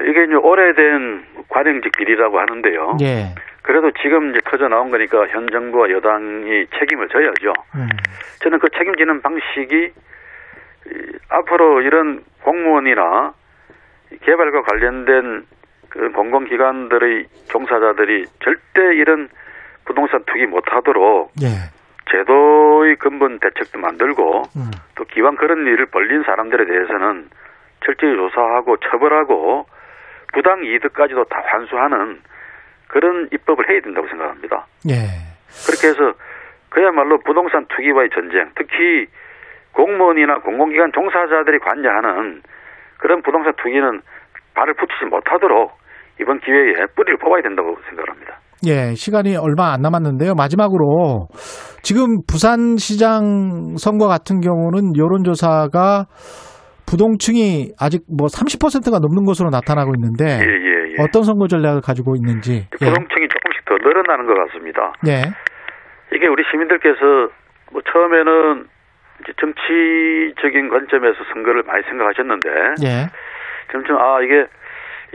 이게 0.00 0.24
이제 0.24 0.34
오래된 0.34 1.24
관행적 1.48 1.92
비리라고 1.92 2.38
하는데요. 2.40 2.96
예. 3.02 3.34
그래도 3.62 3.90
지금 4.02 4.30
이제 4.30 4.40
터져 4.44 4.68
나온 4.68 4.90
거니까 4.90 5.26
현 5.28 5.48
정부와 5.50 5.90
여당이 5.90 6.66
책임을 6.78 7.08
져야죠. 7.08 7.52
음. 7.76 7.88
저는 8.40 8.58
그 8.58 8.68
책임지는 8.70 9.22
방식이 9.22 9.92
이, 10.86 11.18
앞으로 11.28 11.82
이런 11.82 12.24
공무원이나 12.42 13.34
이 14.10 14.16
개발과 14.18 14.62
관련된 14.62 15.46
그 15.88 16.10
공공기관들의 16.10 17.26
종사자들이 17.50 18.26
절대 18.42 18.94
이런 18.96 19.28
부동산 19.84 20.24
투기 20.24 20.46
못하도록 20.46 21.32
예. 21.42 21.70
제도의 22.10 22.96
근본 22.96 23.38
대책도 23.38 23.78
만들고 23.78 24.42
음. 24.56 24.70
또 24.96 25.04
기왕 25.04 25.36
그런 25.36 25.66
일을 25.66 25.86
벌린 25.86 26.22
사람들에 26.24 26.64
대해서는 26.66 27.28
철저히 27.84 28.14
조사하고 28.14 28.76
처벌하고 28.78 29.66
부당 30.32 30.64
이득까지도 30.64 31.24
다 31.24 31.42
환수하는 31.46 32.20
그런 32.88 33.28
입법을 33.32 33.70
해야 33.70 33.80
된다고 33.80 34.06
생각합니다. 34.08 34.66
예. 34.90 34.94
그렇게 35.66 35.88
해서 35.88 36.12
그야말로 36.68 37.18
부동산 37.20 37.66
투기와의 37.66 38.10
전쟁, 38.14 38.50
특히 38.54 39.06
공무원이나 39.72 40.38
공공기관 40.40 40.92
종사자들이 40.92 41.58
관여하는 41.58 42.42
그런 42.98 43.22
부동산 43.22 43.52
투기는 43.56 44.00
발을 44.54 44.74
붙이지 44.74 45.06
못하도록 45.10 45.72
이번 46.20 46.40
기회에 46.40 46.86
뿌리를 46.94 47.16
뽑아야 47.18 47.42
된다고 47.42 47.76
생각합니다. 47.88 48.38
예, 48.66 48.94
시간이 48.94 49.36
얼마 49.36 49.72
안 49.72 49.80
남았는데요. 49.80 50.34
마지막으로 50.34 51.26
지금 51.82 52.22
부산시장 52.28 53.74
선거 53.76 54.06
같은 54.06 54.40
경우는 54.40 54.96
여론조사가 54.96 56.06
부동층이 56.92 57.72
아직 57.80 58.04
뭐 58.04 58.28
30%가 58.28 59.00
넘는 59.00 59.24
것으로 59.24 59.48
나타나고 59.48 59.96
있는데 59.96 60.28
예, 60.28 60.44
예, 60.44 60.92
예. 60.92 60.96
어떤 61.00 61.24
선거 61.24 61.48
전략을 61.48 61.80
가지고 61.80 62.16
있는지. 62.16 62.68
예. 62.68 62.84
부동층이 62.84 63.28
조금씩 63.32 63.64
더 63.64 63.80
늘어나는 63.80 64.26
것 64.26 64.34
같습니다. 64.44 64.92
예. 65.08 65.32
이게 66.14 66.26
우리 66.28 66.44
시민들께서 66.50 67.32
뭐 67.72 67.80
처음에는 67.80 68.68
이제 69.22 69.32
정치적인 69.40 70.68
관점에서 70.68 71.16
선거를 71.32 71.62
많이 71.64 71.82
생각하셨는데 71.84 72.50
예. 72.84 73.08
점점 73.72 73.96
아 73.96 74.20
이게 74.20 74.44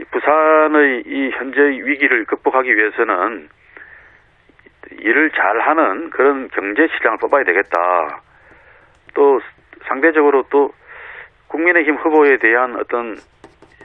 이 0.00 0.04
부산의 0.10 1.04
이 1.06 1.30
현재의 1.30 1.86
위기를 1.86 2.24
극복하기 2.24 2.74
위해서는 2.74 3.48
일을 4.98 5.30
잘하는 5.30 6.10
그런 6.10 6.48
경제 6.48 6.88
시장을 6.88 7.18
뽑아야 7.18 7.44
되겠다. 7.44 8.22
또 9.14 9.40
상대적으로 9.86 10.42
또 10.50 10.72
국민의힘 11.48 11.96
후보에 11.96 12.38
대한 12.38 12.76
어떤 12.76 13.16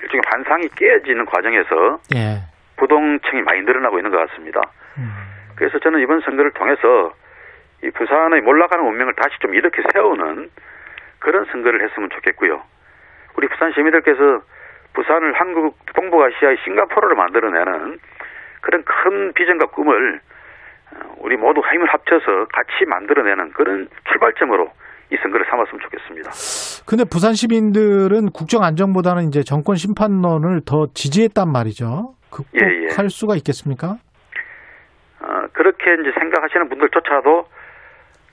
일종의 0.02 0.22
환상이 0.26 0.68
깨지는 0.76 1.26
과정에서 1.26 2.00
예. 2.16 2.42
부동층이 2.78 3.42
많이 3.42 3.62
늘어나고 3.62 3.98
있는 3.98 4.12
것 4.12 4.18
같습니다. 4.28 4.62
음. 4.98 5.10
그래서 5.56 5.80
저는 5.80 6.02
이번 6.02 6.22
선거를 6.22 6.52
통해서 6.52 7.14
이 7.84 7.90
부산의 7.92 8.42
몰락하는 8.42 8.86
운명을 8.86 9.14
다시 9.14 9.38
좀 9.40 9.54
이렇게 9.56 9.82
세우는 9.94 10.50
그런 11.20 11.46
선거를 11.46 11.84
했으면 11.84 12.10
좋겠고요. 12.10 12.62
우리 13.36 13.48
부산 13.48 13.72
시민들께서 13.74 14.42
부산을 14.94 15.34
한국 15.34 15.78
동북아시아의 15.94 16.58
싱가포르로 16.64 17.16
만들어내는 17.16 18.00
그런 18.62 18.84
큰 18.84 19.34
비전과 19.34 19.68
꿈을 19.68 20.22
어, 20.94 21.16
우리 21.18 21.36
모두 21.36 21.62
힘을 21.62 21.88
합쳐서 21.88 22.46
같이 22.54 22.86
만들어내는 22.86 23.52
그런 23.54 23.88
출발점으로 24.10 24.72
이 25.12 25.18
선거를 25.22 25.46
삼았으면 25.50 25.82
좋겠습니다. 25.82 26.32
근데 26.86 27.04
부산 27.04 27.34
시민들은 27.34 28.32
국정 28.32 28.64
안정보다는 28.64 29.28
이제 29.28 29.44
정권 29.44 29.76
심판론을 29.76 30.62
더 30.66 30.88
지지했단 30.94 31.52
말이죠. 31.52 32.16
극복할 32.32 33.06
예, 33.06 33.10
수가 33.10 33.36
있겠습니까? 33.36 33.98
어, 35.22 35.48
그렇게 35.54 35.94
이제 36.02 36.12
생각하시는 36.20 36.68
분들조차도 36.70 37.48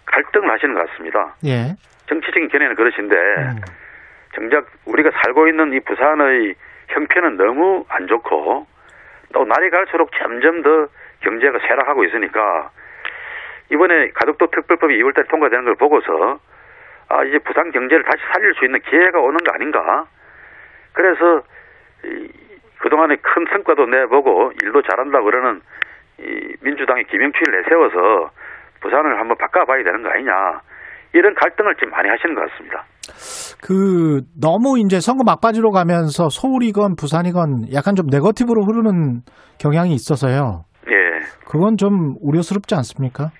갈등을 0.06 0.51
하시는 0.51 0.74
것 0.74 0.88
같습니다. 0.88 1.36
예. 1.44 1.76
정치적인 2.09 2.48
견해는 2.48 2.74
그러신데 2.74 3.14
음. 3.14 3.60
정작 4.34 4.66
우리가 4.86 5.10
살고 5.22 5.48
있는 5.48 5.72
이 5.72 5.80
부산의 5.80 6.55
형편은 6.88 7.36
너무 7.36 7.84
안 7.88 8.09
좋고 8.09 8.66
또 9.32 9.44
날이 9.44 9.70
갈수록 9.70 10.10
점점 10.18 10.62
더 10.62 10.88
경제가 11.20 11.59
쇠락하고 11.60 12.05
있으니까 12.05 12.70
이번에 13.70 14.10
가덕도 14.10 14.48
특별법이 14.51 15.01
2월달에 15.01 15.28
통과되는 15.28 15.64
걸 15.64 15.74
보고서 15.76 16.40
아 17.11 17.24
이제 17.24 17.39
부산 17.41 17.70
경제를 17.73 18.05
다시 18.05 18.23
살릴 18.32 18.55
수 18.55 18.65
있는 18.65 18.81
기회가 18.89 19.19
오는 19.19 19.37
거 19.39 19.53
아닌가 19.53 20.05
그래서 20.93 21.43
이, 22.05 22.28
그동안에 22.78 23.16
큰 23.16 23.45
성과도 23.51 23.87
내보고 23.87 24.53
일도 24.62 24.82
잘한다 24.82 25.20
그러는 25.20 25.61
이 26.19 26.55
민주당의 26.62 27.05
김영춘을 27.05 27.62
내세워서 27.62 28.31
부산을 28.81 29.19
한번 29.19 29.37
바꿔봐야 29.39 29.82
되는 29.82 30.03
거 30.03 30.11
아니냐 30.11 30.32
이런 31.12 31.35
갈등을 31.35 31.74
좀 31.77 31.91
많이 31.91 32.09
하시는 32.09 32.35
것 32.35 32.49
같습니다. 32.49 32.85
그 33.61 34.23
너무 34.41 34.78
이제 34.78 35.01
선거 35.01 35.24
막바지로 35.24 35.70
가면서 35.70 36.28
서울이건 36.31 36.95
부산이건 36.95 37.73
약간 37.74 37.97
좀 37.97 38.07
네거티브로 38.07 38.62
흐르는 38.62 39.23
경향이 39.59 39.93
있어서요. 39.93 40.62
예. 40.89 41.19
그건 41.45 41.77
좀 41.77 42.15
우려스럽지 42.23 42.77
않습니까? 42.77 43.31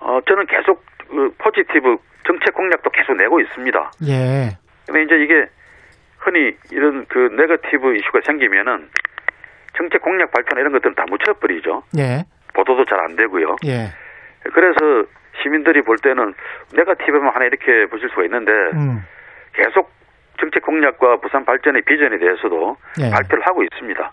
어, 0.00 0.18
저는 0.26 0.46
계속 0.46 0.82
그 1.18 1.34
포지티브 1.38 1.96
정책 2.24 2.54
공약도 2.54 2.90
계속 2.90 3.16
내고 3.16 3.40
있습니다. 3.40 3.90
예. 4.06 4.56
근데 4.86 5.02
이제 5.02 5.16
이게 5.16 5.46
흔히 6.18 6.56
이런 6.70 7.06
그 7.08 7.18
네거티브 7.18 7.96
이슈가 7.96 8.20
생기면은 8.24 8.88
정책 9.76 10.00
공약 10.02 10.30
발표나 10.30 10.60
이런 10.60 10.72
것들은 10.72 10.94
다 10.94 11.04
묻혀버리죠. 11.10 11.82
예. 11.98 12.24
보도도 12.54 12.84
잘 12.84 13.00
안 13.00 13.16
되고요. 13.16 13.56
예. 13.66 13.90
그래서 14.54 14.78
시민들이 15.42 15.82
볼 15.82 15.96
때는 15.98 16.34
네거티브만 16.76 17.34
하나 17.34 17.46
이렇게 17.46 17.86
보실 17.86 18.08
수가 18.10 18.22
있는데 18.24 18.52
음. 18.74 19.04
계속 19.54 19.90
정책 20.38 20.62
공약과 20.62 21.16
부산 21.16 21.44
발전의 21.44 21.82
비전에 21.82 22.18
대해서도 22.18 22.76
예. 23.00 23.10
발표를 23.10 23.44
하고 23.44 23.64
있습니다. 23.64 24.12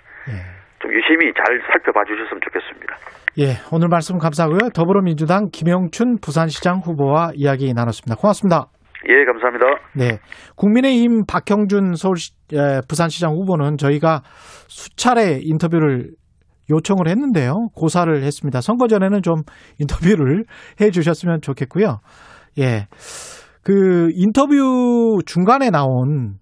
좀 0.81 0.91
유심히 0.93 1.31
잘 1.33 1.59
살펴봐 1.71 2.03
주셨으면 2.05 2.41
좋겠습니다. 2.43 2.95
예. 3.39 3.57
오늘 3.71 3.87
말씀 3.89 4.17
감사하고요. 4.17 4.69
더불어민주당 4.73 5.49
김영춘 5.51 6.19
부산시장 6.21 6.79
후보와 6.79 7.31
이야기 7.35 7.73
나눴습니다. 7.73 8.15
고맙습니다. 8.15 8.67
예, 9.07 9.25
감사합니다. 9.25 9.65
네. 9.93 10.19
국민의힘 10.55 11.25
박형준 11.27 11.95
서울 11.95 12.15
부산시장 12.87 13.33
후보는 13.33 13.77
저희가 13.77 14.21
수차례 14.67 15.39
인터뷰를 15.41 16.11
요청을 16.71 17.07
했는데요. 17.07 17.69
고사를 17.75 18.23
했습니다. 18.23 18.61
선거 18.61 18.87
전에는 18.87 19.21
좀 19.21 19.35
인터뷰를 19.79 20.45
해 20.81 20.89
주셨으면 20.89 21.41
좋겠고요. 21.41 21.99
예. 22.59 22.87
그 23.63 24.09
인터뷰 24.13 25.19
중간에 25.25 25.69
나온 25.69 26.35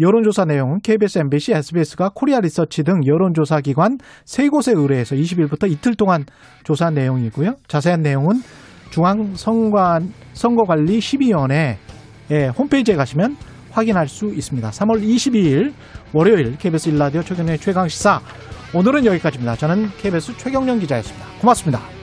여론조사 0.00 0.44
내용은 0.46 0.78
KBS, 0.82 1.18
MBC, 1.18 1.52
SBS가 1.52 2.10
코리아 2.14 2.40
리서치 2.40 2.82
등 2.82 3.06
여론조사 3.06 3.60
기관 3.60 3.98
세 4.24 4.48
곳에 4.48 4.72
의뢰해서 4.72 5.14
20일부터 5.14 5.70
이틀 5.70 5.94
동안 5.94 6.24
조사한 6.64 6.94
내용이고요. 6.94 7.56
자세한 7.68 8.02
내용은 8.02 8.42
중앙선관 8.90 10.12
선거관리 10.32 10.98
12위원회 10.98 11.76
홈페이지에 12.58 12.96
가시면 12.96 13.36
확인할 13.70 14.08
수 14.08 14.26
있습니다. 14.26 14.70
3월 14.70 15.02
22일 15.02 15.72
월요일 16.12 16.56
KBS 16.58 16.90
일라디오 16.90 17.22
최경의 17.22 17.58
최강 17.58 17.88
시사 17.88 18.20
오늘은 18.74 19.04
여기까지입니다. 19.06 19.56
저는 19.56 19.88
KBS 19.98 20.36
최경련 20.36 20.78
기자였습니다. 20.78 21.26
고맙습니다. 21.40 22.01